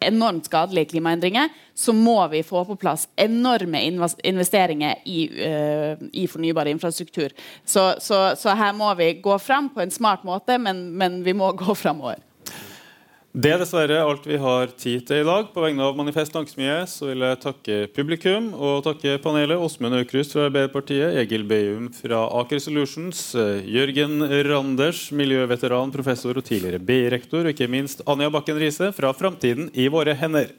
enormt 0.00 0.46
skadelige 0.48 0.92
klimaendringer, 0.92 1.48
så 1.74 1.92
må 1.92 2.20
vi 2.32 2.42
få 2.46 2.64
på 2.68 2.76
plass 2.78 3.08
enorme 3.16 3.80
investeringer 4.24 5.02
i, 5.04 5.26
uh, 5.28 6.06
i 6.12 6.26
fornybar 6.30 6.70
infrastruktur. 6.70 7.34
Så, 7.64 7.94
så, 8.00 8.22
så, 8.36 8.54
her 8.58 8.72
må 8.76 8.92
vi 8.98 9.12
gå 9.22 9.38
fram 9.38 9.70
på 9.74 9.82
en 9.82 9.94
smart 9.94 10.24
måte, 10.26 10.58
men, 10.58 10.88
men 10.98 11.22
vi 11.26 11.34
må 11.36 11.52
gå 11.58 11.74
framover. 11.74 12.22
Det 13.38 13.52
er 13.54 13.60
dessverre 13.60 14.00
alt 14.02 14.24
vi 14.26 14.34
har 14.42 14.72
tid 14.74 15.04
til 15.06 15.20
i 15.20 15.26
dag. 15.26 15.52
På 15.54 15.62
vegne 15.62 15.84
av 15.86 15.94
Manifest 15.94 16.32
Tankesmie 16.34 16.80
så 16.90 17.06
vil 17.06 17.22
jeg 17.22 17.38
takke 17.44 17.76
publikum 17.94 18.48
og 18.56 18.80
takke 18.82 19.12
panelet. 19.22 19.60
Åsmund 19.62 19.94
Aukrust 19.94 20.34
fra 20.34 20.48
Arbeiderpartiet, 20.48 21.14
Egil 21.22 21.44
Beum 21.46 21.86
fra 21.94 22.24
Aker 22.40 22.58
Solutions, 22.58 23.20
Jørgen 23.62 24.26
Randers, 24.48 25.04
miljøveteran, 25.14 25.94
professor 25.94 26.34
og 26.34 26.48
tidligere 26.48 26.82
BI-rektor, 26.82 27.46
og 27.46 27.54
ikke 27.54 27.70
minst 27.70 28.02
Anja 28.10 28.26
Bakken 28.34 28.58
Riise 28.58 28.90
fra 28.96 29.14
Framtiden 29.14 29.70
i 29.70 29.86
våre 29.86 30.18
hender. 30.18 30.50